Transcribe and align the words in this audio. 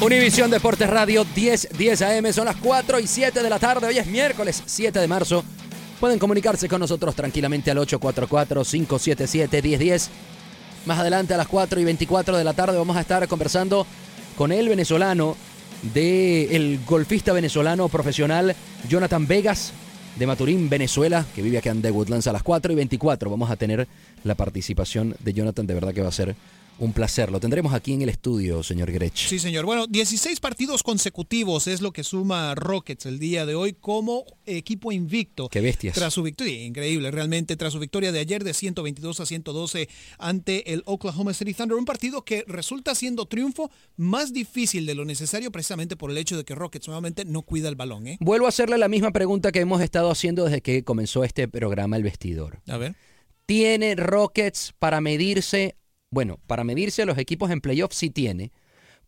Univisión 0.00 0.48
Deportes 0.48 0.88
Radio 0.88 1.26
10, 1.34 1.70
10 1.76 2.02
AM, 2.02 2.32
son 2.32 2.44
las 2.44 2.54
4 2.54 3.00
y 3.00 3.08
7 3.08 3.42
de 3.42 3.50
la 3.50 3.58
tarde, 3.58 3.88
hoy 3.88 3.98
es 3.98 4.06
miércoles 4.06 4.62
7 4.64 4.96
de 4.96 5.08
marzo. 5.08 5.42
Pueden 5.98 6.20
comunicarse 6.20 6.68
con 6.68 6.78
nosotros 6.78 7.16
tranquilamente 7.16 7.72
al 7.72 7.78
844-577-1010. 7.78 10.08
Más 10.86 11.00
adelante 11.00 11.34
a 11.34 11.36
las 11.36 11.48
4 11.48 11.80
y 11.80 11.84
24 11.84 12.36
de 12.36 12.44
la 12.44 12.52
tarde 12.52 12.78
vamos 12.78 12.96
a 12.96 13.00
estar 13.00 13.26
conversando 13.26 13.88
con 14.36 14.52
el 14.52 14.68
venezolano, 14.68 15.36
de 15.92 16.54
el 16.54 16.78
golfista 16.86 17.32
venezolano 17.32 17.88
profesional 17.88 18.54
Jonathan 18.88 19.26
Vegas 19.26 19.72
de 20.16 20.28
Maturín, 20.28 20.68
Venezuela, 20.68 21.26
que 21.34 21.42
vive 21.42 21.58
aquí 21.58 21.70
en 21.70 21.82
The 21.82 21.90
Woodlands 21.90 22.28
a 22.28 22.32
las 22.32 22.44
4 22.44 22.72
y 22.72 22.76
24. 22.76 23.30
Vamos 23.30 23.50
a 23.50 23.56
tener 23.56 23.88
la 24.22 24.36
participación 24.36 25.16
de 25.18 25.32
Jonathan, 25.32 25.66
de 25.66 25.74
verdad 25.74 25.92
que 25.92 26.02
va 26.02 26.08
a 26.08 26.12
ser 26.12 26.36
un 26.78 26.92
placer. 26.92 27.30
Lo 27.30 27.40
tendremos 27.40 27.74
aquí 27.74 27.92
en 27.92 28.02
el 28.02 28.08
estudio, 28.08 28.62
señor 28.62 28.90
Grech. 28.92 29.14
Sí, 29.14 29.38
señor. 29.38 29.64
Bueno, 29.64 29.86
16 29.86 30.40
partidos 30.40 30.82
consecutivos 30.82 31.66
es 31.66 31.80
lo 31.80 31.92
que 31.92 32.04
suma 32.04 32.54
Rockets 32.54 33.06
el 33.06 33.18
día 33.18 33.46
de 33.46 33.54
hoy 33.54 33.74
como 33.74 34.24
equipo 34.46 34.92
invicto. 34.92 35.48
Qué 35.48 35.60
bestias. 35.60 35.94
Tras 35.94 36.14
su 36.14 36.22
victoria, 36.22 36.64
increíble 36.64 37.10
realmente, 37.10 37.56
tras 37.56 37.72
su 37.72 37.78
victoria 37.78 38.12
de 38.12 38.20
ayer 38.20 38.44
de 38.44 38.54
122 38.54 39.20
a 39.20 39.26
112 39.26 39.88
ante 40.18 40.72
el 40.72 40.82
Oklahoma 40.86 41.34
City 41.34 41.54
Thunder, 41.54 41.76
un 41.76 41.84
partido 41.84 42.24
que 42.24 42.44
resulta 42.46 42.94
siendo 42.94 43.26
triunfo 43.26 43.70
más 43.96 44.32
difícil 44.32 44.86
de 44.86 44.94
lo 44.94 45.04
necesario 45.04 45.50
precisamente 45.50 45.96
por 45.96 46.10
el 46.10 46.18
hecho 46.18 46.36
de 46.36 46.44
que 46.44 46.54
Rockets 46.54 46.86
nuevamente 46.86 47.24
no 47.24 47.42
cuida 47.42 47.68
el 47.68 47.76
balón. 47.76 48.06
¿eh? 48.06 48.18
Vuelvo 48.20 48.46
a 48.46 48.50
hacerle 48.50 48.78
la 48.78 48.88
misma 48.88 49.10
pregunta 49.10 49.52
que 49.52 49.60
hemos 49.60 49.80
estado 49.80 50.10
haciendo 50.10 50.44
desde 50.44 50.60
que 50.60 50.84
comenzó 50.84 51.24
este 51.24 51.48
programa 51.48 51.96
El 51.96 52.04
Vestidor. 52.04 52.60
A 52.68 52.76
ver. 52.76 52.94
¿Tiene 53.46 53.94
Rockets 53.94 54.74
para 54.78 55.00
medirse 55.00 55.76
bueno, 56.10 56.38
para 56.46 56.64
medirse 56.64 57.02
a 57.02 57.06
los 57.06 57.18
equipos 57.18 57.50
en 57.50 57.60
playoffs 57.60 57.96
sí 57.96 58.10
tiene. 58.10 58.52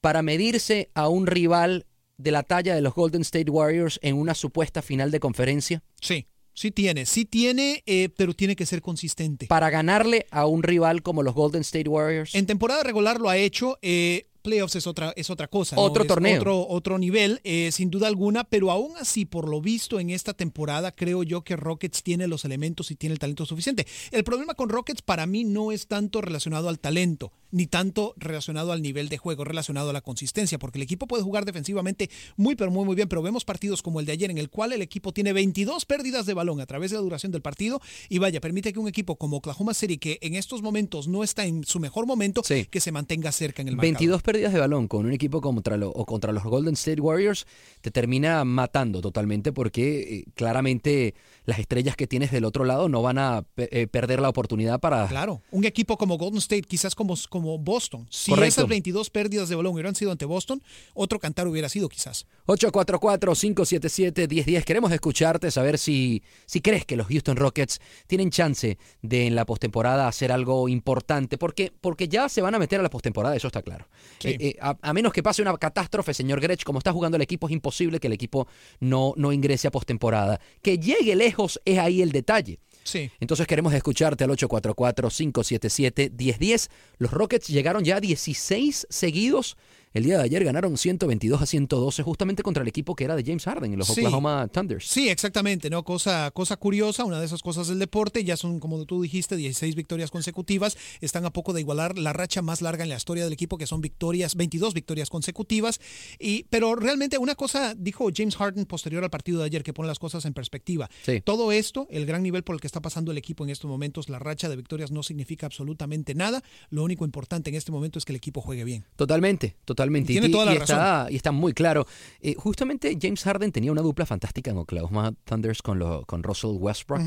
Para 0.00 0.22
medirse 0.22 0.90
a 0.94 1.08
un 1.08 1.26
rival 1.26 1.86
de 2.16 2.30
la 2.30 2.42
talla 2.42 2.74
de 2.74 2.80
los 2.80 2.94
Golden 2.94 3.22
State 3.22 3.50
Warriors 3.50 3.98
en 4.02 4.16
una 4.16 4.34
supuesta 4.34 4.82
final 4.82 5.10
de 5.10 5.20
conferencia. 5.20 5.82
Sí, 6.00 6.26
sí 6.52 6.70
tiene, 6.70 7.06
sí 7.06 7.24
tiene, 7.24 7.82
eh, 7.86 8.10
pero 8.16 8.34
tiene 8.34 8.56
que 8.56 8.66
ser 8.66 8.82
consistente. 8.82 9.46
Para 9.46 9.70
ganarle 9.70 10.26
a 10.30 10.46
un 10.46 10.62
rival 10.62 11.02
como 11.02 11.22
los 11.22 11.34
Golden 11.34 11.62
State 11.62 11.88
Warriors. 11.88 12.34
En 12.34 12.46
temporada 12.46 12.82
regular 12.82 13.20
lo 13.20 13.28
ha 13.28 13.36
hecho. 13.36 13.78
Eh, 13.82 14.26
playoffs 14.40 14.76
es 14.76 14.86
otra, 14.86 15.12
es 15.16 15.30
otra 15.30 15.48
cosa. 15.48 15.76
Otro 15.78 16.04
torneo. 16.04 16.38
Otro, 16.38 16.66
otro 16.68 16.98
nivel, 16.98 17.40
eh, 17.44 17.70
sin 17.72 17.90
duda 17.90 18.08
alguna, 18.08 18.44
pero 18.44 18.70
aún 18.70 18.96
así, 18.98 19.24
por 19.24 19.48
lo 19.48 19.60
visto 19.60 20.00
en 20.00 20.10
esta 20.10 20.34
temporada, 20.34 20.92
creo 20.92 21.22
yo 21.22 21.42
que 21.42 21.56
Rockets 21.56 22.02
tiene 22.02 22.26
los 22.26 22.44
elementos 22.44 22.90
y 22.90 22.96
tiene 22.96 23.12
el 23.14 23.18
talento 23.18 23.46
suficiente. 23.46 23.86
El 24.10 24.24
problema 24.24 24.54
con 24.54 24.68
Rockets 24.68 25.02
para 25.02 25.26
mí 25.26 25.44
no 25.44 25.72
es 25.72 25.86
tanto 25.86 26.20
relacionado 26.20 26.68
al 26.68 26.78
talento, 26.78 27.32
ni 27.50 27.66
tanto 27.66 28.14
relacionado 28.16 28.72
al 28.72 28.82
nivel 28.82 29.08
de 29.08 29.18
juego, 29.18 29.44
relacionado 29.44 29.90
a 29.90 29.92
la 29.92 30.00
consistencia, 30.00 30.58
porque 30.58 30.78
el 30.78 30.82
equipo 30.82 31.06
puede 31.06 31.22
jugar 31.22 31.44
defensivamente 31.44 32.10
muy, 32.36 32.54
pero 32.56 32.70
muy, 32.70 32.84
muy 32.84 32.94
bien, 32.96 33.08
pero 33.08 33.22
vemos 33.22 33.44
partidos 33.44 33.82
como 33.82 34.00
el 34.00 34.06
de 34.06 34.12
ayer 34.12 34.30
en 34.30 34.38
el 34.38 34.50
cual 34.50 34.72
el 34.72 34.82
equipo 34.82 35.12
tiene 35.12 35.32
22 35.32 35.84
pérdidas 35.84 36.26
de 36.26 36.34
balón 36.34 36.60
a 36.60 36.66
través 36.66 36.90
de 36.90 36.96
la 36.96 37.02
duración 37.02 37.32
del 37.32 37.42
partido 37.42 37.80
y 38.08 38.18
vaya, 38.18 38.40
permite 38.40 38.72
que 38.72 38.78
un 38.78 38.88
equipo 38.88 39.16
como 39.16 39.38
Oklahoma 39.38 39.74
City, 39.74 39.98
que 39.98 40.18
en 40.22 40.34
estos 40.34 40.62
momentos 40.62 41.08
no 41.08 41.22
está 41.24 41.44
en 41.46 41.64
su 41.64 41.80
mejor 41.80 42.06
momento, 42.06 42.42
Sí. 42.44 42.66
que 42.70 42.80
se 42.80 42.92
mantenga 42.92 43.32
cerca 43.32 43.62
en 43.62 43.68
el 43.68 43.76
marcador. 43.76 43.92
22 43.94 44.22
pérdidas 44.22 44.52
de 44.52 44.60
balón 44.60 44.88
con 44.88 45.06
un 45.06 45.12
equipo 45.12 45.40
contra 45.40 45.76
lo- 45.76 45.90
o 45.90 46.06
contra 46.06 46.32
los 46.32 46.42
Golden 46.44 46.74
State 46.74 47.00
Warriors 47.00 47.46
te 47.80 47.90
termina 47.90 48.44
matando 48.44 49.00
totalmente 49.00 49.52
porque 49.52 50.18
eh, 50.18 50.24
claramente 50.34 51.14
las 51.50 51.58
estrellas 51.58 51.96
que 51.96 52.06
tienes 52.06 52.30
del 52.30 52.46
otro 52.46 52.64
lado 52.64 52.88
no 52.88 53.02
van 53.02 53.18
a 53.18 53.44
eh, 53.56 53.86
perder 53.86 54.20
la 54.20 54.30
oportunidad 54.30 54.80
para... 54.80 55.06
Claro, 55.08 55.42
un 55.50 55.64
equipo 55.64 55.98
como 55.98 56.16
Golden 56.16 56.38
State, 56.38 56.62
quizás 56.62 56.94
como, 56.94 57.14
como 57.28 57.58
Boston. 57.58 58.06
Si 58.10 58.30
Correcto. 58.30 58.48
esas 58.48 58.68
22 58.68 59.10
pérdidas 59.10 59.48
de 59.48 59.56
balón 59.56 59.72
hubieran 59.74 59.94
sido 59.94 60.12
ante 60.12 60.24
Boston, 60.24 60.62
otro 60.94 61.18
cantar 61.18 61.48
hubiera 61.48 61.68
sido 61.68 61.88
quizás. 61.88 62.26
844-577-1010. 62.46 64.64
Queremos 64.64 64.92
escucharte, 64.92 65.50
saber 65.50 65.78
si, 65.78 66.22
si 66.46 66.60
crees 66.60 66.86
que 66.86 66.96
los 66.96 67.08
Houston 67.08 67.36
Rockets 67.36 67.80
tienen 68.06 68.30
chance 68.30 68.78
de 69.02 69.26
en 69.26 69.34
la 69.34 69.44
postemporada 69.46 70.06
hacer 70.08 70.32
algo 70.32 70.68
importante, 70.68 71.38
porque, 71.38 71.72
porque 71.80 72.08
ya 72.08 72.28
se 72.28 72.42
van 72.42 72.54
a 72.54 72.58
meter 72.58 72.80
a 72.80 72.82
la 72.82 72.90
postemporada, 72.90 73.36
eso 73.36 73.46
está 73.48 73.62
claro. 73.62 73.88
Sí. 74.18 74.28
Eh, 74.28 74.36
eh, 74.40 74.56
a, 74.60 74.76
a 74.80 74.92
menos 74.92 75.12
que 75.12 75.22
pase 75.22 75.42
una 75.42 75.56
catástrofe, 75.56 76.14
señor 76.14 76.40
Grech, 76.40 76.64
como 76.64 76.78
está 76.78 76.92
jugando 76.92 77.16
el 77.16 77.22
equipo, 77.22 77.48
es 77.48 77.52
imposible 77.52 78.00
que 78.00 78.06
el 78.06 78.12
equipo 78.12 78.46
no, 78.78 79.14
no 79.16 79.32
ingrese 79.32 79.68
a 79.68 79.70
postemporada. 79.70 80.40
Que 80.62 80.78
llegue 80.78 81.16
lejos 81.16 81.39
es 81.64 81.78
ahí 81.78 82.02
el 82.02 82.12
detalle. 82.12 82.58
Sí. 82.82 83.10
Entonces 83.20 83.46
queremos 83.46 83.74
escucharte 83.74 84.24
al 84.24 84.30
844-577-1010. 84.30 86.70
Los 86.98 87.10
Rockets 87.10 87.48
llegaron 87.48 87.84
ya 87.84 87.96
a 87.96 88.00
16 88.00 88.86
seguidos 88.88 89.58
el 89.92 90.04
día 90.04 90.18
de 90.18 90.24
ayer 90.24 90.44
ganaron 90.44 90.76
122 90.76 91.42
a 91.42 91.46
112 91.46 92.02
justamente 92.02 92.42
contra 92.42 92.62
el 92.62 92.68
equipo 92.68 92.94
que 92.94 93.04
era 93.04 93.16
de 93.16 93.24
James 93.24 93.44
Harden, 93.44 93.76
los 93.76 93.88
Sí. 93.88 94.00
Oklahoma 94.00 94.48
Thunders. 94.48 94.86
Sí, 94.86 95.08
exactamente, 95.08 95.68
¿no? 95.68 95.82
Cosa, 95.84 96.30
cosa 96.30 96.56
curiosa, 96.56 97.04
una 97.04 97.18
de 97.18 97.26
esas 97.26 97.42
cosas 97.42 97.66
del 97.68 97.78
deporte, 97.78 98.22
ya 98.22 98.36
son, 98.36 98.60
como 98.60 98.84
tú 98.84 99.02
dijiste, 99.02 99.36
16 99.36 99.74
victorias 99.74 100.10
consecutivas, 100.10 100.76
están 101.00 101.24
a 101.24 101.32
poco 101.32 101.52
de 101.52 101.60
igualar 101.60 101.98
la 101.98 102.12
racha 102.12 102.40
más 102.40 102.62
larga 102.62 102.84
en 102.84 102.90
la 102.90 102.96
historia 102.96 103.24
del 103.24 103.32
equipo, 103.32 103.58
que 103.58 103.66
son 103.66 103.80
victorias, 103.80 104.36
22 104.36 104.74
victorias 104.74 105.10
consecutivas, 105.10 105.80
y, 106.18 106.44
pero 106.44 106.76
realmente 106.76 107.18
una 107.18 107.34
cosa 107.34 107.74
dijo 107.76 108.08
James 108.14 108.36
Harden 108.36 108.66
posterior 108.66 109.02
al 109.02 109.10
partido 109.10 109.40
de 109.40 109.46
ayer, 109.46 109.62
que 109.64 109.72
pone 109.72 109.88
las 109.88 109.98
cosas 109.98 110.24
en 110.24 110.34
perspectiva. 110.34 110.88
Sí. 111.02 111.20
Todo 111.20 111.50
esto, 111.50 111.88
el 111.90 112.06
gran 112.06 112.22
nivel 112.22 112.44
por 112.44 112.54
el 112.54 112.60
que 112.60 112.66
está 112.68 112.80
pasando 112.80 113.10
el 113.10 113.18
equipo 113.18 113.42
en 113.44 113.50
estos 113.50 113.68
momentos, 113.68 114.08
la 114.08 114.18
racha 114.20 114.48
de 114.48 114.56
victorias 114.56 114.90
no 114.92 115.02
significa 115.02 115.46
absolutamente 115.46 116.14
nada, 116.14 116.42
lo 116.68 116.84
único 116.84 117.04
importante 117.04 117.50
en 117.50 117.56
este 117.56 117.72
momento 117.72 117.98
es 117.98 118.04
que 118.04 118.12
el 118.12 118.16
equipo 118.16 118.40
juegue 118.40 118.62
bien. 118.64 118.84
Totalmente, 118.96 119.56
totalmente. 119.64 119.79
Tiene 120.12 120.28
y, 120.28 120.30
toda 120.32 120.44
la 120.46 120.54
y 120.54 120.56
está, 120.56 121.06
y 121.10 121.16
está 121.16 121.32
muy 121.32 121.52
claro. 121.52 121.86
Eh, 122.20 122.34
justamente 122.36 122.96
James 123.00 123.22
Harden 123.22 123.52
tenía 123.52 123.72
una 123.72 123.82
dupla 123.82 124.06
fantástica 124.06 124.50
en 124.50 124.58
Oklahoma 124.58 125.12
Thunders 125.24 125.62
con, 125.62 125.78
lo- 125.78 126.04
con 126.06 126.22
Russell 126.22 126.56
Westbrook, 126.58 127.00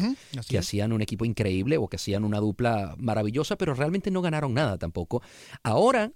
que 0.47 0.57
es. 0.57 0.65
hacían 0.65 0.93
un 0.93 1.01
equipo 1.01 1.25
increíble 1.25 1.77
o 1.77 1.87
que 1.87 1.97
hacían 1.97 2.23
una 2.23 2.39
dupla 2.39 2.95
maravillosa, 2.97 3.55
pero 3.57 3.73
realmente 3.73 4.11
no 4.11 4.21
ganaron 4.21 4.53
nada 4.53 4.77
tampoco. 4.77 5.21
Ahora 5.63 6.11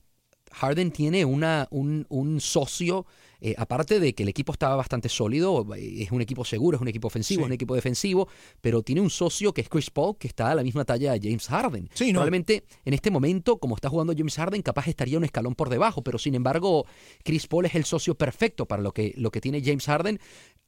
Harden 0.58 0.92
tiene 0.92 1.24
una, 1.26 1.68
un, 1.72 2.06
un 2.10 2.40
socio, 2.42 3.06
eh, 3.40 3.54
aparte 3.58 4.00
de 4.00 4.14
que 4.16 4.24
el 4.24 4.30
equipo 4.30 4.52
estaba 4.52 4.76
bastante 4.76 5.10
sólido, 5.10 5.66
eh, 5.76 6.04
es 6.04 6.12
un 6.12 6.22
equipo 6.22 6.44
seguro, 6.44 6.76
es 6.78 6.82
un 6.82 6.88
equipo 6.88 7.08
ofensivo, 7.08 7.40
Sí. 7.40 7.44
es 7.44 7.48
un 7.48 7.54
equipo 7.54 7.76
defensivo, 7.76 8.28
pero 8.62 8.82
tiene 8.82 9.02
un 9.02 9.10
socio 9.10 9.54
que 9.54 9.62
es 9.62 9.70
Chris 9.70 9.90
Paul, 9.92 10.18
que 10.18 10.28
está 10.28 10.52
a 10.52 10.56
la 10.56 10.64
misma 10.64 10.84
talla 10.86 11.14
de 11.14 11.20
James 11.22 11.48
Harden. 11.48 11.90
Sí, 11.94 12.08
¿no? 12.08 12.14
Probablemente 12.20 12.64
en 12.86 12.94
este 12.94 13.12
momento, 13.12 13.58
como 13.60 13.76
está 13.76 13.90
jugando 13.90 14.14
James 14.18 14.36
Harden, 14.36 14.62
capaz 14.62 14.88
estaría 14.88 15.18
un 15.18 15.24
escalón 15.24 15.56
por 15.56 15.70
debajo, 15.70 16.04
pero 16.04 16.18
sin 16.18 16.36
embargo, 16.36 16.86
Chris 17.24 17.48
Paul 17.48 17.66
es 17.66 17.76
el 17.76 17.86
socio 17.86 18.16
perfecto 18.16 18.66
para 18.66 18.82
lo 18.82 18.92
que, 18.94 19.14
lo 19.18 19.30
que 19.32 19.40
tiene 19.42 19.62
James 19.64 19.86
Harden. 19.86 20.20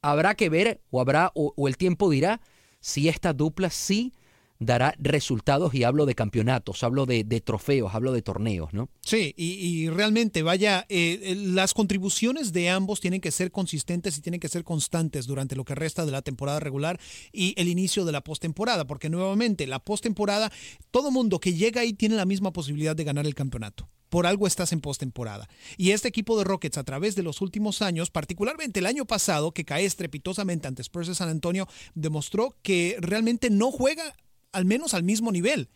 Habrá 0.02 0.34
que 0.34 0.48
ver, 0.48 0.80
o 0.90 1.00
habrá, 1.00 1.32
o, 1.34 1.52
o 1.56 1.68
el 1.68 1.76
tiempo 1.76 2.08
dirá, 2.08 2.40
si 2.80 3.08
esta 3.08 3.32
dupla 3.32 3.68
sí 3.70 4.12
dará 4.60 4.94
resultados, 4.98 5.74
y 5.74 5.84
hablo 5.84 6.06
de 6.06 6.14
campeonatos, 6.14 6.84
hablo 6.84 7.06
de, 7.06 7.24
de 7.24 7.40
trofeos, 7.40 7.94
hablo 7.94 8.12
de 8.12 8.20
torneos, 8.20 8.72
¿no? 8.74 8.90
Sí, 9.00 9.34
y, 9.36 9.88
realmente, 9.88 10.42
vaya, 10.42 10.84
eh, 10.90 11.18
eh, 11.22 11.34
las 11.34 11.72
contribuciones 11.72 12.52
de 12.52 12.68
ambos 12.68 13.00
tienen 13.00 13.22
que 13.22 13.30
ser 13.30 13.50
consistentes 13.50 14.18
y 14.18 14.20
tienen 14.20 14.38
que 14.38 14.48
ser 14.48 14.62
constantes 14.62 15.26
durante 15.26 15.56
lo 15.56 15.64
que 15.64 15.74
resta 15.74 16.04
de 16.04 16.12
la 16.12 16.20
temporada 16.20 16.60
regular 16.60 17.00
y 17.32 17.54
el 17.56 17.68
inicio 17.68 18.04
de 18.04 18.12
la 18.12 18.20
postemporada, 18.20 18.86
porque 18.86 19.08
nuevamente, 19.08 19.66
la 19.66 19.78
postemporada, 19.78 20.52
todo 20.90 21.10
mundo 21.10 21.40
que 21.40 21.54
llega 21.54 21.80
ahí 21.80 21.94
tiene 21.94 22.16
la 22.16 22.26
misma 22.26 22.52
posibilidad 22.52 22.94
de 22.94 23.04
ganar 23.04 23.26
el 23.26 23.34
campeonato. 23.34 23.88
Por 24.10 24.26
algo 24.26 24.46
estás 24.46 24.72
en 24.72 24.80
postemporada. 24.80 25.48
Y 25.76 25.92
este 25.92 26.08
equipo 26.08 26.36
de 26.36 26.44
Rockets, 26.44 26.78
a 26.78 26.84
través 26.84 27.14
de 27.14 27.22
los 27.22 27.40
últimos 27.40 27.80
años, 27.80 28.10
particularmente 28.10 28.80
el 28.80 28.86
año 28.86 29.06
pasado, 29.06 29.52
que 29.52 29.64
cae 29.64 29.84
estrepitosamente 29.84 30.66
ante 30.66 30.82
Spurs 30.82 31.06
de 31.06 31.14
San 31.14 31.28
Antonio, 31.28 31.68
demostró 31.94 32.56
que 32.62 32.96
realmente 33.00 33.50
no 33.50 33.70
juega 33.70 34.16
al 34.52 34.64
menos 34.64 34.94
al 34.94 35.02
mismo 35.02 35.32
nivel 35.32 35.68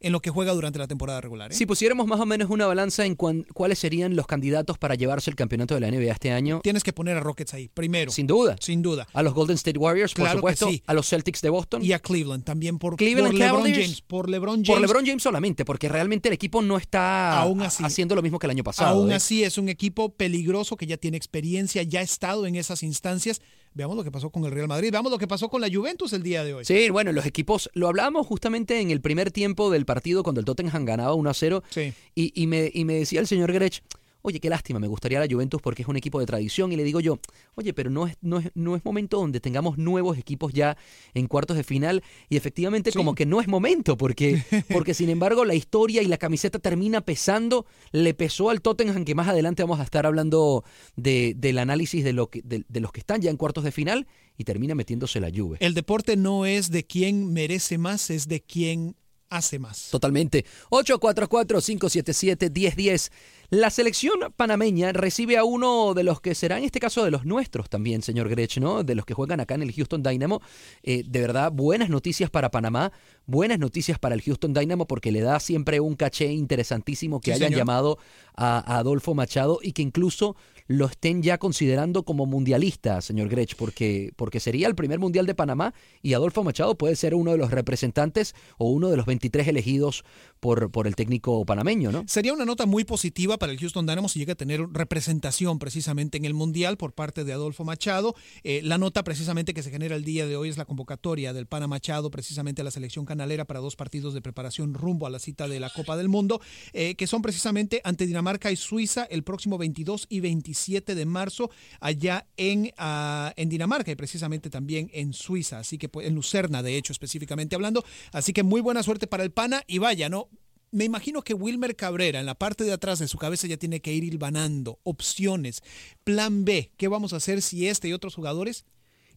en 0.00 0.12
lo 0.12 0.20
que 0.20 0.30
juega 0.30 0.52
durante 0.52 0.78
la 0.78 0.86
temporada 0.86 1.20
regular. 1.20 1.50
¿eh? 1.50 1.54
Si 1.56 1.66
pusiéramos 1.66 2.06
más 2.06 2.20
o 2.20 2.24
menos 2.26 2.48
una 2.50 2.66
balanza 2.68 3.04
en 3.04 3.16
cuan- 3.16 3.44
cuáles 3.52 3.80
serían 3.80 4.14
los 4.14 4.28
candidatos 4.28 4.78
para 4.78 4.94
llevarse 4.94 5.28
el 5.28 5.34
campeonato 5.34 5.74
de 5.74 5.80
la 5.80 5.88
NBA 5.90 6.12
este 6.12 6.30
año, 6.30 6.60
Tienes 6.62 6.84
que 6.84 6.92
poner 6.92 7.16
a 7.16 7.20
Rockets 7.20 7.52
ahí, 7.54 7.66
primero. 7.66 8.12
sin 8.12 8.28
duda. 8.28 8.54
Sin 8.60 8.80
duda. 8.80 9.08
A 9.12 9.24
los 9.24 9.34
Golden 9.34 9.56
State 9.56 9.76
Warriors, 9.76 10.14
por 10.14 10.26
Claro 10.26 10.38
supuesto, 10.38 10.68
sí. 10.70 10.84
a 10.86 10.94
los 10.94 11.08
Celtics 11.08 11.40
de 11.40 11.48
Boston. 11.50 11.84
Y 11.84 11.94
a 11.94 11.98
Cleveland 11.98 12.44
también 12.44 12.78
por, 12.78 12.94
Cleveland 12.94 13.32
por 13.32 13.38
LeBron. 13.40 13.72
James. 13.72 14.00
Por 14.02 14.28
LeBron 14.30 14.54
James. 14.64 14.68
Por 14.68 14.80
LeBron 14.82 15.04
James 15.04 15.22
solamente, 15.24 15.64
porque 15.64 15.88
realmente 15.88 16.28
el 16.28 16.34
equipo 16.34 16.62
no 16.62 16.76
está 16.76 17.40
Aún 17.40 17.62
así. 17.62 17.82
haciendo 17.82 18.14
lo 18.14 18.22
mismo 18.22 18.38
que 18.38 18.46
el 18.46 18.52
año 18.52 18.62
pasado. 18.62 18.96
Aún 19.00 19.10
¿eh? 19.10 19.16
así 19.16 19.42
es 19.42 19.58
un 19.58 19.68
equipo 19.68 20.10
peligroso 20.10 20.76
que 20.76 20.86
ya 20.86 20.96
tiene 20.96 21.16
experiencia, 21.16 21.82
ya 21.82 21.98
ha 21.98 22.02
estado 22.04 22.46
en 22.46 22.54
esas 22.54 22.84
instancias. 22.84 23.40
Veamos 23.78 23.96
lo 23.96 24.02
que 24.02 24.10
pasó 24.10 24.30
con 24.30 24.44
el 24.44 24.50
Real 24.50 24.66
Madrid, 24.66 24.90
veamos 24.90 25.12
lo 25.12 25.18
que 25.18 25.28
pasó 25.28 25.48
con 25.48 25.60
la 25.60 25.68
Juventus 25.72 26.12
el 26.12 26.24
día 26.24 26.42
de 26.42 26.52
hoy. 26.52 26.64
Sí, 26.64 26.90
bueno, 26.90 27.12
los 27.12 27.24
equipos, 27.26 27.70
lo 27.74 27.86
hablábamos 27.86 28.26
justamente 28.26 28.80
en 28.80 28.90
el 28.90 29.00
primer 29.00 29.30
tiempo 29.30 29.70
del 29.70 29.84
partido 29.86 30.24
cuando 30.24 30.40
el 30.40 30.44
Tottenham 30.44 30.84
ganaba 30.84 31.14
1 31.14 31.30
a 31.30 31.32
0 31.32 31.62
Sí. 31.70 31.92
y, 32.16 32.32
y 32.42 32.48
me, 32.48 32.72
y 32.74 32.84
me 32.84 32.94
decía 32.94 33.20
el 33.20 33.28
señor 33.28 33.52
Grech, 33.52 33.80
oye, 34.28 34.40
qué 34.40 34.48
lástima, 34.48 34.78
me 34.78 34.86
gustaría 34.86 35.18
la 35.20 35.26
Juventus 35.28 35.60
porque 35.60 35.82
es 35.82 35.88
un 35.88 35.96
equipo 35.96 36.20
de 36.20 36.26
tradición 36.26 36.70
y 36.72 36.76
le 36.76 36.84
digo 36.84 37.00
yo, 37.00 37.18
oye, 37.56 37.72
pero 37.74 37.90
no 37.90 38.06
es, 38.06 38.16
no 38.20 38.38
es, 38.38 38.50
no 38.54 38.76
es 38.76 38.84
momento 38.84 39.18
donde 39.18 39.40
tengamos 39.40 39.76
nuevos 39.78 40.16
equipos 40.16 40.52
ya 40.52 40.76
en 41.14 41.26
cuartos 41.26 41.56
de 41.56 41.64
final 41.64 42.02
y 42.28 42.36
efectivamente 42.36 42.90
Sí. 42.92 42.96
como 42.96 43.14
que 43.14 43.26
no 43.26 43.40
es 43.40 43.48
momento 43.48 43.96
porque, 43.96 44.42
porque 44.72 44.94
sin 44.94 45.10
embargo 45.10 45.44
la 45.44 45.54
historia 45.54 46.02
y 46.02 46.06
la 46.06 46.16
camiseta 46.18 46.58
termina 46.58 47.00
pesando, 47.00 47.66
le 47.92 48.14
pesó 48.14 48.50
al 48.50 48.60
Tottenham 48.60 49.04
que 49.04 49.14
más 49.14 49.28
adelante 49.28 49.62
vamos 49.62 49.80
a 49.80 49.82
estar 49.84 50.06
hablando 50.06 50.64
de, 50.96 51.34
del 51.36 51.58
análisis 51.58 52.04
de, 52.04 52.12
lo 52.12 52.28
que, 52.30 52.42
de, 52.42 52.64
de 52.68 52.80
los 52.80 52.92
que 52.92 53.00
están 53.00 53.20
ya 53.20 53.30
en 53.30 53.36
cuartos 53.36 53.64
de 53.64 53.72
final 53.72 54.06
y 54.36 54.44
termina 54.44 54.74
metiéndose 54.74 55.20
la 55.20 55.30
Juve. 55.34 55.56
El 55.60 55.74
deporte 55.74 56.16
no 56.16 56.46
es 56.46 56.70
de 56.70 56.84
quien 56.84 57.32
merece 57.32 57.78
más, 57.78 58.10
es 58.10 58.28
de 58.28 58.40
quien 58.40 58.94
hace 59.30 59.58
más. 59.58 59.88
Totalmente. 59.90 60.44
844-577-1010. 60.70 63.10
La 63.50 63.70
selección 63.70 64.18
panameña 64.36 64.92
recibe 64.92 65.38
a 65.38 65.44
uno 65.44 65.94
de 65.94 66.04
los 66.04 66.20
que 66.20 66.34
será, 66.34 66.58
en 66.58 66.64
este 66.64 66.80
caso, 66.80 67.02
de 67.04 67.10
los 67.10 67.24
nuestros 67.24 67.70
también, 67.70 68.02
señor 68.02 68.28
Grech, 68.28 68.58
¿no? 68.58 68.84
De 68.84 68.94
los 68.94 69.06
que 69.06 69.14
juegan 69.14 69.40
acá 69.40 69.54
en 69.54 69.62
el 69.62 69.72
Houston 69.72 70.02
Dynamo. 70.02 70.42
Eh, 70.82 71.02
de 71.06 71.20
verdad, 71.20 71.50
buenas 71.50 71.88
noticias 71.88 72.28
para 72.28 72.50
Panamá, 72.50 72.92
buenas 73.28 73.58
noticias 73.58 73.98
para 73.98 74.14
el 74.14 74.22
Houston 74.22 74.54
Dynamo 74.54 74.86
porque 74.86 75.12
le 75.12 75.20
da 75.20 75.38
siempre 75.38 75.80
un 75.80 75.94
caché 75.94 76.32
interesantísimo 76.32 77.20
que 77.20 77.30
Sí, 77.30 77.36
hayan 77.36 77.48
señor. 77.50 77.58
llamado 77.60 77.98
a, 78.34 78.58
a 78.58 78.78
Adolfo 78.78 79.14
Machado 79.14 79.58
y 79.62 79.72
que 79.72 79.82
incluso 79.82 80.34
lo 80.66 80.86
estén 80.86 81.22
ya 81.22 81.38
considerando 81.38 82.04
como 82.04 82.26
mundialista, 82.26 83.00
señor 83.00 83.28
Grech, 83.28 83.54
porque, 83.56 84.12
porque 84.16 84.40
sería 84.40 84.66
el 84.66 84.74
primer 84.74 84.98
mundial 84.98 85.26
de 85.26 85.34
Panamá 85.34 85.72
y 86.02 86.14
Adolfo 86.14 86.42
Machado 86.42 86.76
puede 86.76 86.96
ser 86.96 87.14
uno 87.14 87.32
de 87.32 87.38
los 87.38 87.50
representantes 87.50 88.34
o 88.58 88.70
uno 88.70 88.88
de 88.88 88.96
los 88.96 89.06
23 89.06 89.46
elegidos 89.48 90.04
por, 90.40 90.70
por 90.70 90.86
el 90.86 90.94
técnico 90.96 91.44
panameño, 91.44 91.90
¿no? 91.92 92.04
Sería 92.06 92.32
una 92.32 92.44
nota 92.44 92.64
muy 92.66 92.84
positiva 92.84 93.38
para 93.38 93.52
el 93.52 93.58
Houston 93.58 93.86
Dynamo 93.86 94.08
si 94.08 94.18
llega 94.18 94.32
a 94.32 94.36
tener 94.36 94.60
representación 94.72 95.58
precisamente 95.58 96.16
en 96.18 96.24
el 96.24 96.34
Mundial 96.34 96.76
por 96.76 96.92
parte 96.92 97.24
de 97.24 97.32
Adolfo 97.32 97.64
Machado. 97.64 98.14
Eh, 98.42 98.60
la 98.62 98.78
nota 98.78 99.04
precisamente 99.04 99.54
que 99.54 99.62
se 99.62 99.70
genera 99.70 99.96
el 99.96 100.04
día 100.04 100.26
de 100.26 100.36
hoy 100.36 100.48
es 100.48 100.56
la 100.58 100.64
convocatoria 100.64 101.32
del 101.32 101.46
Pana 101.46 101.66
Machado 101.66 102.10
precisamente 102.10 102.60
a 102.62 102.64
la 102.64 102.70
selección 102.70 103.04
para 103.46 103.60
dos 103.60 103.76
partidos 103.76 104.14
de 104.14 104.22
preparación 104.22 104.74
rumbo 104.74 105.06
a 105.06 105.10
la 105.10 105.18
cita 105.18 105.48
de 105.48 105.58
la 105.60 105.70
Copa 105.70 105.96
del 105.96 106.08
Mundo, 106.08 106.40
eh, 106.72 106.94
que 106.94 107.06
son 107.06 107.20
precisamente 107.20 107.80
ante 107.84 108.06
Dinamarca 108.06 108.50
y 108.52 108.56
Suiza 108.56 109.04
el 109.10 109.24
próximo 109.24 109.58
22 109.58 110.06
y 110.08 110.20
27 110.20 110.94
de 110.94 111.04
marzo 111.04 111.50
allá 111.80 112.26
en, 112.36 112.72
ah, 112.78 113.32
en 113.36 113.48
Dinamarca 113.48 113.90
y 113.90 113.96
precisamente 113.96 114.50
también 114.50 114.88
en 114.92 115.12
Suiza, 115.12 115.58
así 115.58 115.78
que 115.78 115.88
pues, 115.88 116.06
en 116.06 116.14
Lucerna 116.14 116.62
de 116.62 116.76
hecho 116.76 116.92
específicamente 116.92 117.56
hablando. 117.56 117.84
Así 118.12 118.32
que 118.32 118.42
muy 118.42 118.60
buena 118.60 118.82
suerte 118.82 119.06
para 119.06 119.24
el 119.24 119.30
Pana 119.30 119.62
y 119.66 119.78
vaya, 119.78 120.08
¿no? 120.08 120.28
Me 120.70 120.84
imagino 120.84 121.22
que 121.22 121.34
Wilmer 121.34 121.76
Cabrera 121.76 122.20
en 122.20 122.26
la 122.26 122.34
parte 122.34 122.62
de 122.64 122.72
atrás 122.72 122.98
de 122.98 123.08
su 123.08 123.18
cabeza 123.18 123.46
ya 123.46 123.56
tiene 123.56 123.80
que 123.80 123.92
ir 123.92 124.04
hilvanando 124.04 124.78
opciones, 124.84 125.62
plan 126.04 126.44
B, 126.44 126.72
¿qué 126.76 126.88
vamos 126.88 127.12
a 127.12 127.16
hacer 127.16 127.42
si 127.42 127.66
este 127.66 127.88
y 127.88 127.94
otros 127.94 128.14
jugadores? 128.14 128.64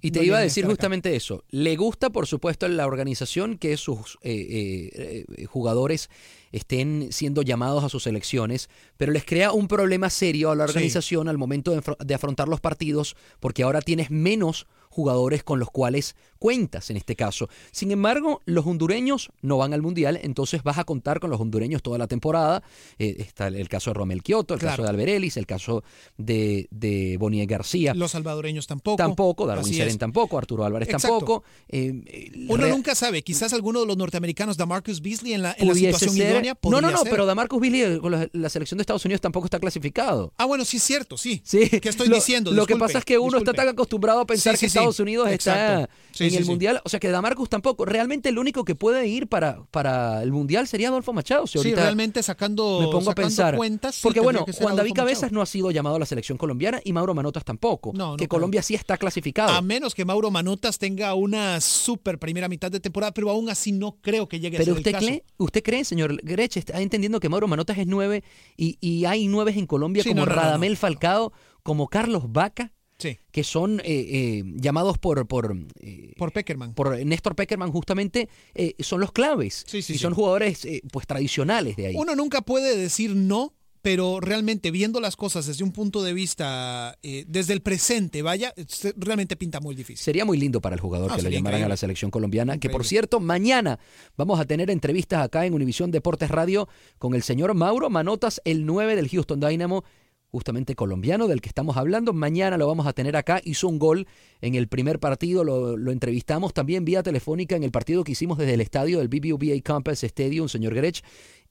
Y 0.02 0.12
te 0.12 0.24
iba 0.24 0.38
a 0.38 0.42
decir 0.42 0.64
acá? 0.66 0.72
justamente 0.72 1.16
eso. 1.16 1.44
Le 1.50 1.76
gusta, 1.76 2.10
por 2.10 2.26
supuesto, 2.28 2.68
la 2.68 2.88
organización 2.88 3.58
que 3.58 3.78
sus 3.78 4.18
eh, 4.24 4.32
eh, 4.50 5.26
eh, 5.38 5.46
jugadores 5.46 6.10
estén 6.52 7.10
siendo 7.12 7.44
llamados 7.44 7.84
a 7.84 7.90
sus 7.90 8.08
elecciones, 8.08 8.70
pero 8.98 9.12
les 9.12 9.24
crea 9.26 9.52
un 9.54 9.68
problema 9.68 10.10
serio 10.10 10.52
a 10.52 10.56
la 10.56 10.68
Sí. 10.68 10.72
organización 10.72 11.28
al 11.30 11.38
momento 11.38 11.72
de, 11.72 11.82
de 12.04 12.14
afrontar 12.14 12.48
los 12.48 12.60
partidos, 12.60 13.16
porque 13.40 13.64
ahora 13.64 13.82
tienes 13.82 14.10
menos 14.12 14.68
jugadores 14.92 15.44
con 15.44 15.58
los 15.60 15.70
cuales 15.72 16.16
cuentas 16.38 16.90
en 16.90 16.98
este 16.98 17.16
caso. 17.16 17.50
Sin 17.72 17.92
embargo, 17.92 18.42
los 18.46 18.66
hondureños 18.66 19.30
no 19.42 19.58
van 19.58 19.74
al 19.74 19.82
Mundial, 19.82 20.20
entonces 20.22 20.64
vas 20.64 20.78
a 20.78 20.84
contar 20.84 21.20
con 21.20 21.30
los 21.30 21.40
hondureños 21.40 21.82
toda 21.82 21.98
la 21.98 22.08
temporada. 22.08 22.62
Eh, 23.00 23.16
está 23.20 23.48
el, 23.48 23.56
el 23.56 23.70
caso 23.70 23.92
de 23.92 23.94
Romel 23.96 24.22
Kioto, 24.22 24.54
el 24.56 24.60
Claro. 24.60 24.74
caso 24.74 24.84
de 24.84 24.90
Alberelis, 24.90 25.38
el 25.38 25.46
caso 25.48 25.84
de, 26.18 26.68
de 26.72 27.18
Bonier 27.18 27.48
García. 27.48 27.94
Los 27.94 28.12
salvadoreños 28.12 28.68
tampoco. 28.68 28.98
Tampoco, 28.98 29.46
Darwin 29.48 29.82
es. 29.82 29.98
tampoco, 29.98 30.38
Arturo 30.38 30.66
Álvarez 30.66 30.90
Exacto. 30.90 31.18
tampoco. 31.20 31.44
Eh, 31.70 32.32
Uno 32.50 32.68
nunca 32.68 32.96
sabe, 32.96 33.22
quizás 33.22 33.54
alguno 33.54 33.82
de 33.82 33.86
los 33.88 33.98
norteamericanos, 33.98 34.58
Damarcus 34.58 35.02
Beasley, 35.02 35.34
en 35.34 35.44
la, 35.44 35.56
en 35.58 35.68
la 35.68 35.74
situación 35.74 36.16
ser- 36.16 36.32
idónea, 36.32 36.58
No, 36.64 36.82
no, 36.82 36.92
no, 36.92 36.98
ser. 37.04 37.10
pero 37.12 37.26
Damarcus 37.26 37.62
Billy 37.62 37.82
eh, 37.84 38.00
con 38.00 38.12
la, 38.12 38.28
la 38.34 38.50
selección 38.50 38.78
de 38.78 38.82
Estados 38.82 39.06
Unidos 39.06 39.22
tampoco 39.22 39.46
está 39.46 39.60
clasificado. 39.60 40.34
Ah, 40.38 40.46
bueno, 40.46 40.66
sí 40.66 40.78
es 40.78 40.84
cierto, 40.84 41.18
sí. 41.18 41.42
Sí, 41.46 41.70
¿Qué 41.70 41.90
estoy 41.90 42.08
lo, 42.08 42.16
diciendo? 42.16 42.52
Lo 42.52 42.66
que 42.66 42.76
pasa 42.76 42.98
es 43.00 43.06
que 43.06 43.18
uno 43.18 43.38
está 43.38 43.54
tan 43.54 43.68
acostumbrado 43.70 44.20
a 44.22 44.26
pensar 44.26 44.58
Sí, 44.58 44.60
sí, 44.62 44.66
que 44.66 44.70
sí. 44.70 44.78
Estados 44.82 45.00
Unidos 45.00 45.30
está. 45.30 45.90
Sí, 46.12 46.26
en 46.26 46.32
sí, 46.32 46.38
el 46.38 46.44
sí. 46.44 46.50
Mundial. 46.50 46.82
O 46.84 46.90
sea 46.90 47.00
que 47.00 47.08
Damarcus 47.10 47.48
tampoco. 47.50 47.86
Realmente 47.86 48.28
el 48.30 48.38
único 48.38 48.66
que 48.66 48.76
puede 48.76 49.08
ir 49.08 49.28
para, 49.28 49.64
para 49.72 50.22
el 50.24 50.32
Mundial 50.32 50.68
sería 50.68 50.90
Adolfo 50.90 51.14
Machado. 51.14 51.48
Si 51.48 51.58
Sí, 51.60 51.74
realmente 51.74 52.22
sacando, 52.22 52.82
me 52.82 52.88
pongo 52.88 53.12
a 53.12 53.16
pensar. 53.16 53.56
cuentas. 53.56 54.00
porque 54.04 54.20
bueno, 54.20 54.46
Juan 54.60 54.76
David 54.76 54.92
Cabezas 54.94 55.32
no 55.32 55.42
ha 55.42 55.46
sido 55.46 55.72
llamado 55.72 55.96
a 55.96 56.00
la 56.00 56.06
selección 56.06 56.38
colombiana 56.38 56.82
y 56.84 56.92
Mauro 56.94 57.14
Manotas 57.14 57.46
tampoco. 57.46 57.92
No, 57.94 58.12
no 58.12 58.18
que. 58.18 58.28
Colombia 58.28 58.62
sí 58.62 58.76
está 58.76 58.98
clasificado. 58.98 59.52
A 59.54 59.62
menos 59.62 59.96
que 59.96 60.04
Mauro 60.06 60.32
Manotas 60.32 60.78
tenga 60.80 61.14
una 61.14 61.62
super 61.62 62.20
primera 62.20 62.48
mitad 62.50 62.70
de 62.72 62.80
temporada, 62.80 63.14
pero 63.14 63.30
aún 63.30 63.50
así 63.50 63.72
no 63.72 63.98
creo 64.02 64.28
que 64.28 64.40
llegue 64.40 64.58
a 64.58 64.60
Pero 64.60 64.74
ser 64.74 64.78
usted 64.80 64.88
el 64.90 64.94
caso. 64.96 65.06
cree, 65.06 65.24
usted 65.38 65.64
cree, 65.64 65.84
señor 65.86 66.18
Grech, 66.24 66.58
está 66.58 66.82
entendiendo 66.82 67.20
que 67.20 67.30
Mauro 67.30 67.48
Manotas 67.48 67.78
es 67.78 67.88
nueve 67.88 68.24
y, 68.58 68.78
y 68.82 69.06
hay 69.06 69.28
nueves 69.28 69.56
en 69.58 69.66
Colombia 69.66 70.04
como 70.06 70.26
Radamel. 70.26 70.76
Falcao, 70.78 71.32
como 71.64 71.88
Carlos 71.88 72.24
Vaca, 72.32 72.72
Sí, 73.02 73.18
que 73.32 73.44
son 73.44 73.80
eh, 73.80 73.84
eh, 73.86 74.44
llamados 74.56 74.98
por 75.00 75.28
por, 75.28 75.56
eh, 75.80 76.14
por 76.18 76.32
Peckerman. 76.32 76.74
por 76.76 77.04
Néstor 77.04 77.36
Peckerman 77.36 77.72
justamente, 77.72 78.30
eh, 78.54 78.76
son 78.80 79.00
los 79.00 79.12
claves. 79.12 79.64
Sí, 79.68 79.82
sí, 79.82 79.94
y 79.94 79.98
son 79.98 80.14
jugadores 80.14 80.66
eh, 80.66 80.82
pues 80.92 81.08
tradicionales 81.08 81.76
de 81.78 81.88
ahí. 81.88 81.96
Uno 81.98 82.16
nunca 82.16 82.42
puede 82.42 82.78
decir 82.78 83.16
no, 83.16 83.54
pero 83.82 84.20
realmente 84.20 84.70
viendo 84.70 85.00
las 85.00 85.16
cosas 85.16 85.48
desde 85.48 85.64
un 85.64 85.72
punto 85.72 86.04
de 86.04 86.14
vista, 86.14 86.96
eh, 87.02 87.26
desde 87.28 87.54
el 87.54 87.62
presente, 87.62 88.22
vaya, 88.22 88.54
realmente 88.96 89.36
pinta 89.36 89.60
muy 89.60 89.74
difícil. 89.74 90.04
Sería 90.04 90.24
muy 90.24 90.38
lindo 90.38 90.62
para 90.62 90.76
el 90.76 90.80
jugador 90.82 91.12
Ah, 91.12 91.16
que 91.16 91.24
lo 91.24 91.30
llamaran 91.32 91.64
a 91.64 91.68
la 91.68 91.78
selección 91.78 92.12
colombiana. 92.12 92.60
Que 92.60 92.70
por 92.70 92.86
cierto, 92.86 93.20
mañana 93.20 93.80
vamos 94.16 94.40
a 94.40 94.46
tener 94.46 94.70
entrevistas 94.70 95.24
acá 95.24 95.48
en 95.48 95.56
Univisión 95.56 95.90
Deportes 95.90 96.30
Radio 96.30 96.70
con 97.00 97.16
el 97.16 97.24
señor 97.24 97.56
Mauro 97.56 97.90
Manotas, 97.90 98.40
el 98.46 98.68
9 98.68 98.96
del 98.96 99.10
Houston 99.10 99.40
Dynamo, 99.40 99.84
justamente 100.32 100.76
colombiano 100.76 101.28
del 101.28 101.42
que 101.42 101.50
estamos 101.50 101.78
hablando. 101.78 102.14
Mañana 102.14 102.58
lo 102.58 102.68
vamos 102.68 102.88
a 102.88 102.94
tener 102.94 103.16
acá. 103.18 103.42
Hizo 103.44 103.68
un 103.68 103.78
gol 103.80 104.08
en 104.42 104.56
el 104.56 104.68
primer 104.68 105.00
partido, 105.00 105.44
lo, 105.44 105.76
lo 105.78 105.92
entrevistamos 105.92 106.54
también 106.54 106.86
vía 106.86 107.04
telefónica 107.04 107.56
en 107.56 107.64
el 107.64 107.72
partido 107.72 108.04
que 108.04 108.14
hicimos 108.14 108.38
desde 108.38 108.54
el 108.54 108.62
estadio 108.62 109.00
del 109.00 109.10
BBVA 109.10 109.60
Campus 109.62 110.04
Stadium, 110.04 110.48
señor 110.48 110.74
Grech. 110.74 111.04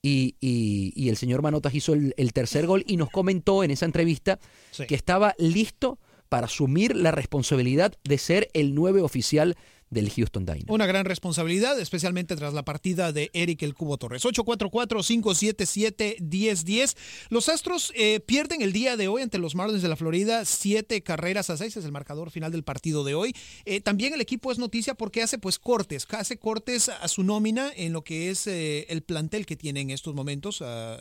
Y, 0.03 0.37
y- 0.41 0.93
y 0.97 1.11
el 1.11 1.17
señor 1.19 1.43
Manotas 1.43 1.75
hizo 1.75 1.93
el, 1.93 2.15
el 2.17 2.33
tercer 2.33 2.67
gol 2.67 2.85
y 2.87 2.97
nos 2.97 3.11
comentó 3.11 3.63
en 3.63 3.71
esa 3.71 3.85
entrevista 3.85 4.39
Sí. 4.71 4.87
que 4.87 4.95
estaba 4.95 5.35
listo 5.39 5.99
para 6.31 6.47
asumir 6.47 6.97
la 6.97 7.11
responsabilidad 7.11 7.93
de 8.05 8.17
ser 8.17 8.49
el 8.55 8.75
nueve 8.75 9.03
oficial 9.03 9.57
del 9.91 10.11
Houston 10.11 10.45
Dynamo. 10.47 10.73
Una 10.73 10.87
gran 10.87 11.05
responsabilidad, 11.05 11.79
especialmente 11.81 12.37
tras 12.37 12.55
la 12.55 12.65
partida 12.65 13.13
de 13.13 13.31
Eric 13.33 13.63
El 13.63 13.75
Cubo 13.75 13.99
Torres. 13.99 14.25
844-577-1010. 14.25 16.97
Los 17.29 17.49
Astros 17.49 17.93
eh, 17.97 18.21
pierden 18.21 18.63
el 18.63 18.73
día 18.73 18.97
de 18.97 19.09
hoy 19.09 19.23
ante 19.23 19.39
los 19.39 19.55
Marlins 19.55 19.83
de 19.83 19.89
la 19.89 19.97
Florida, 19.97 20.45
siete 20.45 21.03
carreras 21.03 21.51
a 21.51 21.57
seis, 21.57 21.77
es 21.77 21.85
el 21.85 21.93
marcador 21.93 22.31
final 22.31 22.53
del 22.53 22.63
partido 22.63 23.03
de 23.05 23.15
hoy. 23.15 23.35
Eh, 23.65 23.81
también 23.81 24.15
el 24.15 24.21
equipo 24.21 24.53
es 24.53 24.59
noticia 24.59 24.95
porque 24.95 25.23
hace 25.23 25.39
pues 25.39 25.59
cortes, 25.59 26.07
hace 26.11 26.39
cortes 26.39 26.89
a 26.89 27.09
su 27.09 27.25
nómina 27.25 27.71
en 27.75 27.93
lo 27.93 28.05
que 28.05 28.31
es 28.31 28.47
eh, 28.47 28.87
el 28.91 29.03
plantel 29.03 29.47
que 29.47 29.57
tiene 29.57 29.81
en 29.81 29.91
estos 29.91 30.15
momentos, 30.15 30.63
ah, 30.63 30.99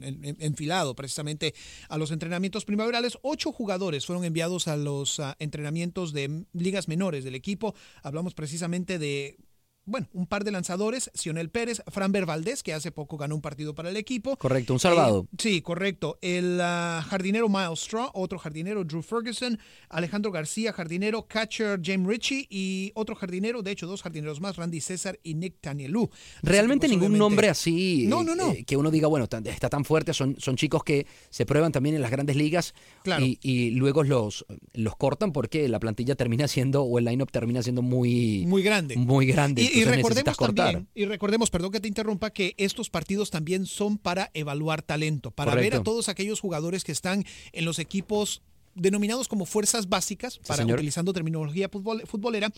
en- 0.00 0.24
en- 0.24 0.36
enfilado 0.40 0.96
precisamente 0.96 1.54
a 1.88 1.98
los 1.98 2.10
entrenamientos 2.10 2.64
primaverales. 2.64 3.18
Ocho 3.22 3.52
jugadores 3.52 4.06
fueron 4.06 4.24
enviados 4.24 4.66
a 4.66 4.76
los 4.76 5.20
ah, 5.20 5.36
entrenamientos 5.38 6.12
de 6.12 6.44
ligas 6.52 6.88
menores 6.88 7.22
del 7.24 7.34
equipo. 7.36 7.74
Hablamos 8.02 8.34
precisamente 8.34 8.98
de 8.98 9.36
bueno, 9.84 10.08
un 10.12 10.26
par 10.26 10.44
de 10.44 10.52
lanzadores, 10.52 11.10
Sionel 11.14 11.50
Pérez, 11.50 11.82
Franber 11.88 12.24
Valdés, 12.26 12.62
que 12.62 12.72
hace 12.72 12.92
poco 12.92 13.16
ganó 13.16 13.34
un 13.34 13.40
partido 13.40 13.74
para 13.74 13.90
el 13.90 13.96
equipo. 13.96 14.36
Correcto, 14.36 14.72
un 14.72 14.78
salvado. 14.80 15.26
Eh, 15.32 15.36
sí, 15.38 15.60
correcto. 15.62 16.18
El 16.22 16.60
ah, 16.60 17.04
jardinero 17.08 17.48
Miles 17.48 17.80
Straw, 17.80 18.10
otro 18.14 18.38
jardinero 18.38 18.84
Drew 18.84 19.02
Ferguson, 19.02 19.58
Alejandro 19.88 20.30
García, 20.30 20.72
jardinero, 20.72 21.26
catcher 21.26 21.80
James 21.82 22.06
Ritchie 22.06 22.46
y 22.48 22.92
otro 22.94 23.14
jardinero, 23.16 23.62
de 23.62 23.72
hecho 23.72 23.86
dos 23.86 24.02
jardineros 24.02 24.40
más, 24.40 24.56
Randy 24.56 24.80
César 24.80 25.18
y 25.22 25.34
Nick 25.34 25.56
Tanielú. 25.60 26.08
Que, 26.08 26.16
Realmente 26.42 26.86
pues, 26.86 26.98
ningún 26.98 27.18
nombre 27.18 27.48
así 27.48 28.04
No, 28.06 28.22
no, 28.22 28.34
no. 28.34 28.52
eh, 28.52 28.64
que 28.64 28.76
uno 28.76 28.90
diga, 28.90 29.08
bueno, 29.08 29.24
está 29.24 29.68
tan 29.68 29.84
fuerte, 29.84 30.14
son, 30.14 30.36
son 30.38 30.56
chicos 30.56 30.84
que 30.84 31.06
se 31.30 31.44
prueban 31.46 31.72
también 31.72 31.96
en 31.96 32.02
las 32.02 32.10
grandes 32.10 32.36
ligas 32.36 32.74
Claro. 33.02 33.24
y, 33.24 33.38
y 33.42 33.70
luego 33.72 34.04
los, 34.04 34.46
los 34.74 34.96
cortan 34.96 35.32
porque 35.32 35.68
la 35.68 35.80
plantilla 35.80 36.14
termina 36.14 36.46
siendo, 36.46 36.82
o 36.84 36.98
el 36.98 37.04
lineup 37.06 37.30
termina 37.32 37.62
siendo 37.62 37.82
muy, 37.82 38.44
Muy 38.46 38.62
grande. 38.62 38.96
muy 38.96 39.26
grande. 39.26 39.62
Y, 39.62 39.71
y 39.72 39.84
recordemos 39.84 40.36
también, 40.36 40.88
y 40.94 41.04
recordemos, 41.06 41.50
perdón 41.50 41.72
que 41.72 41.80
te 41.80 41.88
interrumpa, 41.88 42.30
que 42.30 42.54
estos 42.56 42.90
partidos 42.90 43.30
también 43.30 43.66
son 43.66 43.98
para 43.98 44.30
evaluar 44.34 44.82
talento, 44.82 45.30
para 45.30 45.54
ver 45.54 45.64
Correcto. 45.64 45.80
a 45.80 45.84
todos 45.84 46.08
aquellos 46.08 46.40
jugadores 46.40 46.84
que 46.84 46.92
están 46.92 47.24
en 47.52 47.64
los 47.64 47.78
equipos 47.78 48.42
denominados 48.74 49.28
como 49.28 49.44
fuerzas 49.46 49.88
básicas, 49.88 50.38
para 50.38 50.62
señor. 50.62 50.78
utilizando 50.78 51.12
terminología 51.12 51.70
futbol- 51.70 52.06
futbolera, 52.06 52.50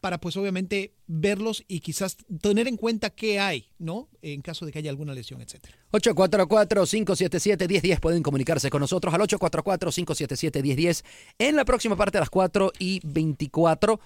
para 0.00 0.20
pues 0.20 0.36
obviamente 0.36 0.92
verlos 1.06 1.64
y 1.66 1.80
quizás 1.80 2.16
tener 2.40 2.68
en 2.68 2.76
cuenta 2.76 3.10
qué 3.10 3.40
hay, 3.40 3.70
¿no? 3.78 4.08
En 4.22 4.42
caso 4.42 4.64
de 4.66 4.70
que 4.70 4.78
haya 4.78 4.90
alguna 4.90 5.14
lesión, 5.14 5.40
etcétera. 5.40 5.74
844-577-1010 5.92 8.00
pueden 8.00 8.22
comunicarse 8.22 8.70
con 8.70 8.80
nosotros 8.80 9.12
al 9.14 9.20
844-577-1010 9.22 11.02
en 11.38 11.56
la 11.56 11.64
próxima 11.64 11.96
parte 11.96 12.18
a 12.18 12.20
las 12.20 12.30
4 12.30 12.72
y 12.78 13.00
24. 13.04 13.98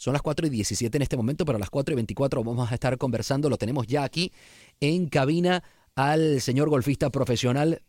Son 0.00 0.14
las 0.14 0.22
4 0.22 0.46
y 0.46 0.50
17 0.50 0.96
en 0.96 1.02
este 1.02 1.18
momento, 1.18 1.44
pero 1.44 1.56
a 1.56 1.58
las 1.58 1.68
4 1.68 1.92
y 1.92 1.96
24 1.96 2.42
vamos 2.42 2.72
a 2.72 2.74
estar 2.74 2.96
conversando. 2.96 3.50
Lo 3.50 3.58
tenemos 3.58 3.86
ya 3.86 4.02
aquí 4.02 4.32
en 4.80 5.10
cabina 5.10 5.62
al 5.94 6.40
señor 6.40 6.70
golfista 6.70 7.10
profesional 7.10 7.82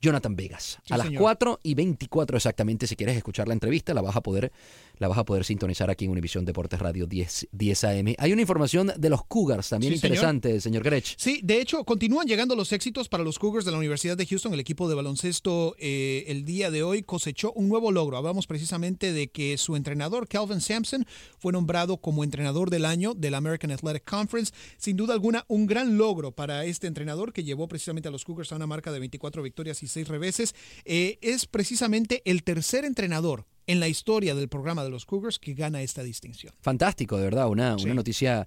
Jonathan 0.00 0.36
Vegas. 0.36 0.78
Sí, 0.84 0.94
a 0.94 0.96
las 0.96 1.06
señor. 1.06 1.22
4 1.22 1.60
y 1.62 1.74
24 1.74 2.36
exactamente, 2.36 2.86
si 2.86 2.96
quieres 2.96 3.16
escuchar 3.16 3.48
la 3.48 3.54
entrevista, 3.54 3.94
la 3.94 4.00
vas 4.02 4.14
a 4.16 4.20
poder, 4.20 4.52
la 4.98 5.08
vas 5.08 5.18
a 5.18 5.24
poder 5.24 5.44
sintonizar 5.44 5.90
aquí 5.90 6.04
en 6.04 6.12
Univisión 6.12 6.44
Deportes 6.44 6.78
Radio 6.78 7.06
10, 7.06 7.48
10 7.52 7.84
AM. 7.84 8.14
Hay 8.18 8.32
una 8.32 8.42
información 8.42 8.92
de 8.96 9.10
los 9.10 9.24
Cougars 9.24 9.68
también 9.68 9.92
Sí, 9.94 9.98
señor. 9.98 10.14
interesante, 10.16 10.60
señor 10.60 10.82
Grech. 10.84 11.14
Sí, 11.16 11.40
de 11.42 11.60
hecho, 11.60 11.84
continúan 11.84 12.26
llegando 12.28 12.54
los 12.54 12.72
éxitos 12.72 13.08
para 13.08 13.24
los 13.24 13.38
Cougars 13.38 13.64
de 13.64 13.72
la 13.72 13.78
Universidad 13.78 14.16
de 14.16 14.26
Houston. 14.26 14.54
El 14.54 14.60
equipo 14.60 14.88
de 14.88 14.94
baloncesto 14.94 15.74
eh, 15.78 16.24
el 16.28 16.44
día 16.44 16.70
de 16.70 16.82
hoy 16.84 17.02
cosechó 17.02 17.52
un 17.52 17.68
nuevo 17.68 17.90
logro. 17.90 18.16
Hablamos 18.16 18.46
precisamente 18.46 19.12
de 19.12 19.28
que 19.30 19.58
su 19.58 19.74
entrenador, 19.74 20.28
Calvin 20.28 20.60
Sampson, 20.60 21.06
fue 21.38 21.52
nombrado 21.52 21.96
como 21.96 22.22
entrenador 22.22 22.70
del 22.70 22.84
año 22.84 23.14
de 23.14 23.30
la 23.30 23.38
American 23.38 23.72
Athletic 23.72 24.04
Conference. 24.08 24.52
Sin 24.76 24.96
duda 24.96 25.14
alguna, 25.14 25.44
un 25.48 25.66
gran 25.66 25.98
logro 25.98 26.32
para 26.32 26.64
este 26.64 26.86
entrenador 26.86 27.32
que 27.32 27.42
llevó 27.42 27.66
precisamente 27.66 28.08
a 28.08 28.12
los 28.12 28.24
Cougars 28.24 28.52
a 28.52 28.56
una 28.56 28.66
marca 28.66 28.92
de 28.92 29.00
24 29.00 29.42
victorias 29.42 29.82
y 29.82 29.87
6 29.88 30.08
reveses. 30.08 30.54
Eh, 30.84 31.18
es 31.22 31.46
precisamente 31.46 32.22
el 32.24 32.42
tercer 32.44 32.84
entrenador 32.84 33.46
en 33.66 33.80
la 33.80 33.88
historia 33.88 34.34
del 34.34 34.48
programa 34.48 34.82
de 34.84 34.90
los 34.90 35.04
Cougars 35.04 35.38
que 35.38 35.54
gana 35.54 35.82
esta 35.82 36.02
distinción. 36.02 36.54
Fantástico, 36.62 37.16
de 37.18 37.24
verdad, 37.24 37.48
una, 37.48 37.76
Sí. 37.78 37.84
una 37.84 37.94
noticia 37.94 38.46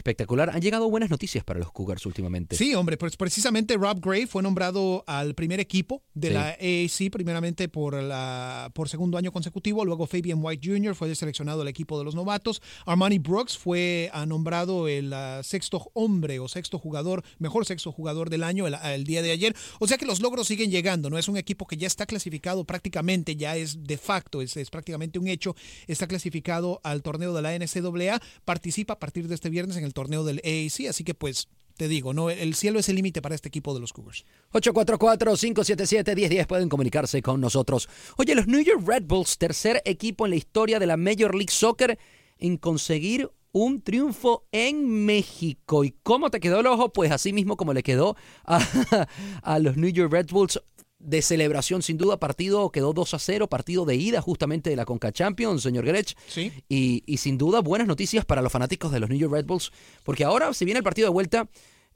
espectacular. 0.00 0.50
Han 0.50 0.60
llegado 0.60 0.88
buenas 0.90 1.10
noticias 1.10 1.44
para 1.44 1.60
los 1.60 1.70
Cougars 1.72 2.04
últimamente. 2.06 2.56
Sí, 2.56 2.74
hombre, 2.74 2.96
pues 2.96 3.16
precisamente 3.16 3.76
Rob 3.76 4.00
Gray 4.00 4.26
fue 4.26 4.42
nombrado 4.42 5.04
al 5.06 5.34
primer 5.34 5.60
equipo 5.60 6.02
de 6.14 6.28
Sí. 6.28 6.34
la 6.34 6.48
AAC, 6.50 7.10
primeramente 7.10 7.68
por, 7.68 7.94
la, 8.02 8.70
por 8.74 8.88
segundo 8.88 9.18
año 9.18 9.32
consecutivo, 9.32 9.84
luego 9.84 10.06
Fabian 10.06 10.38
White 10.42 10.66
Jr. 10.68 10.94
fue 10.94 11.14
seleccionado 11.14 11.62
al 11.62 11.68
equipo 11.68 11.98
de 11.98 12.04
los 12.04 12.14
novatos, 12.14 12.62
Armani 12.86 13.18
Brooks 13.18 13.58
fue 13.58 14.10
ah, 14.12 14.26
nombrado 14.26 14.88
el 14.88 15.12
ah, 15.12 15.40
sexto 15.42 15.90
hombre 15.94 16.38
o 16.38 16.48
sexto 16.48 16.78
jugador, 16.78 17.22
mejor 17.38 17.66
sexto 17.66 17.92
jugador 17.92 18.30
del 18.30 18.42
año 18.44 18.66
el, 18.66 18.74
el 18.74 19.04
día 19.04 19.22
de 19.22 19.32
ayer, 19.32 19.54
o 19.78 19.86
sea 19.86 19.98
que 19.98 20.06
los 20.06 20.20
logros 20.20 20.46
siguen 20.46 20.70
llegando, 20.70 21.10
no 21.10 21.18
es 21.18 21.28
un 21.28 21.36
equipo 21.36 21.66
que 21.66 21.76
ya 21.76 21.86
está 21.86 22.06
clasificado 22.06 22.64
prácticamente, 22.64 23.36
ya 23.36 23.56
es 23.56 23.82
de 23.84 23.98
facto, 23.98 24.40
es, 24.40 24.56
es 24.56 24.70
prácticamente 24.70 25.18
un 25.18 25.28
hecho, 25.28 25.54
está 25.86 26.06
clasificado 26.06 26.80
al 26.84 27.02
torneo 27.02 27.32
de 27.34 27.42
la 27.42 27.58
NCAA, 27.58 28.20
participa 28.44 28.94
a 28.94 28.98
partir 28.98 29.28
de 29.28 29.34
este 29.34 29.50
viernes 29.50 29.76
en 29.76 29.84
el 29.84 29.89
torneo 29.92 30.24
del 30.24 30.40
AAC, 30.44 30.88
así 30.88 31.04
que 31.04 31.14
pues 31.14 31.48
te 31.76 31.88
digo, 31.88 32.12
no, 32.12 32.28
el 32.28 32.54
cielo 32.54 32.78
es 32.78 32.90
el 32.90 32.96
límite 32.96 33.22
para 33.22 33.34
este 33.34 33.48
equipo 33.48 33.72
de 33.72 33.80
los 33.80 33.94
Cougars. 33.94 34.26
844-577-1010 34.52 36.46
pueden 36.46 36.68
comunicarse 36.68 37.22
con 37.22 37.40
nosotros. 37.40 37.88
Oye, 38.18 38.34
los 38.34 38.46
New 38.46 38.60
York 38.60 38.82
Red 38.86 39.04
Bulls, 39.04 39.38
tercer 39.38 39.80
equipo 39.86 40.26
en 40.26 40.30
la 40.32 40.36
historia 40.36 40.78
de 40.78 40.86
la 40.86 40.98
Major 40.98 41.34
League 41.34 41.50
Soccer 41.50 41.98
en 42.38 42.58
conseguir 42.58 43.30
un 43.52 43.80
triunfo 43.80 44.46
en 44.52 45.06
México. 45.06 45.82
¿Y 45.82 45.94
cómo 46.02 46.30
te 46.30 46.38
quedó 46.38 46.60
el 46.60 46.66
ojo? 46.66 46.92
Pues 46.92 47.10
así 47.12 47.32
mismo 47.32 47.56
como 47.56 47.72
le 47.72 47.82
quedó 47.82 48.14
a 48.44 49.58
los 49.58 49.78
New 49.78 49.90
York 49.90 50.12
Red 50.12 50.26
Bulls 50.30 50.60
de 51.00 51.22
celebración, 51.22 51.82
sin 51.82 51.96
duda, 51.96 52.18
partido 52.18 52.70
quedó 52.70 52.92
2 52.92 53.14
a 53.14 53.18
0, 53.18 53.48
partido 53.48 53.84
de 53.84 53.96
ida 53.96 54.20
justamente 54.20 54.70
de 54.70 54.76
la 54.76 54.84
Conca 54.84 55.12
Champions, 55.12 55.62
señor 55.62 55.86
Grech. 55.86 56.14
Sí. 56.28 56.52
Y, 56.68 57.02
y 57.06 57.16
sin 57.16 57.38
duda, 57.38 57.60
buenas 57.60 57.88
noticias 57.88 58.24
para 58.24 58.42
los 58.42 58.52
fanáticos 58.52 58.92
de 58.92 59.00
los 59.00 59.08
New 59.08 59.18
York 59.18 59.32
Red 59.32 59.46
Bulls, 59.46 59.72
porque 60.04 60.24
ahora 60.24 60.52
se 60.54 60.64
viene 60.64 60.78
el 60.78 60.84
partido 60.84 61.08
de 61.08 61.12
vuelta 61.12 61.48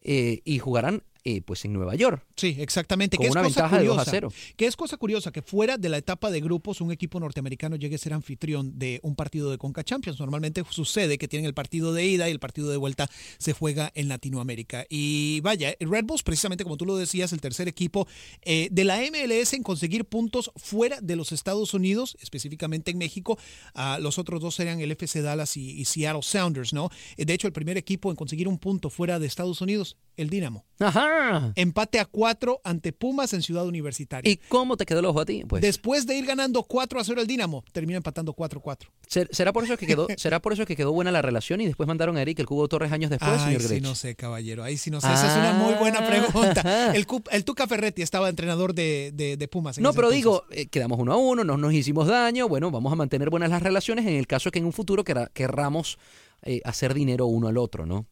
eh, 0.03 0.41
y 0.45 0.59
jugarán 0.59 1.03
eh, 1.25 1.41
pues 1.41 1.65
en 1.65 1.73
Nueva 1.73 1.95
York. 1.95 2.23
Sí, 2.37 2.57
exactamente. 2.59 3.17
Con 3.17 3.25
que 3.27 3.31
una 3.33 3.41
es 3.41 3.47
cosa 3.49 3.63
ventaja 3.63 3.81
de 3.81 3.87
2 3.87 3.95
curiosa, 3.97 4.11
a 4.11 4.13
0. 4.13 4.33
Que 4.57 4.67
es 4.67 4.77
cosa 4.77 4.97
curiosa 4.99 5.33
que 5.33 5.41
fuera 5.41 5.79
de 5.79 5.89
la 5.89 5.97
etapa 5.97 6.31
de 6.31 6.41
grupos 6.41 6.81
un 6.83 6.93
equipo 6.93 7.19
norteamericano 7.19 7.77
llegue 7.77 7.95
a 7.95 7.99
ser 7.99 8.13
anfitrión 8.13 8.79
de 8.79 9.01
un 9.03 9.17
partido 9.17 9.51
de 9.51 9.57
Conca 9.57 9.83
Champions. 9.85 10.21
Normalmente 10.21 10.63
sucede 10.69 11.17
que 11.17 11.27
tienen 11.27 11.47
el 11.47 11.55
partido 11.55 11.95
de 11.95 12.05
ida 12.05 12.29
y 12.29 12.33
el 12.33 12.41
partido 12.41 12.69
de 12.69 12.77
vuelta 12.77 13.09
se 13.39 13.55
juega 13.55 13.91
en 13.95 14.09
Latinoamérica. 14.09 14.85
Y 14.91 15.41
vaya, 15.41 15.75
Red 15.81 16.05
Bulls, 16.05 16.23
precisamente 16.23 16.63
como 16.63 16.77
tú 16.77 16.85
lo 16.85 16.97
decías, 16.97 17.33
el 17.33 17.41
tercer 17.41 17.69
equipo 17.69 18.07
eh, 18.43 18.69
de 18.71 18.85
la 18.85 18.99
MLS 18.99 19.55
en 19.55 19.63
conseguir 19.63 20.05
puntos 20.05 20.51
fuera 20.57 21.01
de 21.01 21.17
los 21.17 21.33
Estados 21.33 21.73
Unidos, 21.73 22.17
específicamente 22.21 22.91
en 22.91 22.99
México. 22.99 23.39
Ah, 23.75 23.99
los 24.01 24.19
otros 24.19 24.41
dos 24.43 24.55
serían 24.55 24.81
el 24.81 24.91
FC 24.91 25.23
Dallas 25.23 25.57
y, 25.57 25.71
y 25.71 25.87
Seattle 25.87 26.23
Sounders, 26.23 26.73
¿no? 26.73 26.91
Eh, 27.17 27.25
De 27.25 27.33
hecho, 27.33 27.47
el 27.47 27.53
primer 27.55 27.79
equipo 27.79 28.11
en 28.11 28.17
conseguir 28.17 28.47
un 28.47 28.59
punto 28.59 28.91
fuera 28.91 29.19
de 29.19 29.27
Estados 29.27 29.61
Unidos, 29.61 29.97
el 30.17 30.31
Dinamo. 30.31 30.65
Ajá. 30.81 31.53
Empate 31.57 31.99
a 32.01 32.05
cuatro 32.05 32.61
ante 32.65 32.93
Pumas 32.93 33.33
en 33.33 33.43
Ciudad 33.43 33.67
Universitaria. 33.67 34.31
¿Y 34.31 34.37
cómo 34.37 34.77
te 34.77 34.85
quedó 34.87 34.99
el 35.01 35.07
ojo 35.07 35.21
a 35.21 35.25
ti? 35.25 35.45
Pues 35.49 35.63
Después 35.63 36.07
de 36.07 36.17
ir 36.17 36.27
ganando 36.27 36.63
4 36.65 36.99
a 37.01 37.05
0 37.05 37.21
el 37.21 37.27
Dinamo, 37.27 37.65
termina 37.73 37.97
empatando 37.97 38.33
4 38.33 38.59
a 38.59 38.63
4. 38.63 38.91
¿ser- 39.09 39.29
será 39.33 39.53
por 39.53 39.65
eso 39.65 39.77
que 39.77 39.87
quedó, 39.87 40.07
será 40.17 40.41
por 40.41 40.53
eso 40.53 40.67
que 40.67 40.75
quedó 40.77 40.93
buena 40.93 41.11
la 41.13 41.23
relación 41.23 41.61
y 41.61 41.67
después 41.67 41.87
mandaron 41.87 42.17
a 42.17 42.23
Eric 42.23 42.39
el 42.41 42.47
Cubo 42.47 42.67
Torres 42.69 42.91
años 42.93 43.11
después, 43.11 43.31
Ay, 43.33 43.45
señor 43.47 43.63
sí, 43.63 43.69
Grech? 43.69 43.83
no 43.83 43.95
sé, 43.95 44.15
caballero. 44.17 44.65
Ahí 44.65 44.77
sí 44.77 44.91
no 44.91 45.01
sé. 45.01 45.07
Esa 45.13 45.27
es 45.33 45.37
una 45.39 45.53
muy 45.53 45.75
buena 45.75 46.07
pregunta. 46.07 46.93
El, 46.95 47.07
el 47.31 47.45
Tuca 47.45 47.67
Ferretti 47.67 48.03
estaba 48.03 48.29
entrenador 48.29 48.75
de, 48.75 49.13
de- 49.15 49.37
de 49.37 49.49
Pumas. 49.49 49.79
en 49.79 49.83
No, 49.85 49.93
pero 49.93 50.09
entonces. 50.13 50.17
digo, 50.19 50.45
eh, 50.51 50.67
quedamos 50.67 50.99
uno 50.99 51.13
a 51.13 51.17
uno, 51.17 51.45
no 51.45 51.57
nos 51.57 51.73
hicimos 51.73 52.07
daño, 52.09 52.49
bueno, 52.49 52.71
vamos 52.71 52.93
a 52.93 52.97
mantener 52.97 53.31
buenas 53.31 53.51
las 53.51 53.63
relaciones 53.63 54.07
en 54.07 54.15
el 54.15 54.27
caso 54.27 54.51
que 54.51 54.59
en 54.59 54.65
un 54.65 54.73
futuro 54.73 55.05
querra- 55.05 55.31
querramos 55.33 55.99
eh, 56.43 56.61
hacer 56.65 56.93
dinero 56.95 57.27
uno 57.27 57.49
al 57.49 57.59
otro, 57.59 57.87
¿no? 57.87 58.07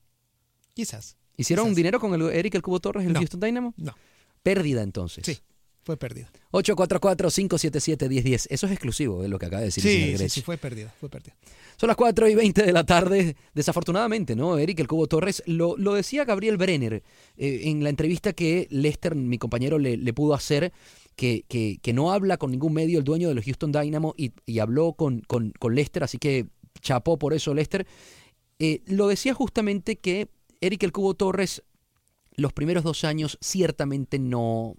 Quizás. 0.74 1.16
¿Hicieron 1.42 1.66
Quizás. 1.66 1.76
dinero 1.76 2.00
con 2.00 2.14
el 2.14 2.22
Eric 2.34 2.54
el 2.56 2.62
Cubo 2.62 2.80
Torres 2.80 3.02
en 3.02 3.08
el 3.08 3.12
No. 3.14 3.20
Houston 3.20 3.40
Dynamo? 3.40 3.74
No. 3.76 3.94
Pérdida 4.42 4.82
entonces. 4.82 5.24
Sí, 5.26 5.38
fue 5.84 5.96
perdida. 5.96 6.30
844-577-1010. 6.52 8.46
Eso 8.50 8.66
es 8.66 8.72
exclusivo 8.72 9.22
de 9.22 9.28
lo 9.28 9.38
que 9.38 9.46
acaba 9.46 9.60
de 9.60 9.66
decir 9.66 9.86
el 9.86 10.18
Sí, 10.18 10.24
sí, 10.24 10.28
sí, 10.28 10.42
fue 10.42 10.56
perdida, 10.58 10.92
fue 10.98 11.08
perdida. 11.08 11.36
Son 11.76 11.86
las 11.88 11.96
4 11.96 12.28
y 12.28 12.34
20 12.34 12.62
de 12.64 12.72
la 12.72 12.84
tarde. 12.84 13.36
Desafortunadamente, 13.54 14.36
¿no? 14.36 14.58
Eric 14.58 14.80
el 14.80 14.88
Cubo 14.88 15.06
Torres, 15.06 15.42
lo, 15.46 15.76
lo 15.76 15.94
decía 15.94 16.24
Gabriel 16.24 16.56
Brenner 16.56 17.02
eh, 17.36 17.60
en 17.64 17.82
la 17.82 17.90
entrevista 17.90 18.32
que 18.32 18.66
Lester, 18.70 19.14
mi 19.14 19.38
compañero, 19.38 19.78
le, 19.78 19.96
le 19.96 20.12
pudo 20.12 20.34
hacer, 20.34 20.72
que, 21.16 21.44
que, 21.48 21.78
que 21.82 21.92
no 21.92 22.12
habla 22.12 22.36
con 22.38 22.50
ningún 22.50 22.72
medio 22.72 22.98
el 22.98 23.04
dueño 23.04 23.28
de 23.28 23.34
los 23.34 23.44
Houston 23.44 23.72
Dynamo 23.72 24.14
y, 24.16 24.32
y 24.46 24.58
habló 24.60 24.94
con, 24.94 25.20
con, 25.20 25.52
con 25.58 25.74
Lester, 25.74 26.04
así 26.04 26.18
que 26.18 26.46
chapó 26.80 27.18
por 27.18 27.34
eso 27.34 27.54
Lester. 27.54 27.86
Eh, 28.58 28.82
lo 28.86 29.08
decía 29.08 29.34
justamente 29.34 29.96
que 29.96 30.28
Eric 30.62 30.84
el 30.84 30.92
Cubo 30.92 31.14
Torres 31.14 31.64
los 32.36 32.52
primeros 32.52 32.84
dos 32.84 33.04
años 33.04 33.36
ciertamente 33.40 34.18
no, 34.18 34.76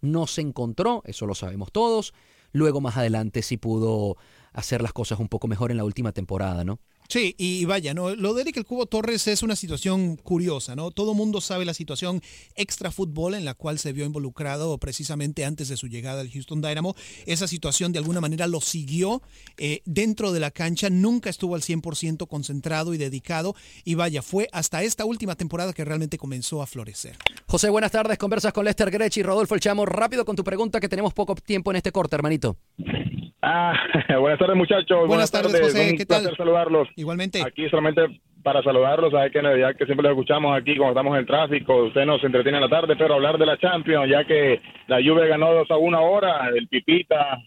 no 0.00 0.26
se 0.26 0.40
encontró, 0.40 1.02
eso 1.04 1.26
lo 1.26 1.34
sabemos 1.34 1.70
todos. 1.72 2.14
Luego 2.52 2.80
más 2.80 2.96
adelante 2.96 3.42
sí 3.42 3.56
pudo 3.56 4.16
hacer 4.52 4.80
las 4.80 4.92
cosas 4.92 5.18
un 5.18 5.28
poco 5.28 5.48
mejor 5.48 5.70
en 5.70 5.76
la 5.76 5.84
última 5.84 6.12
temporada, 6.12 6.64
¿no? 6.64 6.78
Sí, 7.08 7.34
y 7.38 7.64
vaya, 7.66 7.92
¿no? 7.92 8.14
Lo 8.14 8.34
de 8.34 8.42
Eric 8.42 8.56
el 8.56 8.64
Cubo 8.64 8.86
Torres 8.86 9.26
es 9.28 9.42
una 9.42 9.56
situación 9.56 10.16
curiosa, 10.16 10.74
¿no? 10.74 10.90
Todo 10.90 11.14
mundo 11.14 11.40
sabe 11.40 11.64
la 11.64 11.74
situación 11.74 12.22
extra 12.54 12.90
fútbol 12.90 13.34
en 13.34 13.44
la 13.44 13.54
cual 13.54 13.78
se 13.78 13.92
vio 13.92 14.06
involucrado 14.06 14.78
precisamente 14.78 15.44
antes 15.44 15.68
de 15.68 15.76
su 15.76 15.86
llegada 15.86 16.22
al 16.22 16.30
Houston 16.30 16.62
Dynamo. 16.62 16.96
Esa 17.26 17.46
situación 17.46 17.92
de 17.92 17.98
alguna 17.98 18.20
manera 18.20 18.46
lo 18.46 18.60
siguió 18.60 19.22
eh, 19.58 19.82
dentro 19.84 20.32
de 20.32 20.40
la 20.40 20.50
cancha, 20.50 20.88
nunca 20.88 21.28
estuvo 21.30 21.54
al 21.54 21.62
100% 21.62 22.26
concentrado 22.26 22.94
y 22.94 22.98
dedicado. 22.98 23.54
Y 23.84 23.94
vaya, 23.94 24.22
fue 24.22 24.48
hasta 24.52 24.82
esta 24.82 25.04
última 25.04 25.36
temporada 25.36 25.72
que 25.72 25.84
realmente 25.84 26.18
comenzó 26.18 26.62
a 26.62 26.66
florecer. 26.66 27.16
José, 27.46 27.68
buenas 27.68 27.92
tardes. 27.92 28.16
Conversas 28.18 28.52
con 28.52 28.64
Lester 28.64 28.90
Grech 28.90 29.16
y 29.18 29.22
Rodolfo 29.22 29.54
El 29.54 29.60
Chamo. 29.60 29.84
Rápido 29.84 30.24
con 30.24 30.36
tu 30.36 30.42
pregunta 30.42 30.80
que 30.80 30.88
tenemos 30.88 31.12
poco 31.12 31.34
tiempo 31.34 31.70
en 31.70 31.76
este 31.76 31.92
corte, 31.92 32.16
hermanito. 32.16 32.56
Ah, 33.46 33.74
buenas 34.20 34.38
tardes 34.38 34.56
muchachos. 34.56 35.06
Buenas 35.06 35.30
tardes, 35.30 35.60
José, 35.60 35.90
Un 35.90 35.98
¿qué 35.98 36.06
tal? 36.06 36.22
placer 36.22 36.36
saludarlos. 36.38 36.88
Igualmente. 36.96 37.42
Aquí 37.42 37.68
solamente 37.68 38.20
para 38.42 38.62
saludarlos, 38.62 39.10
sabes 39.10 39.32
que 39.32 39.40
ya 39.58 39.74
que 39.74 39.86
siempre 39.86 40.02
los 40.02 40.12
escuchamos 40.12 40.56
aquí 40.56 40.76
cuando 40.76 40.92
estamos 40.92 41.14
en 41.14 41.20
el 41.20 41.26
tráfico, 41.26 41.84
usted 41.84 42.04
nos 42.04 42.22
entretiene 42.24 42.58
en 42.58 42.64
la 42.64 42.68
tarde, 42.68 42.94
pero 42.96 43.14
hablar 43.14 43.38
de 43.38 43.46
la 43.46 43.58
Champions, 43.58 44.08
ya 44.10 44.24
que 44.24 44.60
la 44.86 44.96
Juve 44.96 45.28
ganó 45.28 45.52
2 45.52 45.70
a 45.70 45.76
1 45.76 45.96
ahora, 45.96 46.50
el 46.54 46.68
Pipita 46.68 47.38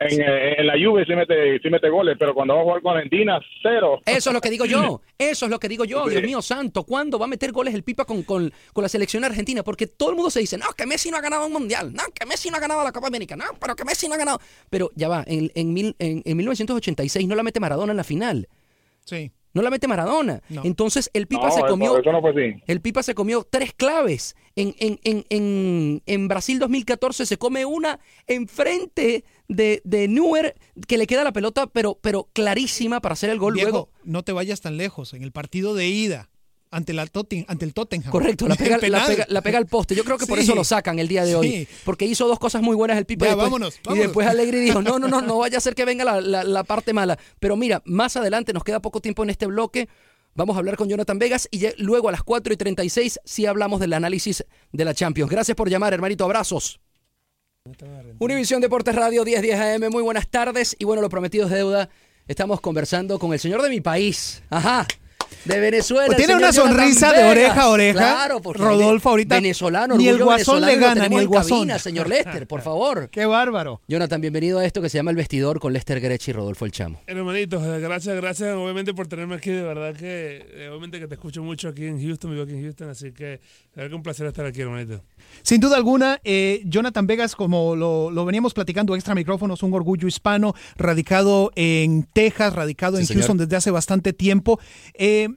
en, 0.00 0.20
eh, 0.20 0.54
en 0.58 0.66
la 0.66 0.74
Juve 0.74 1.04
sí 1.04 1.14
mete, 1.14 1.58
sí 1.60 1.68
mete 1.70 1.88
goles, 1.88 2.16
pero 2.18 2.32
cuando 2.34 2.54
va 2.54 2.60
a 2.60 2.64
jugar 2.64 2.82
con 2.82 2.96
Argentina, 2.96 3.40
cero. 3.62 4.00
Eso 4.06 4.30
es 4.30 4.34
lo 4.34 4.40
que 4.40 4.50
digo 4.50 4.64
yo. 4.64 5.00
Eso 5.18 5.46
es 5.46 5.50
lo 5.50 5.58
que 5.58 5.68
digo 5.68 5.84
yo. 5.84 6.06
Dios 6.08 6.22
mío 6.22 6.40
santo, 6.42 6.84
¿cuándo 6.84 7.18
va 7.18 7.24
a 7.24 7.28
meter 7.28 7.50
goles 7.52 7.74
el 7.74 7.82
Pipa 7.82 8.04
con, 8.04 8.22
con, 8.22 8.52
con 8.72 8.82
la 8.82 8.88
selección 8.88 9.24
argentina? 9.24 9.62
Porque 9.64 9.86
todo 9.86 10.10
el 10.10 10.16
mundo 10.16 10.30
se 10.30 10.40
dice, 10.40 10.56
no, 10.56 10.66
que 10.76 10.86
Messi 10.86 11.10
no 11.10 11.16
ha 11.16 11.20
ganado 11.20 11.46
un 11.46 11.52
mundial. 11.52 11.92
No, 11.92 12.02
que 12.14 12.24
Messi 12.26 12.48
no 12.50 12.56
ha 12.56 12.60
ganado 12.60 12.84
la 12.84 12.92
Copa 12.92 13.08
América. 13.08 13.34
No, 13.36 13.44
pero 13.60 13.74
que 13.74 13.84
Messi 13.84 14.08
no 14.08 14.14
ha 14.14 14.18
ganado. 14.18 14.40
Pero 14.70 14.90
ya 14.94 15.08
va, 15.08 15.24
en, 15.26 15.50
en, 15.54 15.72
mil- 15.74 15.96
en, 15.98 16.22
en 16.24 16.36
1986 16.36 17.26
no 17.26 17.34
la 17.34 17.42
mete 17.42 17.58
Maradona 17.60 17.92
en 17.92 17.96
la 17.96 18.04
final. 18.04 18.48
Sí. 19.04 19.32
No 19.54 19.62
la 19.62 19.70
mete 19.70 19.88
Maradona. 19.88 20.42
No. 20.48 20.62
Entonces 20.64 21.10
el 21.14 21.26
Pipa 21.26 21.48
No, 21.48 21.52
se 21.52 21.60
comió. 21.62 21.98
eso 21.98 22.12
no 22.12 22.20
fue 22.20 22.30
así. 22.30 22.62
El 22.66 22.80
Pipa 22.80 23.02
se 23.02 23.14
comió 23.14 23.46
tres 23.48 23.72
claves. 23.72 24.36
En, 24.56 24.74
en, 24.78 24.98
en, 25.04 25.24
en, 25.30 26.02
en 26.06 26.28
Brasil 26.28 26.58
2014 26.58 27.24
se 27.26 27.38
come 27.38 27.64
una 27.64 27.98
enfrente 28.26 29.24
de, 29.48 29.80
de 29.84 30.08
Neuer 30.08 30.54
que 30.86 30.98
le 30.98 31.06
queda 31.06 31.24
la 31.24 31.32
pelota, 31.32 31.66
pero, 31.66 31.98
pero 32.00 32.28
clarísima 32.32 33.00
para 33.00 33.14
hacer 33.14 33.30
el 33.30 33.38
gol 33.38 33.54
Viejo, 33.54 33.70
luego. 33.70 33.88
no 34.04 34.22
te 34.22 34.32
vayas 34.32 34.60
tan 34.60 34.76
lejos. 34.76 35.14
En 35.14 35.22
el 35.22 35.32
partido 35.32 35.74
de 35.74 35.88
ida 35.88 36.28
ante, 36.70 36.92
la 36.92 37.06
Totten- 37.06 37.44
ante 37.48 37.64
el 37.64 37.72
Tottenham. 37.74 38.10
Correcto, 38.10 38.46
la 38.48 38.54
pega, 38.56 38.78
la, 38.88 39.04
pega, 39.06 39.26
la 39.28 39.42
pega 39.42 39.58
al 39.58 39.66
poste. 39.66 39.94
Yo 39.94 40.04
creo 40.04 40.18
que 40.18 40.26
por 40.26 40.38
Sí. 40.38 40.44
eso 40.44 40.54
lo 40.54 40.64
sacan 40.64 40.98
el 40.98 41.08
día 41.08 41.24
de 41.24 41.34
hoy. 41.34 41.50
Sí. 41.50 41.68
Porque 41.84 42.04
hizo 42.04 42.26
dos 42.28 42.38
cosas 42.38 42.62
muy 42.62 42.76
buenas 42.76 42.98
el 42.98 43.04
Pipa. 43.06 43.26
Ya, 43.26 43.32
y 43.32 43.34
después, 43.34 43.46
vámonos, 43.50 43.74
Y 43.76 43.80
vámonos. 43.84 44.06
después 44.06 44.26
Alegri 44.26 44.58
dijo, 44.60 44.82
no, 44.82 44.98
no, 44.98 45.08
no, 45.08 45.20
no 45.22 45.38
vaya 45.38 45.58
a 45.58 45.60
ser 45.60 45.74
que 45.74 45.84
venga 45.84 46.04
la, 46.04 46.20
la- 46.20 46.44
la 46.44 46.64
parte 46.64 46.92
mala. 46.92 47.18
Pero 47.40 47.56
mira, 47.56 47.82
más 47.84 48.16
adelante 48.16 48.52
nos 48.52 48.64
queda 48.64 48.80
poco 48.80 49.00
tiempo 49.00 49.22
en 49.22 49.30
este 49.30 49.46
bloque. 49.46 49.88
Vamos 50.34 50.54
a 50.56 50.60
hablar 50.60 50.76
con 50.76 50.88
Jonathan 50.88 51.18
Vegas 51.18 51.48
y 51.50 51.58
ya- 51.58 51.72
luego 51.78 52.08
a 52.08 52.12
las 52.12 52.22
4 52.22 52.52
y 52.52 52.56
36 52.56 53.18
sí 53.24 53.46
hablamos 53.46 53.80
del 53.80 53.92
análisis 53.92 54.44
de 54.72 54.84
la 54.84 54.94
Champions. 54.94 55.30
Gracias 55.30 55.56
por 55.56 55.68
llamar, 55.68 55.92
hermanito. 55.94 56.24
Abrazos. 56.24 56.80
Univisión 58.18 58.60
Deportes 58.60 58.94
Radio 58.94 59.24
1010 59.24 59.58
AM, 59.60 59.90
muy 59.90 60.02
buenas 60.02 60.28
tardes. 60.28 60.74
Y 60.78 60.84
bueno, 60.84 61.02
lo 61.02 61.08
prometido 61.08 61.46
es 61.46 61.52
deuda. 61.52 61.88
Estamos 62.26 62.60
conversando 62.60 63.18
con 63.18 63.32
el 63.32 63.38
señor 63.40 63.62
de 63.62 63.68
mi 63.68 63.80
país. 63.80 64.42
Ajá. 64.50 64.86
De 65.44 65.60
Venezuela. 65.60 66.06
Pues 66.06 66.18
tiene 66.18 66.36
una 66.36 66.52
sonrisa 66.52 67.12
de 67.12 67.24
oreja 67.24 67.62
a 67.62 67.68
oreja. 67.68 67.98
Claro, 67.98 68.40
porque 68.40 68.62
Rodolfo 68.62 69.10
ahorita. 69.10 69.36
Venezolano, 69.36 69.96
Ni 69.96 70.08
el 70.08 70.22
guasón 70.22 70.62
le 70.62 70.76
gana, 70.76 71.08
ni 71.08 71.16
el 71.16 71.28
guasón. 71.28 71.58
cabina, 71.58 71.78
señor 71.78 72.08
Lester, 72.08 72.46
por 72.46 72.60
favor. 72.62 73.08
Qué 73.12 73.26
bárbaro. 73.26 73.80
Jonathan, 73.88 74.20
bienvenido 74.20 74.58
a 74.58 74.64
esto 74.64 74.82
que 74.82 74.88
se 74.88 74.98
llama 74.98 75.10
El 75.10 75.16
Vestidor 75.16 75.60
con 75.60 75.72
Lester 75.72 76.00
Grech 76.00 76.26
y 76.28 76.32
Rodolfo 76.32 76.64
El 76.64 76.72
Chamo. 76.72 77.00
Hermanitos, 77.06 77.62
gracias, 77.80 78.16
gracias 78.16 78.54
obviamente 78.56 78.94
por 78.94 79.06
tenerme 79.06 79.36
aquí, 79.36 79.50
de 79.50 79.62
verdad 79.62 79.94
que 79.94 80.46
eh, 80.52 80.68
obviamente 80.68 80.98
que 81.00 81.06
te 81.06 81.14
escucho 81.14 81.42
mucho 81.42 81.68
aquí 81.68 81.86
en 81.86 82.02
Houston, 82.02 82.30
vivo 82.32 82.42
aquí 82.42 82.52
en 82.52 82.62
Houston, 82.62 82.88
así 82.90 83.12
que 83.12 83.40
que 83.74 83.94
un 83.94 84.02
placer 84.02 84.26
estar 84.26 84.44
aquí, 84.44 84.60
hermanito. 84.60 85.02
Sin 85.42 85.60
duda 85.60 85.76
alguna, 85.76 86.20
eh, 86.24 86.62
Jonathan 86.64 87.06
Vegas, 87.06 87.36
como 87.36 87.76
lo, 87.76 88.10
lo 88.10 88.24
veníamos 88.24 88.54
platicando 88.54 88.94
extra 88.96 89.14
micrófonos, 89.14 89.62
un 89.62 89.72
orgullo 89.72 90.08
hispano, 90.08 90.54
radicado 90.76 91.52
en 91.54 92.02
Texas, 92.12 92.54
radicado 92.54 92.96
Sí, 92.96 93.02
en 93.02 93.06
señor. 93.06 93.20
Houston 93.20 93.38
desde 93.38 93.56
hace 93.56 93.70
bastante 93.70 94.12
tiempo. 94.12 94.58
Eh, 94.94 95.27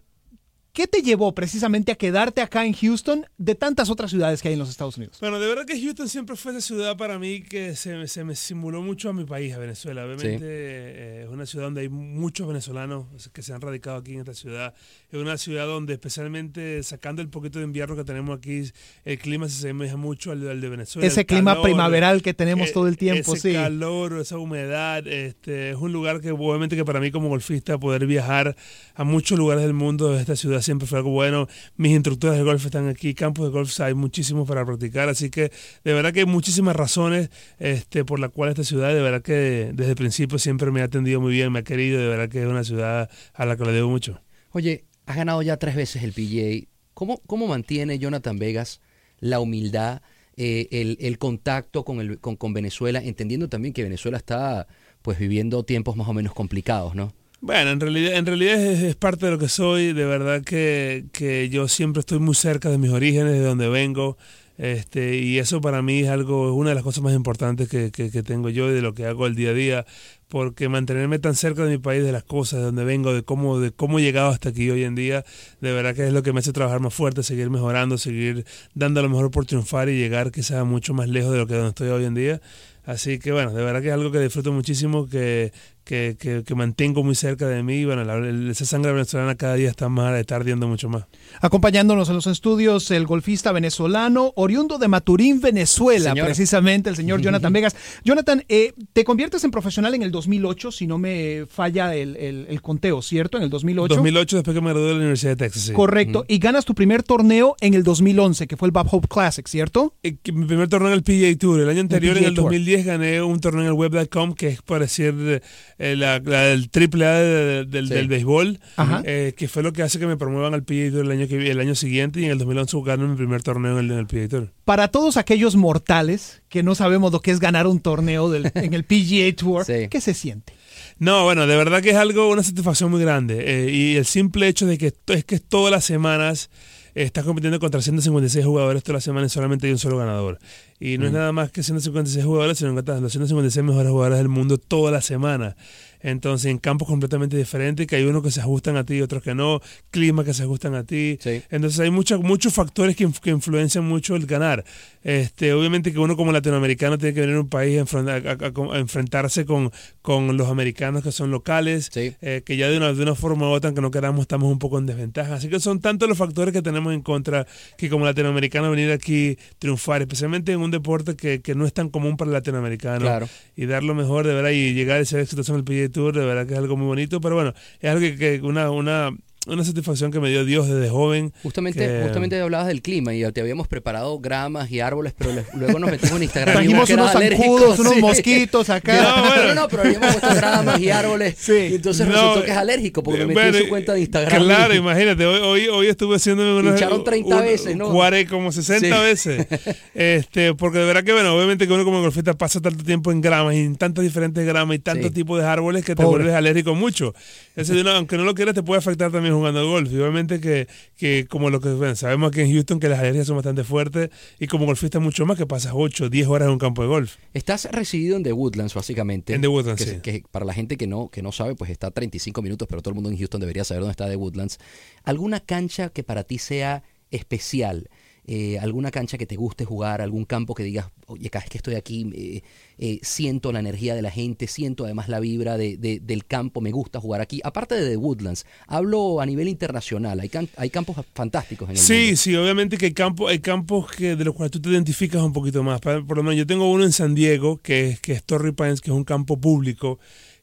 ¿Qué 0.74 0.88
te 0.88 1.02
llevó 1.02 1.36
precisamente 1.36 1.92
a 1.92 1.96
quedarte 1.96 2.40
acá 2.42 2.66
en 2.66 2.72
Houston 2.74 3.26
de 3.38 3.56
tantas 3.56 3.90
otras 3.90 4.10
ciudades 4.10 4.42
que 4.42 4.48
hay 4.48 4.54
en 4.54 4.60
los 4.60 4.70
Estados 4.70 4.96
Unidos? 4.96 5.18
Bueno, 5.20 5.38
de 5.40 5.48
verdad 5.48 5.66
que 5.66 5.78
Houston 5.82 6.08
siempre 6.08 6.38
fue 6.38 6.54
esa 6.54 6.62
ciudad 6.62 6.96
para 6.96 7.20
mí 7.20 7.42
que 7.44 7.76
se, 7.76 7.94
me- 7.98 8.08
se 8.08 8.24
me 8.24 8.36
simuló 8.36 8.82
mucho 8.82 9.10
a 9.10 9.14
mi 9.14 9.26
país, 9.26 9.54
a 9.54 9.58
Venezuela. 9.58 10.06
Obviamente 10.06 10.38
Sí. 10.38 10.44
eh, 10.46 11.22
es 11.26 11.30
una 11.30 11.46
ciudad 11.46 11.66
donde 11.66 11.82
hay 11.82 11.90
muchos 11.90 12.48
venezolanos 12.48 13.06
que 13.34 13.42
se 13.42 13.52
han 13.54 13.60
radicado 13.60 13.98
aquí 13.98 14.14
en 14.14 14.20
esta 14.20 14.34
ciudad. 14.34 14.74
Es 15.12 15.20
una 15.20 15.38
ciudad 15.38 15.66
donde 15.66 15.92
especialmente 15.92 16.82
sacando 16.84 17.22
el 17.22 17.28
poquito 17.28 17.60
de 17.60 17.66
invierno 17.66 17.98
que 17.98 18.06
tenemos 18.06 18.38
aquí, 18.38 18.64
el 19.04 19.20
clima 19.20 19.50
se 19.50 19.58
asemeja 19.58 19.98
mucho 19.98 20.32
al, 20.32 20.48
al 20.50 20.62
de 20.62 20.70
Venezuela. 20.70 21.06
Ese 21.06 21.26
clima 21.26 21.52
calor, 21.52 21.66
primaveral 21.66 22.22
que 22.22 22.34
tenemos 22.34 22.70
eh, 22.70 22.72
todo 22.74 22.88
el 22.88 22.96
tiempo, 22.96 23.34
ese 23.36 23.50
sí. 23.50 23.56
calor, 23.56 24.20
esa 24.22 24.38
humedad, 24.38 25.06
este, 25.06 25.72
es 25.72 25.76
un 25.76 25.92
lugar 25.92 26.22
que 26.22 26.32
obviamente 26.32 26.78
que 26.78 26.86
para 26.86 27.02
mí 27.02 27.12
como 27.12 27.28
golfista 27.28 27.78
poder 27.78 28.06
viajar 28.06 28.56
a 28.96 29.04
muchos 29.04 29.38
lugares 29.38 29.66
del 29.66 29.74
mundo 29.74 30.14
de 30.14 30.22
esta 30.22 30.38
ciudad 30.38 30.62
siempre 30.62 30.88
fue 30.88 31.00
algo 31.00 31.12
bueno. 31.12 31.50
Mis 31.76 31.92
instructores 31.92 32.38
de 32.38 32.46
golf 32.46 32.66
están 32.66 32.88
aquí, 32.88 33.14
campos 33.14 33.46
de 33.46 33.52
golf 33.52 33.78
hay 33.82 33.94
muchísimos 33.94 34.48
para 34.48 34.66
practicar, 34.66 35.10
así 35.10 35.30
que 35.30 35.52
de 35.84 35.94
verdad 35.94 36.14
que 36.14 36.22
hay 36.22 36.26
muchísimas 36.26 36.74
razones 36.74 37.32
este, 37.60 38.06
por 38.06 38.22
la 38.22 38.30
cual 38.30 38.52
esta 38.52 38.64
ciudad 38.64 38.94
de 38.94 39.02
verdad 39.02 39.22
que 39.22 39.72
desde 39.74 39.90
el 39.90 39.98
principio 39.98 40.40
siempre 40.40 40.72
me 40.72 40.80
ha 40.80 40.86
atendido 40.86 41.20
muy 41.20 41.34
bien, 41.34 41.52
me 41.52 41.60
ha 41.60 41.64
querido, 41.64 42.00
de 42.00 42.08
verdad 42.08 42.30
que 42.30 42.42
es 42.42 42.48
una 42.48 42.64
ciudad 42.64 43.10
a 43.34 43.46
la 43.46 43.58
que 43.58 43.66
le 43.66 43.74
debo 43.74 43.90
mucho. 43.90 44.22
Oye, 44.54 44.86
has 45.06 45.16
ganado 45.16 45.42
ya 45.42 45.58
tres 45.58 45.76
veces 45.76 46.04
el 46.04 46.14
PGA. 46.14 46.68
¿Cómo, 46.94 47.20
cómo 47.26 47.48
mantiene 47.48 48.00
Jonathan 48.00 48.38
Vegas 48.38 48.82
la 49.20 49.40
humildad, 49.40 50.02
eh, 50.38 50.68
el, 50.72 50.98
el 51.00 51.18
contacto 51.18 51.86
con, 51.86 52.00
el, 52.00 52.20
con, 52.20 52.54
Venezuela, 52.54 53.02
entendiendo 53.04 53.48
también 53.48 53.74
que 53.74 53.84
Venezuela 53.84 54.18
está 54.18 54.68
pues 55.02 55.18
viviendo 55.20 55.64
tiempos 55.64 55.96
más 55.96 56.08
o 56.08 56.14
menos 56.14 56.34
complicados, 56.34 56.96
¿no? 56.96 57.14
Bueno, 57.40 57.72
en 57.72 57.80
realidad, 57.80 58.14
en 58.14 58.26
realidad 58.26 58.62
es, 58.62 58.84
es 58.84 58.96
parte 58.96 59.26
de 59.26 59.32
lo 59.32 59.40
que 59.40 59.50
soy. 59.50 59.94
De 59.94 60.06
verdad 60.06 60.44
que, 60.44 61.06
que 61.12 61.50
yo 61.50 61.68
siempre 61.68 62.02
estoy 62.02 62.20
muy 62.20 62.36
cerca 62.36 62.70
de 62.70 62.78
mis 62.78 62.92
orígenes, 62.92 63.34
de 63.34 63.40
donde 63.40 63.68
vengo. 63.68 64.18
Este, 64.58 65.18
y 65.18 65.40
eso 65.40 65.60
para 65.60 65.82
mí 65.82 66.02
es 66.02 66.10
algo, 66.10 66.50
es 66.50 66.54
una 66.54 66.70
de 66.70 66.76
las 66.76 66.84
cosas 66.84 67.04
más 67.04 67.16
importantes 67.16 67.68
que, 67.68 67.92
que, 67.92 68.12
que 68.12 68.22
tengo 68.22 68.50
yo 68.50 68.70
y 68.70 68.74
de 68.76 68.84
lo 68.84 68.94
que 68.94 69.06
hago 69.06 69.26
el 69.26 69.34
día 69.34 69.50
a 69.50 69.54
día, 69.54 69.86
porque 70.32 70.70
mantenerme 70.70 71.20
tan 71.20 71.36
cerca 71.36 71.66
de 71.66 71.72
mi 71.72 71.78
país, 71.78 72.06
de 72.06 72.14
las 72.14 72.24
cosas, 72.24 72.60
de 72.60 72.66
donde 72.68 72.86
vengo, 72.86 73.14
de 73.14 73.22
cómo, 73.22 73.60
de 73.60 73.72
cómo 73.72 74.00
he 74.00 74.02
llegado 74.02 74.30
hasta 74.30 74.48
aquí 74.48 74.70
hoy 74.72 74.86
en 74.86 74.96
día, 74.96 75.26
de 75.60 75.74
verdad 75.74 75.94
que 75.94 76.08
es 76.08 76.14
lo 76.14 76.24
que 76.24 76.32
me 76.32 76.40
hace 76.40 76.54
trabajar 76.54 76.80
más 76.80 76.94
fuerte, 76.94 77.22
seguir 77.22 77.50
mejorando, 77.50 77.98
seguir 77.98 78.46
dando 78.74 79.02
lo 79.02 79.10
mejor 79.10 79.30
por 79.30 79.46
triunfar 79.46 79.90
y 79.90 79.98
llegar 79.98 80.32
quizás 80.32 80.66
mucho 80.66 80.94
más 80.94 81.10
lejos 81.10 81.34
de 81.34 81.38
lo 81.38 81.48
que 81.48 81.56
donde 81.56 81.70
estoy 81.70 81.90
hoy 81.90 82.06
en 82.06 82.14
día. 82.14 82.42
Así 82.86 83.20
que 83.20 83.34
bueno, 83.34 83.52
de 83.52 83.62
verdad 83.62 83.82
que 83.82 83.90
es 83.90 83.94
algo 83.94 84.10
que 84.10 84.20
disfruto 84.20 84.54
muchísimo, 84.54 85.10
que, 85.10 85.52
que, 85.84 86.16
que, 86.20 86.44
que 86.44 86.56
mantengo 86.56 87.04
muy 87.04 87.16
cerca 87.16 87.48
de 87.48 87.64
mí. 87.64 87.76
Y 87.82 87.86
bueno, 87.86 88.04
la, 88.04 88.52
esa 88.52 88.66
sangre 88.66 88.92
venezolana 88.94 89.36
cada 89.36 89.56
día 89.56 89.70
está 89.70 89.90
más, 89.90 90.18
está 90.20 90.36
ardiendo 90.36 90.68
mucho 90.68 90.90
más. 90.90 91.06
Acompañándonos 91.42 92.08
en 92.10 92.16
los 92.16 92.28
estudios, 92.28 92.92
el 92.92 93.06
golfista 93.06 93.52
venezolano, 93.52 94.32
oriundo 94.36 94.78
de 94.78 94.88
Maturín, 94.88 95.42
Venezuela, 95.42 96.14
precisamente, 96.14 96.90
el 96.90 96.96
señor 96.96 97.22
Jonathan 97.24 97.52
Vegas. 97.54 97.76
Jonathan, 98.04 98.44
eh, 98.50 98.74
te 98.94 99.04
conviertes 99.04 99.44
en 99.44 99.52
profesional 99.52 99.96
en 99.96 100.04
el 100.04 100.12
2008, 100.12 100.72
si 100.72 100.88
no 100.88 100.98
me 100.98 101.46
falla 101.50 101.96
el, 101.96 102.16
el- 102.18 102.46
el 102.50 102.62
conteo, 102.62 103.02
¿cierto? 103.02 103.38
En 103.38 103.44
el 103.44 103.50
2008. 103.50 103.96
2008 103.96 104.36
después 104.38 104.56
que 104.56 104.62
me 104.62 104.70
gradué 104.70 104.88
de 104.88 104.94
la 104.94 105.00
Universidad 105.00 105.32
de 105.32 105.36
Texas. 105.38 105.64
sí. 105.64 105.74
Correcto. 105.74 106.26
Y 106.28 106.38
ganas 106.40 106.66
tu 106.66 106.76
primer 106.76 107.04
torneo 107.04 107.56
en 107.62 107.74
el 107.74 107.84
2011, 107.84 108.48
que 108.48 108.58
fue 108.58 108.68
el 108.68 108.72
Bob 108.72 108.88
Hope 108.92 109.08
Classic, 109.08 109.48
¿cierto? 109.48 109.96
Eh, 110.04 110.18
Mi 110.34 110.46
primer 110.46 110.68
torneo 110.68 110.90
en 110.90 110.94
el 110.96 111.04
PGA 111.04 111.38
Tour. 111.40 111.60
El 111.62 111.70
año 111.70 111.82
anterior, 111.82 112.18
en 112.18 112.26
el 112.26 112.34
Tour. 112.34 112.46
2010, 112.46 112.86
gané 112.86 113.22
un 113.22 113.40
torneo 113.40 113.62
en 113.62 113.68
el 113.68 113.74
Web.com, 113.74 114.34
que 114.34 114.50
es 114.50 114.62
para 114.62 114.82
decir 114.82 115.42
eh, 115.82 115.96
la, 115.96 116.20
la- 116.20 116.50
el 116.52 116.70
triple 116.70 117.06
A 117.06 117.14
de- 117.20 117.66
del, 117.66 117.88
Sí. 117.88 117.94
del 117.94 118.08
béisbol, 118.08 118.60
Ajá. 118.78 119.02
eh, 119.06 119.34
que 119.36 119.48
fue 119.48 119.64
lo 119.64 119.74
que 119.74 119.82
hace 119.84 120.00
que 120.00 120.08
me 120.08 120.18
promuevan 120.18 120.54
al 120.54 120.64
PGA 120.64 120.92
Tour 120.92 121.06
el 121.06 121.12
año, 121.12 121.28
que, 121.28 121.50
el 121.52 121.60
año 121.60 121.76
siguiente. 121.76 122.22
Y 122.22 122.26
en 122.26 122.32
el 122.32 122.38
2011 122.38 122.78
gané 122.86 123.06
mi 123.06 123.16
primer 123.16 123.42
torneo 123.44 123.80
en 123.80 123.86
el, 123.86 123.92
en 123.92 123.98
el 124.00 124.08
PGA 124.08 124.28
Tour. 124.30 124.50
Para 124.66 124.88
todos 124.90 125.18
aquellos 125.18 125.56
mortales 125.56 126.42
que 126.50 126.64
no 126.64 126.76
sabemos 126.76 127.12
lo 127.12 127.20
que 127.22 127.32
es 127.32 127.40
ganar 127.40 127.68
un 127.68 127.80
torneo 127.80 128.30
del- 128.30 128.52
en 128.56 128.74
el 128.74 128.84
PGA 128.86 129.36
Tour, 129.36 129.66
Sí. 129.66 129.88
¿qué 129.90 130.00
se 130.02 130.14
siente? 130.14 130.54
No, 131.00 131.24
bueno, 131.24 131.48
de 131.48 131.56
verdad 131.56 131.82
que 131.82 131.90
es 131.92 131.96
algo, 131.96 132.30
una 132.30 132.44
satisfacción 132.44 132.92
muy 132.92 133.02
grande. 133.02 133.44
eh, 133.46 133.72
y 133.72 133.96
el 133.96 134.06
simple 134.06 134.48
hecho 134.48 134.66
de 134.68 134.78
que 134.78 134.94
es 135.08 135.26
que 135.26 135.40
todas 135.40 135.72
las 135.72 135.84
semanas 135.84 136.50
eh, 136.94 137.04
estás 137.04 137.24
compitiendo 137.26 137.60
contra 137.60 137.82
156 137.82 138.46
jugadores 138.46 138.84
todas 138.84 138.96
las 138.98 139.04
semanas 139.04 139.32
y 139.32 139.34
solamente 139.34 139.66
hay 139.68 139.74
un 139.74 139.80
solo 139.80 139.98
ganador. 139.98 140.38
Y 140.82 140.98
no 140.98 141.06
es 141.06 141.14
nada 141.14 141.32
más 141.32 141.52
que 141.52 141.62
156 141.64 142.26
jugadores, 142.26 142.58
sino 142.58 142.76
que 142.76 142.82
los 143.00 143.12
156 143.12 143.64
mejores 143.64 143.92
jugadores 143.92 144.18
del 144.18 144.28
mundo 144.30 144.58
toda 144.58 144.92
la 144.92 145.02
semana. 145.02 145.56
Entonces, 146.04 146.50
en 146.50 146.58
campos 146.58 146.88
completamente 146.88 147.38
diferentes, 147.38 147.86
que 147.86 147.96
hay 147.96 148.06
unos 148.06 148.24
que 148.24 148.32
se 148.32 148.40
ajustan 148.42 148.76
a 148.76 148.84
ti 148.84 148.96
y 148.96 149.02
otros 149.04 149.22
que 149.22 149.36
no, 149.36 149.62
clima 149.92 150.24
que 150.24 150.34
se 150.34 150.42
ajustan 150.42 150.74
a 150.74 150.84
ti. 150.84 151.20
Sí. 151.22 151.44
Entonces, 151.52 151.80
hay 151.80 151.92
muchos 151.92 152.22
muchos 152.24 152.52
factores 152.56 152.96
que, 152.96 153.08
que 153.22 153.30
influencian 153.30 153.86
mucho 153.88 154.16
el 154.16 154.26
ganar. 154.26 154.66
Este, 155.04 155.54
obviamente 155.54 155.94
que 155.94 156.00
uno 156.00 156.16
como 156.18 156.32
latinoamericano 156.32 156.98
tiene 156.98 157.14
que 157.14 157.22
venir 157.22 157.36
a 157.36 157.42
un 157.42 157.50
país 157.50 157.80
a, 157.80 158.00
a- 158.00 158.16
a- 158.16 158.76
a 158.76 158.80
enfrentarse 158.80 159.46
con, 159.46 159.72
con 160.02 160.36
los 160.38 160.48
americanos 160.50 161.04
que 161.04 161.12
son 161.12 161.30
locales, 161.30 161.90
Sí. 161.94 162.16
eh, 162.22 162.42
que 162.44 162.58
ya 162.58 162.68
de 162.70 162.78
una, 162.78 162.94
de 162.94 163.04
una 163.04 163.14
forma 163.14 163.48
u 163.48 163.52
otra, 163.52 163.68
aunque 163.70 163.82
no 163.82 163.92
queramos, 163.92 164.22
estamos 164.22 164.52
un 164.52 164.58
poco 164.58 164.80
en 164.80 164.88
desventaja. 164.88 165.36
Así 165.36 165.50
que 165.50 165.60
son 165.60 165.82
tantos 165.82 166.10
los 166.10 166.18
factores 166.18 166.52
que 166.52 166.64
tenemos 166.64 166.94
en 166.96 167.02
contra 167.02 167.46
que 167.78 167.90
como 167.90 168.06
latinoamericano 168.06 168.72
venir 168.72 168.92
aquí 168.92 169.38
triunfar, 169.60 170.02
especialmente 170.02 170.52
en 170.52 170.60
un 170.62 170.71
deporte 170.72 171.16
que, 171.16 171.42
que 171.42 171.54
no 171.56 171.66
es 171.66 171.74
tan 171.74 171.90
común 171.90 172.18
para 172.18 172.30
el 172.30 172.34
latinoamericano 172.34 173.02
Claro. 173.02 173.30
y 173.56 173.66
dar 173.66 173.84
lo 173.84 173.94
mejor, 173.96 174.26
de 174.26 174.34
verdad, 174.34 174.50
y 174.52 174.74
llegar 174.74 174.98
a 174.98 175.02
ese 175.02 175.22
éxito 175.22 175.42
en 175.52 175.56
el 175.60 175.64
PGA 175.64 175.90
Tour, 175.92 176.16
de 176.18 176.26
verdad 176.26 176.48
que 176.48 176.54
es 176.54 176.60
algo 176.60 176.78
muy 176.78 176.88
bonito, 176.88 177.22
pero 177.22 177.36
bueno, 177.36 177.54
es 177.80 177.90
algo 177.90 178.02
que, 178.02 178.16
que 178.18 178.42
una, 178.42 178.72
una, 178.72 179.12
una 179.48 179.64
satisfacción 179.66 180.12
que 180.12 180.20
me 180.20 180.30
dio 180.30 180.46
Dios 180.46 180.68
desde 180.68 180.90
joven. 180.90 181.34
Justamente, 181.42 181.80
que- 181.80 182.02
justamente 182.04 182.40
hablabas 182.40 182.68
del 182.68 182.82
clima 182.82 183.14
y 183.14 183.24
te 183.32 183.42
habíamos 183.42 183.68
preparado 183.68 184.20
gramas 184.20 184.70
y 184.70 184.80
árboles, 184.82 185.14
pero 185.18 185.32
luego 185.56 185.80
nos 185.80 185.90
metimos 185.90 186.16
en 186.18 186.24
Instagram. 186.24 186.54
y 186.54 186.58
Trajimos 186.58 186.90
eras 186.90 187.16
unos 187.16 187.24
zancudos, 187.30 187.80
unos 187.80 187.94
sí. 187.96 188.02
mosquitos 188.02 188.70
acá. 188.70 189.02
No, 189.02 189.28
bueno. 189.28 189.48
No, 189.48 189.56
no, 189.62 189.68
pero 189.68 189.82
habíamos 189.84 190.12
puesto 190.16 190.36
gramas 190.36 190.80
y 190.80 190.90
árboles. 190.92 191.36
Sí. 191.40 191.54
Y 191.72 191.76
entonces 191.76 192.06
No, 192.08 192.14
resultó 192.14 192.44
que 192.46 192.52
es 192.52 192.58
alérgico 192.58 193.02
porque 193.04 193.20
me 193.22 193.26
metí 193.28 193.34
bueno, 193.42 193.58
en 193.58 193.64
su 193.64 193.70
cuenta 193.70 193.94
de 193.94 194.00
Instagram. 194.02 194.44
Claro, 194.44 194.76
imagínate, 194.76 195.26
hoy, 195.26 195.40
hoy, 195.42 195.68
hoy 195.70 195.88
estuve 195.88 196.18
haciéndome 196.18 196.60
unos... 196.60 196.74
Hincharon 196.74 197.04
30 197.04 197.42
veces, 197.42 197.76
¿no? 197.76 197.92
cuare- 197.94 198.28
como 198.28 198.52
60 198.52 198.88
Sí. 198.96 199.04
veces. 199.04 199.48
Este, 199.96 200.54
porque 200.54 200.78
de 200.80 200.86
verdad 200.86 201.04
que, 201.04 201.14
bueno, 201.14 201.36
obviamente 201.36 201.68
que 201.68 201.74
uno 201.74 201.84
como 201.84 202.02
golfista 202.02 202.34
pasa 202.34 202.62
tanto 202.62 202.84
tiempo 202.84 203.12
en 203.12 203.22
gramas 203.22 203.56
y 203.56 203.60
en 203.60 203.76
tantas 203.76 204.04
diferentes 204.04 204.46
gramas 204.46 204.76
y 204.76 204.80
tantos 204.80 205.08
Sí. 205.08 205.14
tipos 205.14 205.40
de 205.42 205.46
árboles 205.48 205.84
que 205.84 205.96
te 205.96 206.04
vuelves 206.04 206.34
alérgico 206.34 206.76
mucho. 206.76 207.14
Uno, 207.56 207.92
aunque 207.92 208.18
no 208.18 208.24
lo 208.24 208.34
quieras, 208.36 208.56
te 208.56 208.64
puede 208.64 208.80
afectar 208.80 209.12
también 209.12 209.31
jugando 209.36 209.68
golf. 209.68 209.92
Y 209.92 209.98
obviamente 209.98 210.40
que, 210.40 210.68
que 210.98 211.28
como 211.28 211.50
lo 211.50 211.60
que 211.60 211.70
bueno, 211.70 211.96
sabemos 211.96 212.30
aquí 212.30 212.42
en 212.42 212.52
Houston 212.52 212.80
que 212.80 212.90
las 212.90 213.00
alergias 213.00 213.28
son 213.28 213.36
bastante 213.38 213.64
fuertes 213.64 214.10
y 214.40 214.48
como 214.48 214.66
golfista 214.66 215.00
mucho 215.00 215.26
más 215.26 215.38
que 215.38 215.46
pasas 215.46 215.74
8, 215.76 216.10
10 216.10 216.28
horas 216.28 216.48
en 216.48 216.54
un 216.54 216.60
campo 216.60 216.82
de 216.82 216.88
golf. 216.88 217.16
Estás 217.34 217.66
residido 217.72 218.18
en 218.18 218.24
The 218.24 218.34
Woodlands, 218.34 218.74
básicamente. 218.74 219.34
En 219.34 219.42
The 219.42 219.48
Woodlands, 219.48 219.84
que, 219.84 219.90
sí. 219.90 220.00
que 220.02 220.24
para 220.32 220.46
la 220.46 220.54
gente 220.54 220.78
que 220.78 220.88
no, 220.88 221.10
que 221.10 221.22
no 221.22 221.32
sabe, 221.32 221.56
pues 221.56 221.72
está 221.72 221.88
a 221.88 221.92
35 221.92 222.42
minutos, 222.42 222.68
pero 222.70 222.82
todo 222.82 222.92
el 222.92 222.96
mundo 222.96 223.10
en 223.10 223.18
Houston 223.18 223.40
debería 223.42 223.64
saber 223.64 223.82
dónde 223.82 223.92
está 223.92 224.08
The 224.08 224.16
Woodlands. 224.16 224.60
¿Alguna 225.04 225.40
cancha 225.40 225.90
que 225.90 226.04
para 226.04 226.24
ti 226.24 226.38
sea 226.38 226.84
especial? 227.10 227.90
Eh, 228.28 228.60
¿Alguna 228.60 228.92
cancha 228.92 229.18
que 229.18 229.26
te 229.26 229.36
guste 229.36 229.66
jugar? 229.66 230.00
¿Algún 230.00 230.26
campo 230.26 230.54
que 230.54 230.64
digas, 230.64 230.86
oye, 231.08 231.30
cada 231.32 231.44
vez 231.44 231.50
que 231.50 231.58
estoy 231.58 231.74
aquí 231.74 232.08
eh, 232.14 232.44
eh, 232.78 233.00
siento 233.02 233.52
la 233.52 233.60
energía 233.60 233.96
de 233.96 234.04
la 234.04 234.12
gente, 234.12 234.46
siento 234.46 234.86
además 234.86 235.10
la 235.10 235.20
vibra 235.20 235.58
de- 235.58 235.76
de- 235.78 236.00
del 236.00 236.26
campo, 236.26 236.62
me 236.62 236.72
gusta 236.72 237.00
jugar 237.02 237.20
aquí? 237.20 237.42
Aparte 237.44 237.74
de 237.76 237.90
The 237.90 237.98
Woodlands, 237.98 238.46
hablo 238.68 239.22
a 239.22 239.26
nivel 239.26 239.48
internacional, 239.48 240.20
hay, 240.20 240.30
can- 240.30 240.50
hay 240.56 240.70
campos 240.70 240.98
fantásticos 241.16 241.68
en 241.70 241.76
el 241.78 241.82
Sí, 241.82 241.94
mundo. 242.06 242.18
sí, 242.18 242.36
obviamente 242.36 242.78
que 242.78 242.86
hay 242.86 242.94
campos, 242.94 243.32
hay 243.32 243.40
campos 243.40 243.92
que 243.92 244.16
de 244.16 244.24
los 244.24 244.36
cuales 244.36 244.52
tú 244.52 244.62
te 244.62 244.70
identificas 244.70 245.22
un 245.24 245.34
poquito 245.34 245.64
más. 245.64 245.82
Por 245.82 246.16
lo 246.16 246.22
menos 246.24 246.36
yo 246.38 246.46
tengo 246.46 246.72
uno 246.72 246.84
en 246.84 246.92
San 246.92 247.16
Diego, 247.16 247.58
que 247.58 247.90
es, 247.90 248.00
que 248.00 248.14
es 248.14 248.24
Torrey 248.24 248.52
Pines, 248.52 248.82
que 248.82 248.92
es 248.92 248.96
un 248.96 249.04
campo 249.04 249.38
público. 249.38 249.98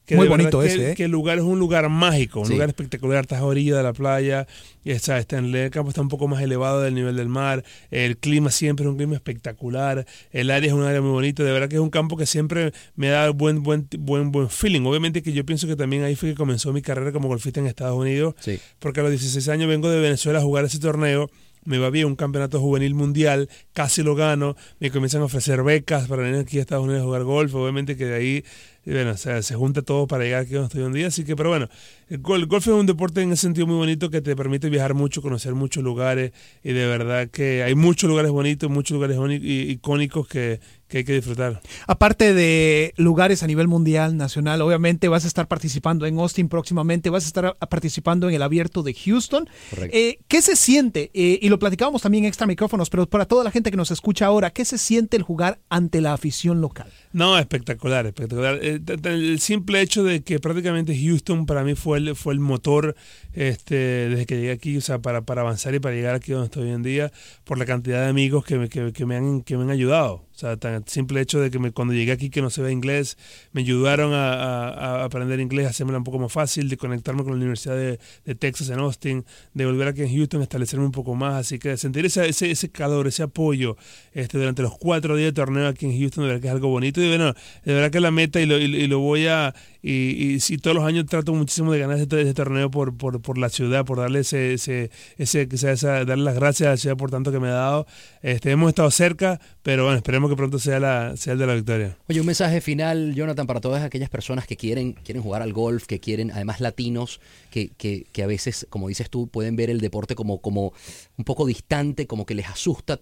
Que 0.09 0.17
Muy 0.17 0.27
bonito 0.27 0.61
que, 0.61 0.67
ese, 0.67 0.93
¿eh? 0.93 0.95
que 0.95 1.05
el 1.05 1.11
lugar 1.11 1.37
es 1.37 1.45
un 1.45 1.59
lugar 1.59 1.89
mágico, 1.91 2.41
un 2.41 2.47
Sí. 2.47 2.55
lugar 2.55 2.71
espectacular, 2.71 3.21
estás 3.25 3.41
a 3.41 3.45
orilla 3.45 3.77
de 3.77 3.83
la 3.83 3.93
playa, 3.93 4.47
está, 4.85 5.19
está 5.19 5.37
en 5.37 5.55
el 5.55 5.71
campo 5.71 5.91
está 5.91 6.01
un 6.01 6.09
poco 6.09 6.27
más 6.29 6.41
elevado 6.43 6.81
del 6.81 6.95
nivel 6.95 7.15
del 7.15 7.29
mar, 7.29 7.63
el 7.91 8.17
clima 8.17 8.51
siempre 8.51 8.87
es 8.87 8.91
un 8.91 8.97
clima 8.97 9.15
espectacular, 9.15 10.07
el 10.33 10.51
área 10.51 10.69
es 10.69 10.73
un 10.73 10.83
área 10.83 11.03
muy 11.03 11.11
bonita, 11.11 11.45
de 11.45 11.53
verdad 11.53 11.69
que 11.69 11.75
es 11.77 11.81
un 11.83 11.91
campo 11.91 12.17
que 12.17 12.25
siempre 12.25 12.73
me 12.97 13.09
da 13.09 13.29
buen 13.31 13.63
buen 13.63 13.87
buen 13.99 14.33
buen 14.33 14.49
feeling. 14.49 14.81
Obviamente 14.87 15.23
que 15.23 15.33
yo 15.35 15.45
pienso 15.45 15.67
que 15.67 15.77
también 15.77 16.03
ahí 16.05 16.17
fue 16.17 16.31
que 16.31 16.35
comenzó 16.37 16.73
mi 16.73 16.81
carrera 16.81 17.13
como 17.13 17.29
golfista 17.29 17.61
en 17.61 17.67
Estados 17.67 17.99
Unidos, 17.99 18.35
Sí. 18.41 18.59
porque 18.79 19.01
a 19.01 19.03
los 19.03 19.13
16 19.13 19.47
años 19.51 19.69
vengo 19.69 19.91
de 19.91 20.01
Venezuela 20.01 20.39
a 20.39 20.43
jugar 20.43 20.65
ese 20.65 20.79
torneo. 20.79 21.31
Me 21.65 21.77
va 21.77 21.91
bien 21.91 22.07
un 22.07 22.17
campeonato 22.17 22.61
juvenil 22.61 22.95
mundial, 22.95 23.51
casi 23.75 24.03
lo 24.03 24.15
gano, 24.15 24.57
me 24.81 24.91
comienzan 24.91 25.21
a 25.21 25.25
ofrecer 25.27 25.63
becas 25.63 26.09
para 26.09 26.23
venir 26.23 26.41
aquí 26.41 26.57
a 26.59 26.61
Estados 26.63 26.85
Unidos 26.85 27.03
a 27.03 27.05
jugar 27.05 27.25
golf, 27.25 27.55
obviamente 27.57 27.95
que 27.97 28.07
de 28.07 28.15
ahí, 28.15 28.45
y 28.85 28.93
bueno, 28.93 29.11
o 29.11 29.17
sea, 29.17 29.43
se 29.43 29.55
junta 29.55 29.83
todo 29.83 30.07
para 30.07 30.25
llegar 30.25 30.43
aquí 30.43 30.53
donde 30.53 30.67
estoy 30.67 30.83
un 30.83 30.93
día, 30.93 31.09
así 31.09 31.25
que, 31.25 31.37
pero 31.37 31.51
bueno, 31.51 31.69
el, 32.09 32.23
el 32.27 32.47
golf 32.47 32.67
es 32.67 32.73
un 32.73 32.87
deporte 32.87 33.21
en 33.21 33.33
ese 33.33 33.43
sentido 33.43 33.67
muy 33.67 33.77
bonito 33.77 34.11
que 34.11 34.21
te 34.21 34.35
permite 34.35 34.71
viajar 34.71 34.95
mucho, 34.95 35.21
conocer 35.21 35.55
muchos 35.55 35.83
lugares, 35.83 36.33
y 36.65 36.73
de 36.73 36.87
verdad 36.87 37.29
que 37.29 37.63
hay 37.63 37.75
muchos 37.75 38.09
lugares 38.09 38.31
bonitos, 38.31 38.71
muchos 38.71 38.95
lugares 38.95 39.19
icónicos 39.43 40.27
que, 40.27 40.61
que 40.89 40.99
hay 40.99 41.05
que 41.05 41.13
disfrutar. 41.13 41.61
Aparte 41.87 42.33
de 42.33 42.95
lugares 42.97 43.43
a 43.43 43.47
nivel 43.47 43.69
mundial, 43.69 44.17
nacional, 44.17 44.63
obviamente 44.63 45.09
vas 45.09 45.25
a 45.25 45.29
estar 45.29 45.47
participando 45.47 46.07
en 46.07 46.19
Austin 46.19 46.49
próximamente, 46.49 47.11
vas 47.11 47.25
a 47.25 47.27
estar 47.27 47.57
participando 47.69 48.29
en 48.29 48.35
el 48.35 48.43
abierto 48.43 48.83
de 48.83 48.95
Houston. 48.95 49.49
Correcto. 49.71 49.97
Eh, 49.97 50.19
¿Qué 50.29 50.41
se 50.41 50.57
siente? 50.57 51.11
Eh, 51.13 51.39
y 51.43 51.49
lo 51.51 51.59
platicábamos 51.59 52.03
también 52.03 52.25
en 52.25 52.29
extra 52.29 52.47
micrófonos, 52.47 52.89
pero 52.89 53.07
para 53.07 53.27
toda 53.27 53.45
la 53.45 53.51
gente 53.51 53.71
que 53.71 53.77
nos 53.77 53.91
escucha 53.91 54.27
ahora, 54.27 54.51
¿qué 54.51 54.65
se 54.65 54.79
siente 54.79 55.17
el 55.17 55.23
jugar 55.23 55.59
ante 55.69 56.01
la 56.01 56.15
afición 56.15 56.61
local? 56.61 56.91
No, 57.13 57.39
espectacular, 57.39 58.07
espectacular. 58.07 58.59
Eh, 58.77 58.97
El 59.05 59.41
simple 59.41 59.81
hecho 59.81 60.05
de 60.05 60.23
que 60.23 60.39
prácticamente 60.39 60.97
Houston 60.97 61.47
para 61.47 61.65
mí 61.65 61.75
fue 61.75 61.99
el, 61.99 62.15
fue 62.15 62.35
el 62.35 62.41
motor 62.41 62.95
este, 63.33 63.75
desde 63.75 64.27
que 64.27 64.37
llegué 64.37 64.51
aquí, 64.53 64.77
o 64.77 64.81
sea, 64.81 64.99
para, 64.99 65.23
para 65.23 65.43
avanzar 65.43 65.75
y 65.75 65.79
para 65.81 65.95
llegar 65.95 66.15
aquí 66.15 66.33
donde 66.33 66.47
estoy 66.47 66.65
hoy 66.65 66.75
en 66.75 66.83
día, 66.83 67.13
por 67.45 67.59
la 67.59 67.67
cantidad 67.67 68.03
de 68.03 68.09
amigos 68.09 68.45
que 68.45 68.69
que, 68.69 68.93
que 68.93 69.07
me, 69.07 69.17
han, 69.17 69.43
que 69.43 69.57
me 69.57 69.65
han 69.65 69.71
ayudado. 69.71 70.28
O 70.39 70.41
sea, 70.41 70.57
tan 70.57 70.87
simple 70.87 71.21
hecho 71.21 71.41
de 71.41 71.51
que 71.51 71.59
me- 71.59 71.73
cuando 71.73 71.95
llegué 71.95 72.13
aquí 72.13 72.31
que 72.31 72.41
no 72.41 72.49
se 72.49 72.63
ve 72.63 72.71
inglés, 72.71 73.19
me 73.51 73.63
ayudaron 73.63 74.13
a, 74.15 74.35
a- 74.69 75.03
aprender 75.05 75.41
inglés, 75.41 75.67
a 75.67 75.71
hacérmela 75.71 75.99
un 75.99 76.05
poco 76.05 76.21
más 76.21 76.31
fácil, 76.31 76.69
de 76.69 76.77
conectarme 76.77 77.25
con 77.25 77.33
la 77.33 77.39
Universidad 77.39 77.75
de, 77.75 77.99
de 78.25 78.35
Texas 78.37 78.69
en 78.71 78.79
Austin, 78.79 79.25
de 79.55 79.67
volver 79.67 79.89
aquí 79.89 80.03
en 80.03 80.15
Houston, 80.17 80.41
establecerme 80.43 80.85
un 80.87 80.93
poco 80.93 81.17
más. 81.17 81.35
Así 81.35 81.59
que 81.59 81.77
sentir 81.77 82.07
ese, 82.07 82.29
ese, 82.29 82.53
ese 82.53 82.71
calor, 82.71 83.09
ese 83.09 83.25
apoyo 83.25 83.77
este, 84.13 84.39
durante 84.39 84.63
los 84.63 84.79
cuatro 84.79 85.17
días 85.17 85.31
de 85.31 85.33
torneo 85.33 85.67
aquí 85.67 85.87
en 85.87 85.99
Houston, 85.99 86.23
de 86.23 86.29
verdad 86.29 86.41
que 86.43 86.47
es 86.47 86.55
algo 86.55 86.69
bonito. 86.69 87.03
Y 87.03 87.09
bueno, 87.09 87.35
de 87.65 87.75
verdad 87.75 87.91
que 87.91 87.99
la 87.99 88.13
meta 88.13 88.41
y 88.41 88.47
lo, 88.47 88.59
y 88.59 88.87
lo 88.87 89.01
voy 89.01 89.27
a. 89.27 89.53
Y, 89.81 90.39
y 90.49 90.59
todos 90.59 90.75
los 90.77 90.85
años 90.85 91.07
trato 91.07 91.33
muchísimo 91.35 91.73
de 91.73 91.79
ganar 91.79 91.99
este, 91.99 92.21
este 92.21 92.35
torneo 92.35 92.71
por, 92.71 92.97
por, 92.97 93.21
por 93.23 93.39
la 93.39 93.49
ciudad, 93.49 93.85
por 93.85 93.99
darle 93.99 94.21
ese, 94.21 94.53
ese, 94.55 94.91
ese, 95.19 95.49
esa- 95.53 96.05
darle 96.05 96.25
las 96.25 96.35
gracias 96.35 96.67
a 96.67 96.71
la 96.71 96.77
ciudad 96.77 96.97
por 96.97 97.11
tanto 97.11 97.31
que 97.31 97.39
me 97.39 97.49
ha 97.49 97.53
dado. 97.53 97.87
Este, 98.23 98.51
hemos 98.51 98.69
estado 98.71 98.91
cerca, 98.91 99.41
pero 99.63 99.85
bueno, 99.85 99.97
esperemos 99.97 100.31
que 100.31 100.37
pronto 100.37 100.59
sea, 100.59 100.81
la, 100.81 101.17
sea 101.17 101.35
el 101.35 101.39
de 101.39 101.47
la 101.47 101.55
victoria. 101.55 101.97
Oye, 102.09 102.21
un 102.21 102.27
mensaje 102.27 102.61
final, 102.61 103.15
Jonathan, 103.15 103.47
para 103.47 103.61
todas 103.61 103.83
aquellas 103.85 104.11
personas 104.11 104.47
que 104.47 104.57
quieren, 104.57 104.95
quieren 105.05 105.23
jugar 105.23 105.43
al 105.43 105.53
golf, 105.53 105.87
que 105.87 106.01
quieren, 106.01 106.33
además 106.33 106.61
latinos, 106.61 107.21
que, 107.51 107.69
que, 107.77 108.05
que 108.13 108.23
a 108.25 108.27
veces, 108.27 108.67
como 108.71 108.89
dices 108.89 109.09
tú, 109.11 109.29
pueden 109.29 109.55
ver 109.55 109.71
el 109.71 109.81
deporte 109.81 110.15
como, 110.17 110.41
como 110.41 110.73
un 111.17 111.25
poco 111.25 111.47
distante, 111.47 112.07
como 112.09 112.27
que 112.27 112.35
les 112.35 112.47
asusta 112.47 112.99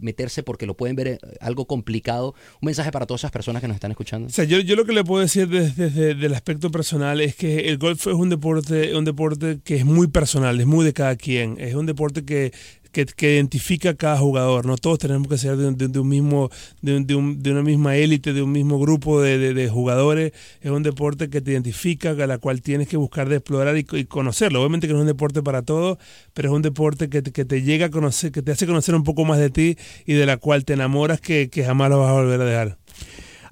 meterse 0.00 0.42
porque 0.42 0.66
lo 0.66 0.76
pueden 0.76 0.96
ver 0.96 1.08
eh, 1.08 1.18
algo 1.40 1.66
complicado. 1.66 2.34
Un 2.60 2.66
mensaje 2.66 2.92
para 2.92 3.06
todas 3.06 3.22
esas 3.22 3.30
personas 3.30 3.62
que 3.62 3.68
nos 3.68 3.74
están 3.76 3.90
escuchando. 3.90 4.26
O 4.28 4.30
sea, 4.30 4.44
yo, 4.44 4.58
yo 4.60 4.76
lo 4.76 4.84
que 4.84 4.92
le 4.92 5.02
puedo 5.04 5.22
decir 5.22 5.48
desde, 5.48 5.88
desde 5.88 6.09
el 6.10 6.34
aspecto 6.34 6.70
personal 6.70 7.20
es 7.20 7.34
que 7.34 7.68
el 7.68 7.78
golf 7.78 8.06
es 8.06 8.14
un 8.14 8.28
deporte, 8.28 8.94
un 8.96 9.04
deporte 9.04 9.60
que 9.64 9.76
es 9.76 9.84
muy 9.84 10.08
personal, 10.08 10.60
es 10.60 10.66
muy 10.66 10.84
de 10.84 10.92
cada 10.92 11.16
quien. 11.16 11.56
Es 11.58 11.74
un 11.74 11.86
deporte 11.86 12.24
que 12.24 12.52
que, 12.92 13.34
identifica 13.34 13.90
a 13.90 13.94
cada 13.94 14.18
jugador. 14.18 14.66
No 14.66 14.76
todos 14.76 14.98
tenemos 14.98 15.28
que 15.28 15.38
ser 15.38 15.56
de, 15.56 15.98
un 15.98 16.08
mismo, 16.08 16.50
de, 16.82 17.14
una 17.14 17.62
misma 17.62 17.96
élite, 17.96 18.32
de 18.32 18.42
un 18.42 18.52
mismo 18.52 18.78
grupo 18.78 19.20
de, 19.20 19.68
jugadores. 19.68 20.32
Es 20.60 20.70
un 20.70 20.82
deporte 20.82 21.30
que 21.30 21.40
te 21.40 21.52
identifica, 21.52 22.10
a 22.10 22.26
la 22.26 22.38
cual 22.38 22.62
tienes 22.62 22.88
que 22.88 22.96
buscar 22.96 23.28
de 23.28 23.36
explorar 23.36 23.76
y, 23.76 23.84
conocerlo. 24.04 24.60
Obviamente 24.60 24.86
que 24.86 24.92
no 24.92 25.00
es 25.00 25.02
un 25.02 25.08
deporte 25.08 25.42
para 25.42 25.62
todos, 25.62 25.98
pero 26.34 26.48
es 26.48 26.54
un 26.54 26.62
deporte 26.62 27.08
que, 27.08 27.22
que, 27.22 27.44
te 27.44 27.62
llega 27.62 27.86
a 27.86 27.90
conocer, 27.90 28.32
que 28.32 28.42
te 28.42 28.52
hace 28.52 28.66
conocer 28.66 28.94
un 28.94 29.04
poco 29.04 29.24
más 29.24 29.38
de 29.38 29.50
ti 29.50 29.76
y 30.06 30.14
de 30.14 30.26
la 30.26 30.36
cual 30.36 30.64
te 30.64 30.74
enamoras 30.74 31.20
que, 31.20 31.48
que 31.48 31.64
jamás 31.64 31.90
lo 31.90 32.00
vas 32.00 32.10
a 32.10 32.14
volver 32.14 32.40
a 32.40 32.44
dejar. 32.44 32.78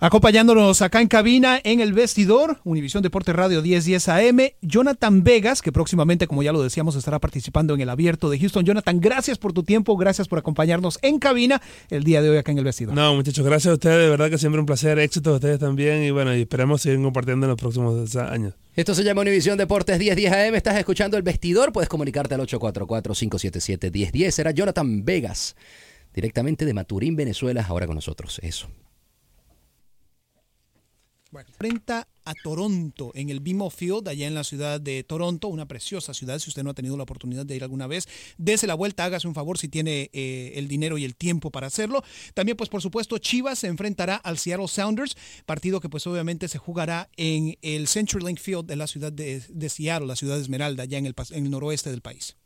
Acompañándonos 0.01 0.81
acá 0.81 1.01
en 1.01 1.09
cabina, 1.09 1.61
en 1.65 1.81
el 1.81 1.93
vestidor, 1.93 2.61
Univisión 2.63 3.03
Deporte 3.03 3.33
Radio 3.33 3.63
1010 3.63 4.09
AM, 4.09 4.39
Jonathan 4.63 5.25
Vegas, 5.25 5.61
que 5.61 5.73
próximamente, 5.73 6.29
como 6.29 6.45
ya 6.45 6.53
lo 6.53 6.63
decíamos, 6.63 6.95
estará 6.95 7.19
participando 7.19 7.75
en 7.75 7.81
el 7.81 7.89
abierto 7.89 8.31
de 8.31 8.39
Houston. 8.39 8.65
Jonathan, 8.65 9.01
gracias 9.01 9.39
por 9.39 9.53
tu 9.53 9.65
tiempo, 9.65 9.97
gracias 9.97 10.29
por 10.29 10.39
acompañarnos 10.39 11.01
en 11.03 11.19
cabina 11.19 11.61
el 11.91 12.05
día 12.05 12.23
de 12.23 12.31
hoy 12.31 12.37
acá 12.37 12.53
en 12.53 12.59
el 12.59 12.65
vestidor. 12.65 12.95
No, 12.95 13.13
muchachos, 13.17 13.45
gracias 13.45 13.73
a 13.73 13.75
ustedes, 13.75 14.05
de 14.05 14.09
verdad 14.09 14.31
que 14.31 14.39
siempre 14.39 14.61
un 14.61 14.67
placer, 14.67 15.01
éxito 15.01 15.31
a 15.31 15.35
ustedes 15.35 15.59
también 15.59 16.05
y 16.05 16.13
bueno, 16.13 16.33
y 16.33 16.43
esperemos 16.43 16.81
seguir 16.81 17.03
compartiendo 17.03 17.47
en 17.47 17.51
los 17.51 17.59
próximos 17.59 18.15
años. 18.15 18.55
Esto 18.77 18.95
se 18.95 19.03
llama 19.03 19.23
Univisión 19.23 19.59
Deportes 19.59 19.99
1010 19.99 20.33
AM. 20.33 20.55
Estás 20.55 20.77
escuchando 20.79 21.17
el 21.17 21.25
vestidor. 21.25 21.73
Puedes 21.73 21.89
comunicarte 21.89 22.37
al 22.37 22.43
844-577-1010. 22.43 24.31
Será 24.31 24.53
Jonathan 24.53 25.05
Vegas, 25.05 25.57
directamente 26.15 26.65
de 26.65 26.73
Maturín, 26.73 27.17
Venezuela, 27.17 27.67
ahora 27.69 27.87
con 27.87 27.97
nosotros. 27.97 28.39
Eso. 28.45 28.69
Bueno, 31.31 31.51
frenta 31.59 32.09
a 32.25 32.33
Toronto 32.43 33.11
en 33.15 33.29
el 33.29 33.41
BMO 33.41 33.69
Field, 33.69 34.09
allá 34.09 34.27
en 34.27 34.35
la 34.35 34.45
ciudad 34.45 34.81
de 34.81 35.05
Toronto, 35.05 35.49
una 35.49 35.69
preciosa 35.69 36.15
ciudad. 36.15 36.39
Si 36.39 36.49
usted 36.49 36.63
no 36.63 36.71
ha 36.71 36.75
tenido 36.75 36.97
la 36.97 37.03
oportunidad 37.03 37.45
de 37.45 37.55
ir 37.55 37.63
alguna 37.63 37.87
vez, 37.87 38.09
dése 38.39 38.67
la 38.67 38.75
vuelta, 38.75 39.05
hágase 39.05 39.29
un 39.29 39.35
favor 39.35 39.59
si 39.59 39.69
tiene 39.69 40.09
eh, 40.15 40.53
el 40.55 40.69
dinero 40.69 40.97
y 40.97 41.05
el 41.05 41.17
tiempo 41.17 41.51
para 41.51 41.67
hacerlo. 41.67 42.03
También, 42.33 42.57
pues 42.57 42.71
por 42.71 42.81
supuesto, 42.81 43.19
Chivas 43.19 43.59
se 43.59 43.67
enfrentará 43.67 44.17
al 44.17 44.39
Seattle 44.39 44.69
Sounders, 44.69 45.17
partido 45.45 45.81
que 45.81 45.91
pues 45.91 46.07
obviamente 46.07 46.49
se 46.49 46.57
jugará 46.57 47.11
en 47.17 47.59
el 47.61 47.89
CenturyLink 47.89 48.39
Field 48.39 48.67
de 48.67 48.77
la 48.77 48.87
ciudad 48.87 49.13
de, 49.13 49.69
Seattle, 49.69 50.07
la 50.07 50.17
ciudad 50.17 50.37
de 50.37 50.43
Esmeralda, 50.43 50.85
allá 50.85 50.97
en 50.97 51.07
el, 51.07 51.15
en 51.31 51.45
el 51.45 51.51
noroeste 51.51 51.91
del 51.91 52.01
país. 52.01 52.37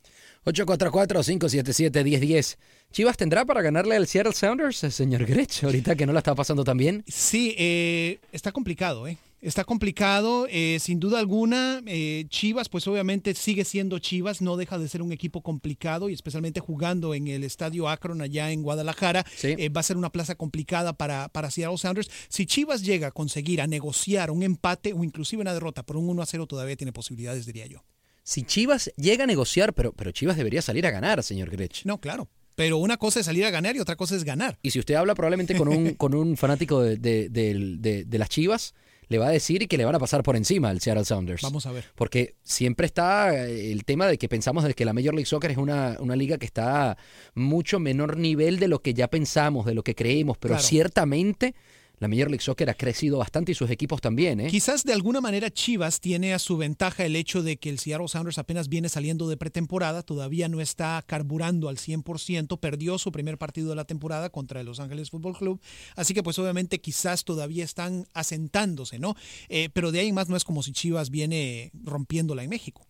844-577-1010. 0.44 2.56
¿Chivas 2.90 3.16
tendrá 3.16 3.44
para 3.44 3.62
ganarle 3.62 3.96
al 3.96 4.06
Seattle 4.06 4.34
Sounders, 4.34 4.76
señor 4.76 5.24
Grech, 5.24 5.64
ahorita 5.64 5.96
que 5.96 6.04
no 6.04 6.12
la 6.12 6.18
está 6.18 6.34
pasando 6.34 6.64
tan 6.64 6.76
bien? 6.76 7.04
Sí, 7.06 7.54
eh, 7.56 8.18
está 8.32 8.52
complicado, 8.52 9.06
¿eh? 9.06 9.16
Está 9.40 9.64
complicado, 9.64 10.46
eh, 10.48 10.78
sin 10.78 11.00
duda 11.00 11.18
alguna. 11.18 11.82
Eh, 11.86 12.26
Chivas, 12.28 12.68
pues 12.68 12.86
obviamente 12.86 13.34
sigue 13.34 13.64
siendo 13.64 13.98
Chivas, 13.98 14.40
no 14.40 14.56
deja 14.56 14.78
de 14.78 14.88
ser 14.88 15.02
un 15.02 15.10
equipo 15.10 15.42
complicado 15.42 16.08
y 16.08 16.12
especialmente 16.12 16.60
jugando 16.60 17.12
en 17.12 17.26
el 17.26 17.42
estadio 17.42 17.88
Akron 17.88 18.22
allá 18.22 18.52
en 18.52 18.62
Guadalajara. 18.62 19.24
va 19.24 19.80
a 19.80 19.82
ser 19.82 19.96
una 19.96 20.10
plaza 20.10 20.36
complicada 20.36 20.92
para, 20.92 21.28
para 21.28 21.50
Seattle 21.50 21.78
Sounders. 21.78 22.08
Si 22.28 22.46
Chivas 22.46 22.82
llega 22.82 23.08
a 23.08 23.10
conseguir 23.10 23.60
a 23.60 23.66
negociar 23.66 24.30
un 24.30 24.44
empate 24.44 24.92
o 24.92 25.02
inclusive 25.02 25.42
una 25.42 25.54
derrota 25.54 25.82
por 25.82 25.96
un 25.96 26.08
1 26.08 26.22
a 26.22 26.26
0, 26.26 26.46
todavía 26.46 26.76
tiene 26.76 26.92
posibilidades, 26.92 27.44
diría 27.44 27.66
yo 27.66 27.82
si 28.22 28.44
Chivas 28.44 28.92
llega 28.96 29.24
a 29.24 29.26
negociar, 29.26 29.74
pero, 29.74 29.92
pero 29.92 30.12
Chivas 30.12 30.36
debería 30.36 30.62
salir 30.62 30.86
a 30.86 30.90
ganar, 30.90 31.22
señor 31.22 31.50
Grech. 31.50 31.84
No, 31.84 31.98
claro. 31.98 32.28
Pero 32.54 32.78
una 32.78 32.96
cosa 32.96 33.20
es 33.20 33.26
salir 33.26 33.44
a 33.44 33.50
ganar 33.50 33.76
y 33.76 33.80
otra 33.80 33.96
cosa 33.96 34.14
es 34.14 34.24
ganar. 34.24 34.58
Y 34.62 34.70
si 34.70 34.78
usted 34.78 34.94
habla 34.94 35.14
probablemente 35.14 35.56
con 35.56 35.68
un, 35.68 35.94
con 35.94 36.14
un 36.14 36.36
fanático 36.36 36.82
de, 36.82 38.06
las 38.10 38.28
Chivas, 38.28 38.74
le 39.08 39.18
va 39.18 39.28
a 39.28 39.30
decir 39.30 39.66
que 39.68 39.76
le 39.76 39.84
van 39.84 39.94
a 39.94 39.98
pasar 39.98 40.22
por 40.22 40.36
encima 40.36 40.68
al 40.68 40.80
Seattle 40.80 41.04
Sounders. 41.04 41.42
Vamos 41.42 41.66
a 41.66 41.72
ver. 41.72 41.84
Porque 41.94 42.36
siempre 42.42 42.86
está 42.86 43.34
el 43.44 43.84
tema 43.84 44.06
de 44.06 44.18
que 44.18 44.28
pensamos 44.28 44.64
de 44.64 44.74
que 44.74 44.84
la 44.84 44.92
Major 44.92 45.14
League 45.14 45.26
Soccer 45.26 45.50
es 45.50 45.56
una, 45.56 45.96
una 45.98 46.14
liga 46.14 46.38
que 46.38 46.46
está 46.46 46.96
mucho 47.34 47.78
menor 47.78 48.16
nivel 48.16 48.58
de 48.58 48.68
lo 48.68 48.80
que 48.80 48.94
ya 48.94 49.08
pensamos, 49.08 49.66
de 49.66 49.74
lo 49.74 49.82
que 49.82 49.94
creemos, 49.94 50.36
pero 50.38 50.58
ciertamente 50.58 51.54
la 52.02 52.08
Major 52.08 52.28
League 52.28 52.42
Soccer 52.42 52.68
ha 52.68 52.74
crecido 52.74 53.18
bastante 53.18 53.52
y 53.52 53.54
sus 53.54 53.70
equipos 53.70 54.00
también. 54.00 54.40
¿eh? 54.40 54.48
Quizás 54.48 54.82
de 54.82 54.92
alguna 54.92 55.20
manera 55.20 55.52
Chivas 55.52 56.00
tiene 56.00 56.34
a 56.34 56.40
su 56.40 56.56
ventaja 56.56 57.04
el 57.04 57.14
hecho 57.14 57.44
de 57.44 57.58
que 57.58 57.70
el 57.70 57.78
Seattle 57.78 58.08
Sounders 58.08 58.38
apenas 58.38 58.68
viene 58.68 58.88
saliendo 58.88 59.28
de 59.28 59.36
pretemporada, 59.36 60.02
todavía 60.02 60.48
no 60.48 60.60
está 60.60 61.00
carburando 61.06 61.68
al 61.68 61.76
100%, 61.76 62.58
perdió 62.58 62.98
su 62.98 63.12
primer 63.12 63.38
partido 63.38 63.70
de 63.70 63.76
la 63.76 63.84
temporada 63.84 64.30
contra 64.30 64.58
el 64.58 64.66
Los 64.66 64.80
Ángeles 64.80 65.10
Fútbol 65.10 65.38
Club, 65.38 65.60
así 65.94 66.12
que 66.12 66.24
pues 66.24 66.40
obviamente 66.40 66.80
quizás 66.80 67.22
todavía 67.22 67.62
están 67.62 68.08
asentándose, 68.14 68.98
¿no? 68.98 69.14
Eh, 69.48 69.68
pero 69.72 69.92
de 69.92 70.00
ahí 70.00 70.12
más 70.12 70.28
no 70.28 70.36
es 70.36 70.42
como 70.42 70.64
si 70.64 70.72
Chivas 70.72 71.10
viene 71.10 71.70
rompiéndola 71.84 72.42
en 72.42 72.50
México. 72.50 72.84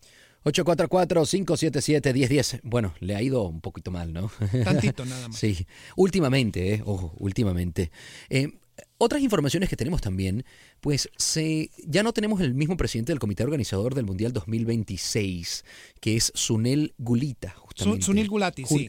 844-577-1010. 0.44 2.60
Bueno, 2.64 2.94
le 3.00 3.14
ha 3.14 3.22
ido 3.22 3.42
un 3.42 3.60
poquito 3.60 3.90
mal, 3.90 4.12
¿no? 4.12 4.30
Tantito, 4.64 5.04
nada 5.04 5.28
más. 5.28 5.36
Sí, 5.42 5.66
últimamente, 5.96 6.74
¿eh? 6.74 6.82
ojo, 6.84 7.14
últimamente. 7.18 7.90
Eh, 8.28 8.58
otras 9.02 9.20
informaciones 9.20 9.68
que 9.68 9.76
tenemos 9.76 10.00
también, 10.00 10.44
pues 10.80 11.10
se, 11.16 11.70
ya 11.84 12.04
no 12.04 12.12
tenemos 12.12 12.40
el 12.40 12.54
mismo 12.54 12.76
presidente 12.76 13.10
del 13.10 13.18
comité 13.18 13.42
organizador 13.42 13.96
del 13.96 14.06
Mundial 14.06 14.32
2026, 14.32 15.64
que 16.00 16.16
es 16.16 16.30
Sunel 16.36 16.94
Gulita, 16.98 17.50
justamente. 17.58 18.06
Sunil 18.06 18.28
Gulati, 18.28 18.64
sí. 18.64 18.88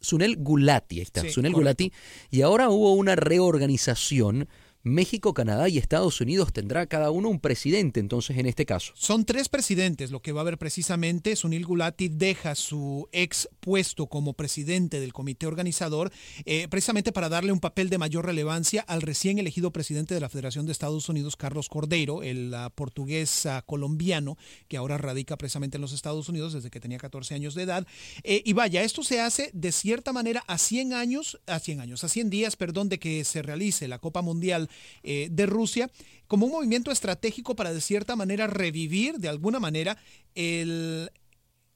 Sunel 0.00 0.36
Gulati, 0.36 0.98
ahí 0.98 1.02
está, 1.02 1.28
Sunel 1.28 1.52
Gulati. 1.52 1.92
Y 2.30 2.42
ahora 2.42 2.70
hubo 2.70 2.92
una 2.92 3.16
reorganización 3.16 4.48
México, 4.82 5.34
Canadá 5.34 5.68
y 5.68 5.78
Estados 5.78 6.20
Unidos 6.20 6.52
tendrá 6.52 6.86
cada 6.86 7.10
uno 7.10 7.28
un 7.28 7.40
presidente, 7.40 8.00
entonces, 8.00 8.38
en 8.38 8.46
este 8.46 8.64
caso. 8.64 8.92
Son 8.96 9.24
tres 9.24 9.48
presidentes, 9.48 10.10
lo 10.10 10.22
que 10.22 10.32
va 10.32 10.40
a 10.40 10.42
haber 10.42 10.58
precisamente. 10.58 11.36
Sunil 11.36 11.66
Gulati 11.66 12.08
deja 12.08 12.54
su 12.54 13.08
ex 13.12 13.48
puesto 13.60 14.06
como 14.06 14.34
presidente 14.34 15.00
del 15.00 15.12
comité 15.12 15.46
organizador, 15.46 16.12
eh, 16.44 16.68
precisamente 16.68 17.12
para 17.12 17.28
darle 17.28 17.52
un 17.52 17.60
papel 17.60 17.90
de 17.90 17.98
mayor 17.98 18.26
relevancia 18.26 18.82
al 18.82 19.02
recién 19.02 19.38
elegido 19.38 19.72
presidente 19.72 20.14
de 20.14 20.20
la 20.20 20.28
Federación 20.28 20.66
de 20.66 20.72
Estados 20.72 21.08
Unidos, 21.08 21.36
Carlos 21.36 21.68
Cordeiro, 21.68 22.22
el 22.22 22.54
portugués 22.74 23.46
colombiano, 23.66 24.38
que 24.68 24.76
ahora 24.76 24.98
radica 24.98 25.36
precisamente 25.36 25.76
en 25.76 25.82
los 25.82 25.92
Estados 25.92 26.28
Unidos 26.28 26.52
desde 26.52 26.70
que 26.70 26.80
tenía 26.80 26.98
14 26.98 27.34
años 27.34 27.54
de 27.54 27.62
edad. 27.64 27.86
Eh, 28.22 28.42
y 28.44 28.52
vaya, 28.52 28.82
esto 28.82 29.02
se 29.02 29.20
hace 29.20 29.50
de 29.52 29.72
cierta 29.72 30.12
manera 30.12 30.44
a 30.46 30.58
100 30.58 30.92
años, 30.92 31.40
a 31.46 31.58
100 31.58 31.80
años, 31.80 32.04
a 32.04 32.08
100 32.08 32.30
días, 32.30 32.56
perdón, 32.56 32.88
de 32.88 32.98
que 32.98 33.24
se 33.24 33.42
realice 33.42 33.88
la 33.88 33.98
Copa 33.98 34.22
Mundial 34.22 34.68
eh, 35.02 35.28
de 35.30 35.46
Rusia 35.46 35.90
como 36.26 36.46
un 36.46 36.52
movimiento 36.52 36.90
estratégico 36.90 37.56
para 37.56 37.72
de 37.72 37.80
cierta 37.80 38.16
manera 38.16 38.46
revivir 38.46 39.18
de 39.18 39.28
alguna 39.28 39.60
manera 39.60 39.96
el, 40.34 41.10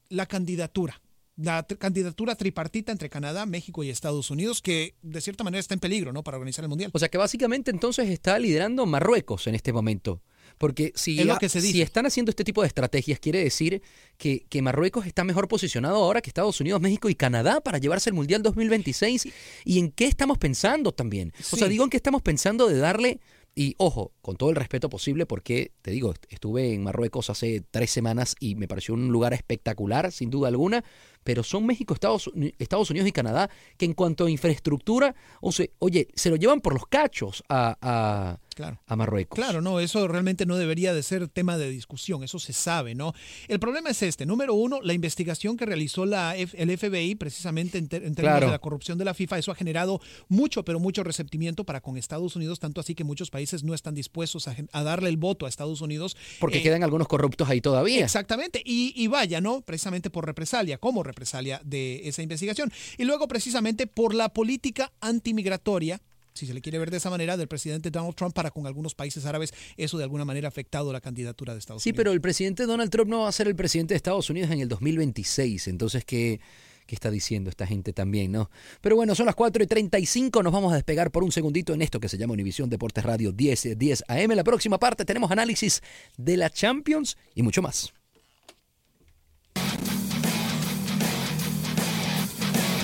la 0.09 0.25
candidatura 0.25 1.01
la 1.35 1.63
candidatura 1.63 2.35
tripartita 2.35 2.91
entre 2.91 3.09
Canadá, 3.09 3.45
México 3.45 3.83
y 3.83 3.89
Estados 3.89 4.29
Unidos, 4.29 4.61
que 4.61 4.95
de 5.01 5.21
cierta 5.21 5.43
manera 5.43 5.59
está 5.59 5.73
en 5.73 5.79
peligro, 5.79 6.13
¿no? 6.13 6.23
Para 6.23 6.37
organizar 6.37 6.63
el 6.63 6.69
Mundial. 6.69 6.91
O 6.93 6.99
sea 6.99 7.09
que 7.09 7.17
básicamente 7.17 7.71
entonces 7.71 8.09
está 8.09 8.37
liderando 8.37 8.85
Marruecos 8.85 9.47
en 9.47 9.55
este 9.55 9.73
momento. 9.73 10.21
Porque 10.57 10.93
si, 10.95 11.19
si 11.47 11.81
están 11.81 12.05
haciendo 12.05 12.29
este 12.29 12.43
tipo 12.43 12.61
de 12.61 12.67
estrategias, 12.67 13.19
quiere 13.19 13.43
decir 13.43 13.81
que, 14.17 14.45
que, 14.49 14.61
Marruecos 14.61 15.05
está 15.05 15.23
mejor 15.23 15.47
posicionado 15.47 15.97
ahora 15.97 16.21
que 16.21 16.29
Estados 16.29 16.59
Unidos, 16.61 16.79
México 16.81 17.09
y 17.09 17.15
Canadá 17.15 17.61
para 17.61 17.77
llevarse 17.77 18.09
el 18.09 18.15
Mundial 18.15 18.41
2026. 18.43 19.27
¿Y 19.65 19.79
en 19.79 19.91
qué 19.91 20.05
estamos 20.05 20.37
pensando 20.37 20.91
también? 20.91 21.33
O 21.51 21.57
sea, 21.57 21.67
digo 21.67 21.83
en 21.83 21.89
qué 21.89 21.97
estamos 21.97 22.21
pensando 22.21 22.67
de 22.67 22.77
darle 22.77 23.19
y 23.55 23.75
ojo, 23.77 24.13
con 24.21 24.35
todo 24.35 24.49
el 24.49 24.55
respeto 24.55 24.89
posible, 24.89 25.25
porque 25.27 25.73
te 25.83 25.91
digo, 25.91 26.13
estuve 26.29 26.73
en 26.73 26.83
Marruecos 26.83 27.29
hace 27.29 27.63
tres 27.69 27.91
semanas 27.91 28.35
y 28.39 28.55
me 28.55 28.67
pareció 28.67 28.95
un 28.95 29.09
lugar 29.09 29.33
espectacular, 29.33 30.11
sin 30.11 30.31
duda 30.31 30.47
alguna, 30.47 30.83
pero 31.23 31.43
son 31.43 31.65
México, 31.65 31.93
Estados, 31.93 32.31
Estados 32.57 32.89
Unidos 32.89 33.07
y 33.07 33.11
Canadá 33.11 33.49
que 33.77 33.85
en 33.85 33.93
cuanto 33.93 34.25
a 34.25 34.31
infraestructura, 34.31 35.15
o 35.39 35.51
sea, 35.51 35.67
oye, 35.79 36.07
se 36.15 36.31
lo 36.31 36.35
llevan 36.35 36.61
por 36.61 36.73
los 36.73 36.87
cachos 36.87 37.43
a, 37.47 38.39
Claro. 38.55 38.79
a 38.87 38.95
Marruecos. 38.95 39.35
Claro, 39.35 39.61
no, 39.61 39.79
eso 39.79 40.07
realmente 40.07 40.45
no 40.45 40.57
debería 40.57 40.93
de 40.93 41.03
ser 41.03 41.27
tema 41.27 41.57
de 41.57 41.69
discusión, 41.69 42.23
eso 42.23 42.39
se 42.39 42.53
sabe, 42.53 42.95
¿no? 42.95 43.13
El 43.47 43.59
problema 43.59 43.89
es 43.89 44.01
este, 44.03 44.25
número 44.25 44.53
uno, 44.53 44.81
la 44.81 44.93
investigación 44.93 45.57
que 45.57 45.65
realizó 45.65 46.05
la 46.05 46.35
F- 46.35 46.61
el 46.61 46.77
FBI 46.77 47.15
precisamente 47.15 47.77
en, 47.77 47.87
ter- 47.87 48.03
en 48.03 48.15
términos 48.15 48.33
Claro. 48.37 48.45
de 48.47 48.51
la 48.51 48.59
corrupción 48.59 48.97
de 48.97 49.05
la 49.05 49.13
FIFA, 49.13 49.37
eso 49.39 49.51
ha 49.51 49.55
generado 49.55 49.99
mucho, 50.27 50.63
pero 50.63 50.79
mucho 50.79 51.03
resentimiento 51.03 51.63
para 51.63 51.81
con 51.81 51.97
Estados 51.97 52.35
Unidos, 52.35 52.59
tanto 52.59 52.81
así 52.81 52.95
que 52.95 53.03
muchos 53.03 53.29
países 53.29 53.63
no 53.63 53.73
están 53.73 53.93
dispuestos 53.95 54.47
a 54.47 54.83
darle 54.83 55.09
el 55.09 55.17
voto 55.17 55.45
a 55.45 55.49
Estados 55.49 55.81
Unidos. 55.81 56.15
Porque 56.39 56.59
eh, 56.59 56.61
quedan 56.63 56.83
algunos 56.83 57.07
corruptos 57.07 57.49
ahí 57.49 57.61
todavía. 57.61 58.03
Exactamente, 58.03 58.61
y, 58.65 58.93
y 58.95 59.07
vaya, 59.07 59.41
¿no? 59.41 59.61
Precisamente 59.61 60.09
por 60.09 60.25
represalia, 60.25 60.77
como 60.77 61.03
represalia 61.03 61.61
de 61.63 62.07
esa 62.07 62.21
investigación. 62.21 62.71
Y 62.97 63.03
luego 63.05 63.27
precisamente 63.27 63.87
por 63.87 64.13
la 64.13 64.29
política 64.29 64.91
antimigratoria, 65.01 66.01
si 66.33 66.45
se 66.47 66.53
le 66.53 66.61
quiere 66.61 66.79
ver 66.79 66.91
de 66.91 66.97
esa 66.97 67.09
manera, 67.09 67.37
del 67.37 67.47
presidente 67.47 67.91
Donald 67.91 68.15
Trump 68.15 68.33
para 68.33 68.51
con 68.51 68.67
algunos 68.67 68.95
países 68.95 69.25
árabes, 69.25 69.53
eso 69.77 69.97
de 69.97 70.03
alguna 70.03 70.25
manera 70.25 70.47
ha 70.47 70.49
afectado 70.49 70.91
la 70.91 71.01
candidatura 71.01 71.53
de 71.53 71.59
Estados 71.59 71.83
Sí, 71.83 71.89
Unidos. 71.89 71.97
pero 72.03 72.11
el 72.11 72.21
presidente 72.21 72.65
Donald 72.65 72.89
Trump 72.91 73.09
no 73.09 73.21
va 73.21 73.29
a 73.29 73.31
ser 73.31 73.47
el 73.47 73.55
presidente 73.55 73.93
de 73.93 73.97
Estados 73.97 74.29
Unidos 74.29 74.49
en 74.51 74.59
el 74.59 74.67
2026. 74.67 75.67
Entonces, 75.67 76.03
¿qué, 76.05 76.39
qué 76.85 76.95
está 76.95 77.11
diciendo 77.11 77.49
esta 77.49 77.65
gente 77.67 77.93
también, 77.93 78.31
no? 78.31 78.49
Pero 78.81 78.95
bueno, 78.95 79.15
son 79.15 79.25
las 79.25 79.35
4 79.35 79.63
y 79.63 79.67
35. 79.67 80.43
Nos 80.43 80.51
vamos 80.53 80.71
a 80.73 80.75
despegar 80.75 81.11
por 81.11 81.23
un 81.23 81.31
segundito 81.31 81.73
en 81.73 81.81
esto 81.81 81.99
que 81.99 82.09
se 82.09 82.17
llama 82.17 82.33
Univisión 82.33 82.69
Deportes 82.69 83.03
Radio 83.03 83.31
10, 83.31 83.77
10 83.77 84.03
AM. 84.07 84.31
La 84.35 84.43
próxima 84.43 84.79
parte 84.79 85.05
tenemos 85.05 85.31
análisis 85.31 85.81
de 86.17 86.37
la 86.37 86.49
Champions 86.49 87.17
y 87.35 87.43
mucho 87.43 87.61
más. 87.61 87.93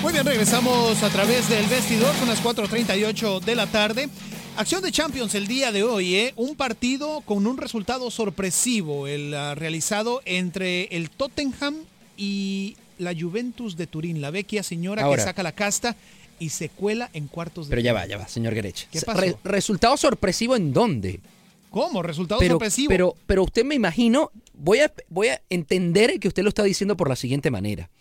Muy 0.10 0.14
bien, 0.16 0.26
regresamos 0.26 1.04
a 1.04 1.10
través 1.12 1.48
del 1.50 1.68
vestidor, 1.68 2.16
son 2.16 2.30
las 2.30 2.44
4.38 2.44 3.42
de 3.42 3.56
la 3.56 3.68
tarde. 3.68 4.10
Acción 4.58 4.82
de 4.82 4.92
Champions 4.92 5.36
el 5.36 5.46
día 5.46 5.72
de 5.72 5.84
hoy, 5.84 6.16
¿eh? 6.16 6.34
un 6.36 6.56
partido 6.56 7.22
con 7.22 7.46
un 7.46 7.58
resultado 7.58 8.10
sorpresivo, 8.10 9.06
el 9.06 9.36
ah, 9.36 9.54
realizado 9.54 10.24
entre 10.26 10.86
el 10.86 11.12
Tottenham 11.12 11.76
y 12.18 12.76
la 12.98 13.14
Juventus 13.14 13.78
de 13.78 13.86
Turín, 13.86 14.20
la 14.20 14.32
vecchia 14.32 14.64
señora 14.64 15.04
Ahora. 15.04 15.18
que 15.18 15.24
saca 15.26 15.44
la 15.44 15.52
casta 15.52 15.96
y 16.40 16.50
se 16.50 16.70
cuela 16.70 17.12
en 17.14 17.28
cuartos 17.28 17.68
de 17.68 17.70
Pero 17.70 17.84
ya 17.84 17.94
va, 17.94 18.08
ya 18.08 18.18
va, 18.18 18.28
señor 18.28 18.56
Gerech. 18.56 18.88
¿Qué 18.90 19.02
pasó? 19.02 19.22
Re- 19.22 19.38
¿Resultado 19.44 19.96
sorpresivo 19.96 20.56
en 20.56 20.74
dónde? 20.74 21.20
¿Cómo? 21.70 22.02
Resultado 22.02 22.40
pero, 22.40 22.54
sorpresivo. 22.56 22.90
Pero, 22.90 23.16
pero 23.28 23.44
usted 23.44 23.64
me 23.64 23.76
imagino, 23.76 24.32
voy 24.56 24.80
a, 24.80 24.92
voy 25.08 25.28
a 25.28 25.40
entender 25.52 26.20
que 26.20 26.30
usted 26.30 26.42
lo 26.42 26.50
está 26.50 26.64
diciendo 26.64 26.98
por 26.98 27.10
la 27.10 27.16
siguiente 27.16 27.52
manera. 27.52 27.92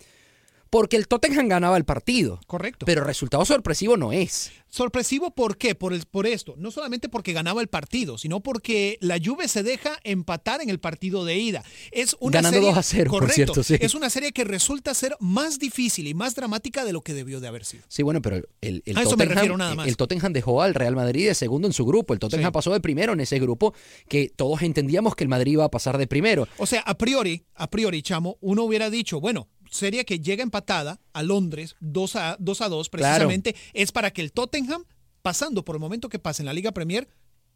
Porque 0.69 0.97
el 0.97 1.07
Tottenham 1.07 1.47
ganaba 1.47 1.77
el 1.77 1.85
partido. 1.85 2.39
Correcto. 2.47 2.85
Pero 2.85 3.03
resultado 3.03 3.43
sorpresivo 3.45 3.97
no 3.97 4.11
es. 4.13 4.51
Sorpresivo, 4.71 5.31
¿por 5.31 5.57
qué? 5.57 5.73
Por, 5.73 5.93
el- 5.93 6.05
por 6.05 6.27
esto. 6.27 6.53
No 6.57 6.69
solamente 6.69 7.09
porque 7.09 7.33
ganaba 7.33 7.61
el 7.61 7.67
partido, 7.69 8.19
sino 8.19 8.39
porque 8.39 8.99
la 9.01 9.17
Juve 9.23 9.47
se 9.47 9.63
deja 9.63 9.97
empatar 10.03 10.61
en 10.61 10.69
el 10.69 10.79
partido 10.79 11.25
de 11.25 11.37
ida. 11.39 11.63
Es 11.91 12.15
una 12.19 12.33
Ganando 12.37 12.57
serie, 12.57 12.69
2 12.69 12.77
a 12.77 12.83
0, 12.83 13.09
por 13.09 13.19
correcto, 13.21 13.35
cierto, 13.35 13.63
sí. 13.63 13.77
Es 13.79 13.95
una 13.95 14.11
serie 14.11 14.31
que 14.31 14.43
resulta 14.43 14.93
ser 14.93 15.15
más 15.19 15.57
difícil 15.57 16.07
y 16.07 16.13
más 16.13 16.35
dramática 16.35 16.85
de 16.85 16.93
lo 16.93 17.01
que 17.01 17.15
debió 17.15 17.39
de 17.39 17.47
haber 17.47 17.65
sido. 17.65 17.83
Sí, 17.87 18.03
bueno, 18.03 18.21
pero 18.21 18.35
el, 18.61 18.83
el 18.85 18.97
A 18.97 19.01
eso 19.01 19.11
me 19.11 19.23
Tottenham, 19.25 19.35
refiero 19.35 19.57
nada 19.57 19.73
más. 19.73 19.87
el 19.87 19.97
Tottenham 19.97 20.33
dejó 20.33 20.61
al 20.61 20.75
Real 20.75 20.95
Madrid 20.95 21.25
de 21.27 21.33
segundo 21.33 21.67
en 21.67 21.73
su 21.73 21.83
grupo. 21.85 22.13
El 22.13 22.19
Tottenham 22.19 22.51
Sí. 22.51 22.53
pasó 22.53 22.71
de 22.71 22.79
primero 22.79 23.13
en 23.13 23.21
ese 23.21 23.39
grupo 23.39 23.73
que 24.07 24.29
todos 24.35 24.61
entendíamos 24.61 25.15
que 25.15 25.23
el 25.23 25.29
Madrid 25.29 25.53
iba 25.53 25.65
a 25.65 25.71
pasar 25.71 25.97
de 25.97 26.05
primero. 26.05 26.47
O 26.57 26.67
sea, 26.67 26.81
a 26.81 26.95
priori, 26.95 27.43
a 27.55 27.71
priori, 27.71 28.03
chamo, 28.03 28.37
uno 28.41 28.63
hubiera 28.65 28.91
dicho, 28.91 29.19
bueno, 29.19 29.47
serie 29.69 30.05
que 30.05 30.19
llega 30.19 30.43
empatada 30.43 30.99
a 31.13 31.23
Londres 31.23 31.75
2 31.79 32.15
a 32.15 32.37
2, 32.39 32.61
a 32.61 32.69
2 32.69 32.89
precisamente, 32.89 33.55
es 33.73 33.91
para 33.91 34.11
que 34.11 34.21
el 34.21 34.31
Tottenham, 34.31 34.83
pasando 35.21 35.63
por 35.63 35.75
el 35.75 35.79
momento 35.79 36.09
que 36.09 36.19
pase 36.19 36.41
en 36.41 36.47
la 36.47 36.53
Liga 36.53 36.71
Premier, 36.71 37.07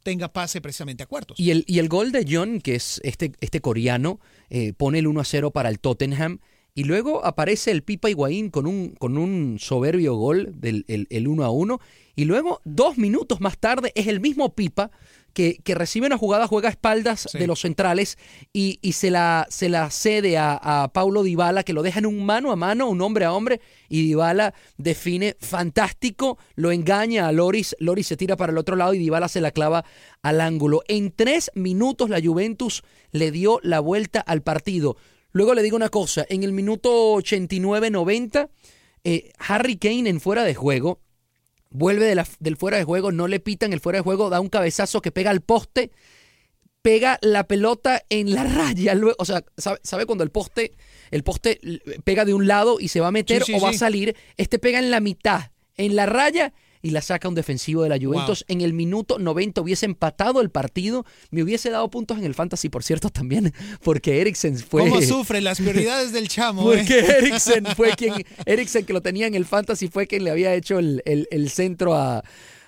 tenga 0.04 0.32
pase 0.32 0.60
precisamente 0.60 1.02
a 1.02 1.06
cuartos. 1.06 1.40
Y 1.40 1.50
el, 1.50 1.64
y 1.66 1.80
el 1.80 1.88
gol 1.88 2.12
de 2.12 2.26
John, 2.28 2.60
que 2.60 2.76
es 2.76 3.00
este, 3.02 3.32
este 3.40 3.60
coreano, 3.60 4.20
eh, 4.50 4.72
pone 4.74 5.00
el 5.00 5.06
1 5.08 5.20
a 5.20 5.24
0 5.24 5.50
para 5.50 5.68
el 5.68 5.80
Tottenham. 5.80 6.38
Y 6.76 6.84
luego 6.84 7.24
aparece 7.24 7.70
el 7.70 7.82
Pipa 7.82 8.10
Higuaín 8.10 8.50
con 8.50 8.66
un, 8.66 8.94
con 8.96 9.16
un 9.16 9.58
soberbio 9.60 10.16
gol 10.16 10.52
del 10.56 10.84
el, 10.88 11.06
el 11.08 11.28
1 11.28 11.44
a 11.44 11.50
1. 11.50 11.80
Y 12.16 12.24
luego, 12.24 12.60
dos 12.64 12.98
minutos 12.98 13.40
más 13.40 13.58
tarde, 13.58 13.92
es 13.94 14.08
el 14.08 14.20
mismo 14.20 14.54
Pipa 14.54 14.90
que, 15.34 15.58
que 15.62 15.74
recibe 15.74 16.06
una 16.06 16.16
jugada, 16.16 16.46
juega 16.46 16.68
a 16.68 16.72
espaldas 16.72 17.26
Sí. 17.30 17.38
de 17.38 17.46
los 17.46 17.60
centrales 17.60 18.16
y, 18.52 18.78
y 18.80 18.92
se, 18.92 19.10
la, 19.10 19.46
se 19.50 19.68
la 19.68 19.90
cede 19.90 20.38
a, 20.38 20.54
a 20.84 20.88
Paulo 20.88 21.22
Dybala, 21.22 21.62
que 21.64 21.72
lo 21.74 21.82
deja 21.82 21.98
en 21.98 22.06
un 22.06 22.24
mano 22.24 22.50
a 22.52 22.56
mano, 22.56 22.88
un 22.88 23.02
hombre 23.02 23.24
a 23.26 23.32
hombre, 23.34 23.60
y 23.88 24.02
Dybala 24.06 24.54
define 24.78 25.36
fantástico, 25.40 26.38
lo 26.54 26.72
engaña 26.72 27.28
a 27.28 27.32
Loris, 27.32 27.76
Loris 27.78 28.06
se 28.06 28.16
tira 28.16 28.36
para 28.36 28.52
el 28.52 28.58
otro 28.58 28.76
lado 28.76 28.94
y 28.94 28.98
Dybala 28.98 29.28
se 29.28 29.40
la 29.40 29.50
clava 29.50 29.84
al 30.22 30.40
ángulo. 30.40 30.82
En 30.88 31.10
tres 31.10 31.50
minutos 31.54 32.08
la 32.08 32.20
Juventus 32.22 32.82
le 33.10 33.30
dio 33.30 33.58
la 33.62 33.80
vuelta 33.80 34.20
al 34.20 34.42
partido. 34.42 34.96
Luego 35.32 35.54
le 35.54 35.62
digo 35.62 35.74
una 35.76 35.88
cosa, 35.88 36.24
en 36.28 36.44
el 36.44 36.52
minuto 36.52 37.16
89-90, 37.16 38.48
eh, 39.04 39.32
Harry 39.38 39.76
Kane 39.76 40.08
en 40.08 40.20
fuera 40.20 40.44
de 40.44 40.54
juego, 40.54 41.00
vuelve 41.74 42.06
de 42.06 42.14
la- 42.14 42.26
del 42.38 42.56
fuera 42.56 42.78
de 42.78 42.84
juego, 42.84 43.10
no 43.12 43.26
le 43.28 43.40
pitan 43.40 43.72
el 43.72 43.80
fuera 43.80 43.98
de 43.98 44.02
juego, 44.04 44.30
da 44.30 44.40
un 44.40 44.48
cabezazo 44.48 45.02
que 45.02 45.10
pega 45.10 45.30
al 45.30 45.40
poste, 45.42 45.90
pega 46.82 47.18
la 47.22 47.44
pelota 47.46 48.02
en 48.10 48.32
la 48.32 48.44
raya, 48.44 48.94
luego, 48.94 49.16
o 49.18 49.24
sea, 49.24 49.44
¿sabe, 49.56 49.80
sabe 49.82 50.06
cuando 50.06 50.22
el 50.24 50.30
poste, 50.30 50.72
el 51.10 51.22
poste 51.24 51.58
pega 52.04 52.24
de 52.24 52.32
un 52.34 52.46
lado 52.46 52.78
y 52.80 52.88
se 52.88 53.00
va 53.00 53.08
a 53.08 53.12
meter 53.12 53.42
Sí, 53.44 53.52
sí, 53.52 53.58
o 53.58 53.62
va 53.62 53.70
sí. 53.70 53.76
a 53.76 53.78
salir? 53.78 54.16
Este 54.36 54.58
pega 54.58 54.78
en 54.78 54.90
la 54.90 55.00
mitad, 55.00 55.50
en 55.76 55.96
la 55.96 56.06
raya 56.06 56.52
y 56.84 56.90
la 56.90 57.00
saca 57.00 57.28
un 57.28 57.34
defensivo 57.34 57.82
de 57.82 57.88
la 57.88 57.98
Juventus. 57.98 58.44
En 58.46 58.60
el 58.60 58.74
minuto 58.74 59.18
90 59.18 59.60
hubiese 59.62 59.86
empatado 59.86 60.40
el 60.42 60.50
partido, 60.50 61.06
me 61.30 61.42
hubiese 61.42 61.70
dado 61.70 61.90
puntos 61.90 62.18
en 62.18 62.24
el 62.24 62.34
fantasy, 62.34 62.68
por 62.68 62.84
cierto, 62.84 63.08
también, 63.08 63.52
porque 63.82 64.20
Eriksen 64.20 64.58
fue... 64.58 64.82
¿Cómo 64.82 65.00
sufre 65.00 65.40
las 65.40 65.58
prioridades 65.58 66.12
del 66.12 66.28
chamo? 66.28 66.62
Porque 66.62 67.00
eh? 67.00 67.06
Eriksen 67.18 67.64
fue 67.74 67.92
quien, 67.96 68.12
Eriksen 68.44 68.84
que 68.84 68.92
lo 68.92 69.00
tenía 69.00 69.26
en 69.26 69.34
el 69.34 69.46
fantasy 69.46 69.88
fue 69.88 70.06
quien 70.06 70.24
le 70.24 70.30
había 70.30 70.54
hecho 70.54 70.78
el, 70.78 71.02
el- 71.06 71.26
el 71.30 71.48
centro 71.48 71.94
a, 71.94 72.22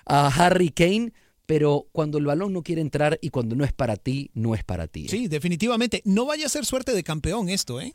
a 0.05 0.27
Harry 0.27 0.71
Kane. 0.71 1.13
Pero 1.45 1.87
cuando 1.93 2.17
el 2.17 2.25
balón 2.25 2.51
no 2.51 2.61
quiere 2.61 2.81
entrar 2.81 3.17
y 3.21 3.29
cuando 3.29 3.55
no 3.55 3.63
es 3.63 3.71
para 3.71 3.95
ti, 3.95 4.31
no 4.33 4.53
es 4.53 4.65
para 4.65 4.87
ti. 4.87 5.05
¿eh? 5.05 5.09
Sí, 5.09 5.27
definitivamente. 5.29 6.01
No 6.03 6.25
vaya 6.25 6.45
a 6.47 6.49
ser 6.49 6.65
suerte 6.65 6.91
de 6.91 7.03
campeón 7.03 7.47
esto, 7.47 7.79
¿eh? 7.79 7.93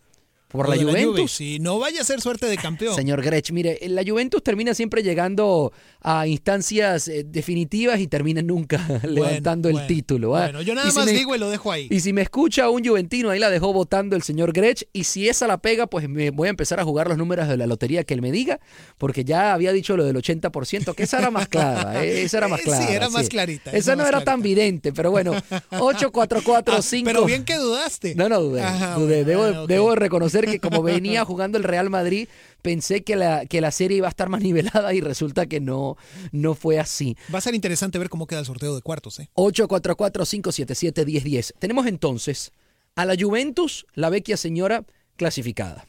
Por 0.53 0.69
la 0.69 0.77
Juventus. 0.77 1.33
sí, 1.33 1.59
no 1.61 1.79
vaya 1.79 2.03
a 2.03 2.05
ser 2.05 2.21
suerte 2.21 2.47
de 2.47 2.57
campeón. 2.59 2.95
Señor 2.95 3.23
Grech, 3.23 3.51
mire, 3.53 3.79
la 3.89 4.03
Juventus 4.07 4.43
termina 4.43 4.75
siempre 4.75 5.03
llegando 5.03 5.73
a 6.03 6.27
instancias 6.27 7.09
eh, 7.09 7.25
definitivas 7.27 7.99
y 8.01 8.07
termina 8.07 8.43
nunca 8.43 8.87
levantando 9.03 9.69
el 9.69 9.87
título. 9.87 10.37
¿ah? 10.37 10.43
Bueno, 10.45 10.63
yo 10.63 10.75
nada 10.75 10.89
Y 10.89 10.91
si 10.91 10.97
más 10.99 11.07
me- 11.07 11.13
digo 11.13 11.35
y 11.35 11.39
lo 11.39 11.49
dejo 11.51 11.73
ahí. 11.73 11.89
Y 11.91 12.01
si 12.01 12.13
me 12.13 12.23
escucha 12.23 12.69
un 12.69 12.85
juventino, 12.85 13.31
ahí 13.31 13.39
la 13.39 13.51
dejó 13.51 13.73
votando 13.73 14.15
el 14.17 14.23
señor 14.23 14.53
Grech. 14.53 14.87
Y 14.93 15.05
si 15.05 15.29
esa 15.29 15.47
la 15.47 15.59
pega, 15.59 15.87
pues 15.87 16.09
me 16.09 16.31
voy 16.31 16.49
a 16.49 16.51
empezar 16.51 16.79
a 16.81 16.85
jugar 16.85 17.09
los 17.09 17.17
números 17.19 17.49
de 17.49 17.57
la 17.57 17.67
lotería 17.67 18.05
que 18.05 18.15
él 18.15 18.21
me 18.23 18.31
diga, 18.33 18.61
porque 18.99 19.25
ya 19.25 19.55
había 19.55 19.73
dicho 19.73 19.97
lo 19.97 20.05
del 20.05 20.17
80%, 20.17 20.95
que 20.95 21.05
esa 21.05 21.19
era 21.19 21.31
más 21.31 21.49
clara. 21.49 22.05
eh, 22.05 22.23
Esa 22.23 22.39
era 22.39 22.49
más 22.49 22.61
clara. 22.61 22.87
sí, 22.87 22.93
era 22.93 23.09
más 23.09 23.29
clarita, 23.29 23.71
Esa 23.71 23.97
no 23.97 24.03
era 24.03 24.11
clarita. 24.19 24.31
tan 24.33 24.43
vidente, 24.43 24.93
pero 24.93 25.11
bueno. 25.11 25.33
8445. 25.71 27.09
Ah, 27.09 27.13
pero 27.13 27.25
bien 27.27 27.45
que 27.45 27.57
dudaste. 27.57 28.15
No, 28.15 28.29
no 28.29 28.41
dudé. 28.41 28.63
Ajá, 28.63 28.95
dudé. 28.97 29.21
ah, 29.35 29.65
debo 29.67 29.95
reconocer 29.95 30.42
que 30.47 30.61
como 30.61 30.83
venía 30.93 31.25
jugando 31.25 31.59
el 31.59 31.65
Real 31.65 31.91
Madrid, 31.91 32.29
pensé 32.63 33.03
que 33.03 33.17
la, 33.17 33.45
que 33.47 33.61
la 33.61 33.71
serie 33.71 33.99
iba 33.99 34.09
a 34.09 34.11
estar 34.11 34.29
más 34.29 34.43
nivelada 34.43 34.95
y 34.95 35.01
resulta 35.01 35.47
que 35.47 35.61
no, 35.61 35.97
no 36.33 36.55
fue 36.55 36.79
así. 36.79 37.17
Va 37.33 37.39
a 37.39 37.43
ser 37.43 37.55
interesante 37.55 37.99
ver 37.99 38.09
cómo 38.09 38.27
queda 38.27 38.41
el 38.41 38.47
sorteo 38.47 38.75
de 38.75 38.83
cuartos, 38.83 39.21
¿eh? 39.21 39.31
844-577-1010. 39.35 41.53
Tenemos 41.59 41.87
entonces 41.87 42.51
a 42.95 43.07
la 43.07 43.15
Juventus, 43.19 43.87
la 43.95 44.11
vecchia 44.11 44.37
señora, 44.37 44.85
clasificada. 45.17 45.87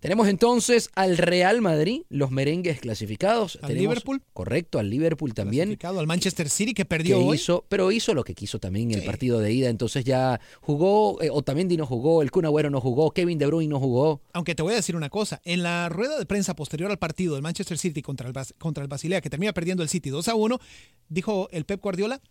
Tenemos 0.00 0.28
entonces 0.28 0.88
al 0.94 1.18
Real 1.18 1.60
Madrid, 1.60 2.02
los 2.08 2.30
merengues 2.30 2.80
clasificados. 2.80 3.56
¿Al 3.56 3.68
Tenemos- 3.68 3.80
Liverpool? 3.94 4.22
Correcto, 4.32 4.78
al 4.78 4.88
Liverpool 4.88 5.34
también. 5.34 5.64
Clasificado 5.68 6.00
al 6.00 6.06
Manchester 6.06 6.48
City 6.48 6.72
que 6.72 6.80
que 6.80 6.84
perdió 6.86 7.20
hoy. 7.20 7.36
hizo, 7.36 7.66
pero 7.68 7.92
hizo 7.92 8.14
lo 8.14 8.24
que 8.24 8.34
quiso 8.34 8.58
también 8.58 8.90
en 8.90 9.00
el 9.00 9.04
partido 9.04 9.38
de 9.40 9.52
ida. 9.52 9.68
Entonces 9.68 10.02
ya 10.04 10.40
jugó, 10.62 11.20
eh, 11.20 11.28
Otamendi 11.30 11.76
no 11.76 11.84
jugó, 11.84 12.22
el 12.22 12.30
Kun 12.30 12.46
Agüero 12.46 12.70
no 12.70 12.80
jugó, 12.80 13.10
Kevin 13.10 13.36
De 13.38 13.44
Bruyne 13.46 13.68
no 13.68 13.78
jugó. 13.78 14.22
Aunque 14.32 14.54
te 14.54 14.62
voy 14.62 14.72
a 14.72 14.76
decir 14.76 14.96
una 14.96 15.10
cosa, 15.10 15.42
en 15.44 15.62
la 15.62 15.90
rueda 15.90 16.18
de 16.18 16.24
prensa 16.24 16.56
posterior 16.56 16.90
al 16.90 16.98
partido 16.98 17.34
del 17.34 17.42
Manchester 17.42 17.76
City 17.76 18.00
contra 18.00 18.28
el, 18.28 18.34
contra 18.58 18.82
el 18.82 18.88
Basilea, 18.88 19.20
que 19.20 19.28
termina 19.28 19.52
perdiendo 19.52 19.82
el 19.82 19.90
City 19.90 20.08
2 20.08 20.28
a 20.28 20.34
1, 20.34 20.58
dijo 21.10 21.48
el 21.52 21.66
Pep 21.66 21.82
Guardiola, 21.82 22.22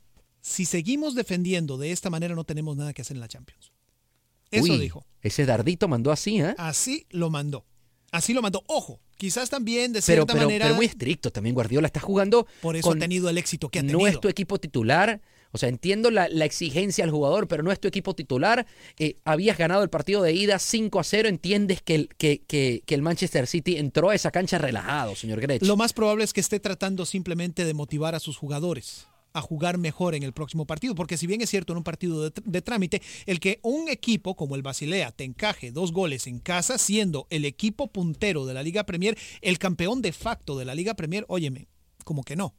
si 0.41 0.65
seguimos 0.65 1.13
defendiendo 1.13 1.77
de 1.77 1.91
esta 1.91 2.09
manera 2.09 2.33
no 2.33 2.43
tenemos 2.45 2.75
nada 2.75 2.93
que 2.93 3.03
hacer 3.03 3.15
en 3.17 3.21
la 3.21 3.27
Champions. 3.27 3.71
Eso 4.51 4.73
Uy, 4.73 4.77
dijo. 4.79 5.05
Ese 5.21 5.45
dardito 5.45 5.87
mandó 5.87 6.11
así, 6.11 6.39
¿eh? 6.41 6.55
Así 6.57 7.05
lo 7.09 7.29
mandó. 7.29 7.65
Así 8.11 8.33
lo 8.33 8.41
mandó. 8.41 8.63
Ojo, 8.67 8.99
quizás 9.17 9.49
también 9.49 9.93
de 9.93 10.01
Pero, 10.01 10.23
cierta 10.23 10.33
pero, 10.33 10.45
manera... 10.47 10.65
pero 10.65 10.75
muy 10.75 10.85
estricto 10.87 11.31
también 11.31 11.53
Guardiola. 11.53 11.85
Está 11.87 11.99
jugando 11.99 12.47
por 12.61 12.75
eso 12.75 12.87
con- 12.87 12.97
ha 12.97 13.01
tenido 13.01 13.29
el 13.29 13.37
éxito 13.37 13.69
que 13.69 13.79
ha 13.79 13.81
tenido. 13.81 13.99
no 13.99 14.07
es 14.07 14.19
tu 14.19 14.27
equipo 14.27 14.57
titular. 14.59 15.21
O 15.51 15.57
sea, 15.57 15.67
entiendo 15.67 16.11
la, 16.11 16.27
la 16.29 16.45
exigencia 16.45 17.03
al 17.03 17.09
jugador, 17.09 17.47
pero 17.47 17.63
no 17.63 17.71
es 17.71 17.79
tu 17.79 17.87
equipo 17.87 18.13
titular. 18.15 18.67
Eh, 18.99 19.17
habías 19.25 19.57
ganado 19.57 19.81
el 19.83 19.89
partido 19.89 20.21
de 20.21 20.31
ida 20.33 20.59
5 20.59 20.99
a 20.99 21.03
0. 21.03 21.27
Entiendes 21.27 21.81
que 21.81 21.95
el, 21.95 22.09
que, 22.17 22.43
que- 22.47 22.81
que 22.85 22.95
el 22.95 23.01
Manchester 23.01 23.45
City 23.47 23.77
entró 23.77 24.09
a 24.11 24.15
esa 24.15 24.29
cancha 24.31 24.57
relajado, 24.59 25.15
señor 25.15 25.41
Grech. 25.41 25.63
Lo 25.63 25.75
más 25.75 25.93
probable 25.93 26.23
es 26.23 26.33
que 26.33 26.39
esté 26.39 26.59
tratando 26.59 27.05
simplemente 27.05 27.65
de 27.65 27.73
motivar 27.73 28.13
a 28.15 28.19
sus 28.19 28.37
jugadores. 28.37 29.07
A 29.33 29.41
jugar 29.41 29.77
mejor 29.77 30.15
en 30.15 30.23
el 30.23 30.33
próximo 30.33 30.65
partido, 30.65 30.95
porque 30.95 31.17
si 31.17 31.27
bien 31.27 31.41
es 31.41 31.49
cierto 31.49 31.73
en 31.73 31.77
un 31.77 31.83
partido 31.83 32.29
de, 32.29 32.61
trámite, 32.61 33.01
el 33.25 33.39
que 33.39 33.59
un 33.63 33.89
equipo 33.89 34.35
como 34.35 34.55
el 34.55 34.61
Basilea 34.61 35.11
te 35.11 35.23
encaje 35.23 35.71
dos 35.71 35.91
goles 35.91 36.27
en 36.27 36.39
casa, 36.39 36.77
siendo 36.77 37.27
el 37.29 37.45
equipo 37.45 37.87
puntero 37.87 38.45
de 38.45 38.53
la 38.53 38.63
Liga 38.63 38.85
Premier, 38.85 39.17
el 39.41 39.59
campeón 39.59 40.01
de 40.01 40.13
facto 40.13 40.57
de 40.57 40.65
la 40.65 40.75
Liga 40.75 40.93
Premier, 40.93 41.25
óyeme, 41.27 41.67
como 42.03 42.23
que 42.23 42.35
no. 42.35 42.55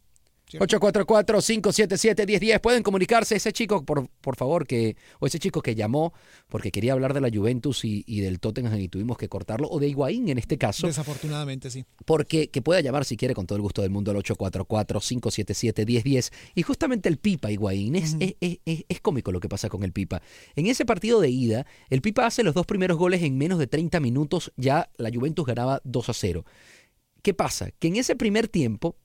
844-577-1010. 0.59 2.61
Pueden 2.61 2.83
comunicarse. 2.83 3.37
Ese 3.37 3.53
chico, 3.53 3.85
por, 3.85 4.09
por 4.21 4.37
favor, 4.37 4.67
que 4.67 4.97
o 5.19 5.27
ese 5.27 5.39
chico 5.39 5.63
que 5.63 5.75
llamó 5.75 6.13
porque 6.49 6.71
quería 6.71 6.93
hablar 6.93 7.15
de 7.15 7.21
la 7.21 7.31
Juventus 7.33 7.85
y, 7.85 8.05
y, 8.07 8.21
del 8.21 8.41
Tottenham 8.41 8.79
y 8.81 8.89
tuvimos 8.89 9.17
que 9.17 9.29
cortarlo, 9.29 9.69
o 9.71 9.79
de 9.79 9.89
Higuaín 9.89 10.29
en 10.29 10.39
este 10.39 10.59
caso. 10.59 10.87
Desafortunadamente, 10.87 11.71
sí. 11.71 11.85
Porque 12.05 12.49
que 12.49 12.63
pueda 12.63 12.81
llamar 12.81 13.05
si 13.05 13.17
quiere 13.17 13.35
con 13.35 13.47
todo 13.47 13.57
el 13.57 13.63
gusto 13.63 13.83
del 13.83 13.91
mundo 13.91 14.11
al 14.11 14.17
844-577-1010. 14.19 16.33
Y 16.55 16.63
justamente 16.63 17.09
el 17.09 17.19
Pipa 17.19 17.51
Higuaín, 17.51 17.97
es, 17.97 18.15
uh 18.15 18.19
-huh. 18.19 18.37
es, 18.41 18.59
es, 18.65 18.85
es, 18.89 19.01
cómico 19.01 19.33
lo 19.33 19.41
que 19.41 19.49
pasa 19.49 19.69
con 19.69 19.83
el 19.83 19.93
Pipa. 19.93 20.23
En 20.57 20.67
ese 20.67 20.85
partido 20.85 21.21
de 21.21 21.31
ida, 21.31 21.67
el 21.89 22.03
Pipa 22.03 22.27
hace 22.27 22.43
los 22.43 22.55
dos 22.55 22.67
primeros 22.67 22.99
goles 22.99 23.23
en 23.23 23.39
menos 23.39 23.59
de 23.59 23.67
30 23.67 24.01
minutos, 24.01 24.53
ya 24.57 24.91
la 24.97 25.11
Juventus 25.13 25.47
ganaba 25.47 25.81
2 25.85 26.09
a 26.09 26.15
0. 26.15 26.45
¿Qué 27.23 27.35
pasa? 27.35 27.71
Que 27.79 27.89
en 27.89 27.97
ese 27.97 28.17
primer 28.17 28.49
tiempo... 28.49 28.97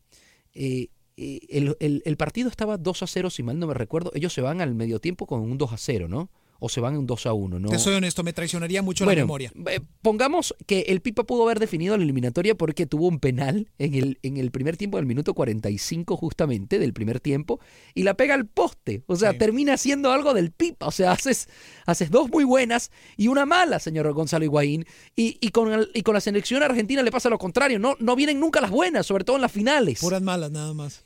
Eh, 0.58 0.88
el, 1.17 1.78
el, 1.80 2.01
el, 2.06 2.17
partido 2.17 2.49
estaba 2.49 2.78
2 2.78 3.04
a 3.04 3.08
0, 3.08 3.30
si 3.30 3.43
mal 3.43 3.60
no 3.60 3.67
me 3.67 3.73
recuerdo. 3.73 4.12
Ellos 4.15 4.34
se 4.34 4.41
van 4.41 4.62
al 4.62 4.75
medio 4.75 4.99
tiempo 4.99 5.25
con 5.25 5.41
un 5.41 5.58
2 5.58 5.73
a 5.73 5.78
0, 5.78 6.08
¿no? 6.08 6.30
O 6.60 6.70
se 6.70 6.80
van 6.82 6.94
en 6.94 7.00
un 7.00 7.06
2 7.06 7.26
a 7.26 7.34
1, 7.34 7.60
¿no? 7.60 7.70
Te 7.70 7.80
soy 7.80 7.96
honesto, 7.96 8.24
me 8.24 8.34
traicionaría 8.34 8.82
mucho 8.82 9.06
bueno, 9.06 9.20
la 9.20 9.24
memoria. 9.26 9.52
Eh, 9.70 9.82
pongamos 10.02 10.56
que 10.65 10.82
el 10.88 11.02
Pipa 11.02 11.24
pudo 11.24 11.44
haber 11.44 11.60
definido 11.60 11.98
la 11.98 12.04
eliminatoria 12.04 12.56
porque 12.56 12.86
tuvo 12.86 13.08
un 13.08 13.20
penal 13.20 13.70
en 13.78 13.94
el, 13.94 14.20
en 14.24 14.38
el 14.38 14.52
primer 14.52 14.78
tiempo, 14.78 14.98
del 14.98 15.06
minuto 15.06 15.34
45 15.34 16.18
justamente, 16.18 16.80
del 16.80 16.94
primer 16.94 17.20
tiempo, 17.20 17.60
y 17.94 18.04
la 18.04 18.15
pega 18.15 18.34
al 18.34 18.48
poste. 18.48 19.04
O 19.08 19.15
sea, 19.15 19.34
sí. 19.34 19.38
termina 19.38 19.78
siendo 19.78 20.12
algo 20.12 20.34
del 20.34 20.52
Pipa. 20.52 20.88
O 20.88 20.91
sea, 20.91 21.12
haces, 21.12 21.50
haces 21.86 22.10
dos 22.10 22.30
muy 22.30 22.44
buenas 22.44 22.91
y 23.18 23.28
una 23.28 23.46
mala, 23.46 23.80
señor 23.80 24.12
Gonzalo 24.13 24.46
Higuaín. 24.46 24.86
Y, 25.16 25.38
y, 25.41 25.49
con, 25.49 25.74
el, 25.74 25.91
y 25.93 26.01
con 26.01 26.14
la 26.14 26.22
selección 26.22 26.64
argentina 26.64 27.03
le 27.03 27.12
pasa 27.12 27.30
lo 27.30 27.38
contrario. 27.38 27.80
No, 27.80 27.95
no 27.99 28.16
vienen 28.16 28.39
nunca 28.39 28.62
las 28.62 28.72
buenas, 28.72 29.06
sobre 29.06 29.24
todo 29.24 29.36
en 29.36 29.41
las 29.41 29.51
finales. 29.51 29.99
Puras 29.99 30.22
malas, 30.22 30.51
nada 30.51 30.74
más. 30.74 31.06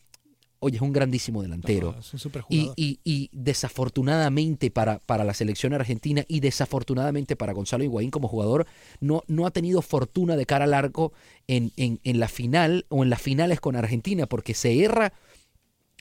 Oye, 0.62 0.76
es 0.76 0.82
un 0.82 0.91
grandísimo 0.91 1.41
delantero. 1.41 1.93
No, 1.93 1.99
es 1.99 2.26
un 2.26 2.32
y, 2.49 2.72
y, 2.76 2.99
y, 3.05 3.30
desafortunadamente 3.32 4.72
para, 4.72 4.99
para 4.99 5.24
la 5.24 5.34
selección 5.34 5.74
argentina 5.74 6.26
y 6.28 6.41
desafortunadamente 6.41 7.38
para 7.38 7.53
Gonzalo 7.53 7.86
Higuaín 7.86 8.12
como 8.12 8.28
jugador, 8.28 8.68
no, 8.99 9.24
no 9.28 9.45
ha 9.45 9.51
tenido 9.51 9.82
fortuna 9.82 10.36
de 10.36 10.45
cara 10.45 10.66
al 10.66 10.74
arco 10.74 11.14
en, 11.47 11.72
en, 11.78 12.01
en 12.03 12.20
la 12.20 12.28
final 12.28 12.86
o 12.89 13.03
en 13.03 13.10
las 13.10 13.22
finales 13.22 13.62
con 13.62 13.78
Argentina, 13.78 14.26
porque 14.26 14.53
se 14.53 14.84
erra 14.84 15.14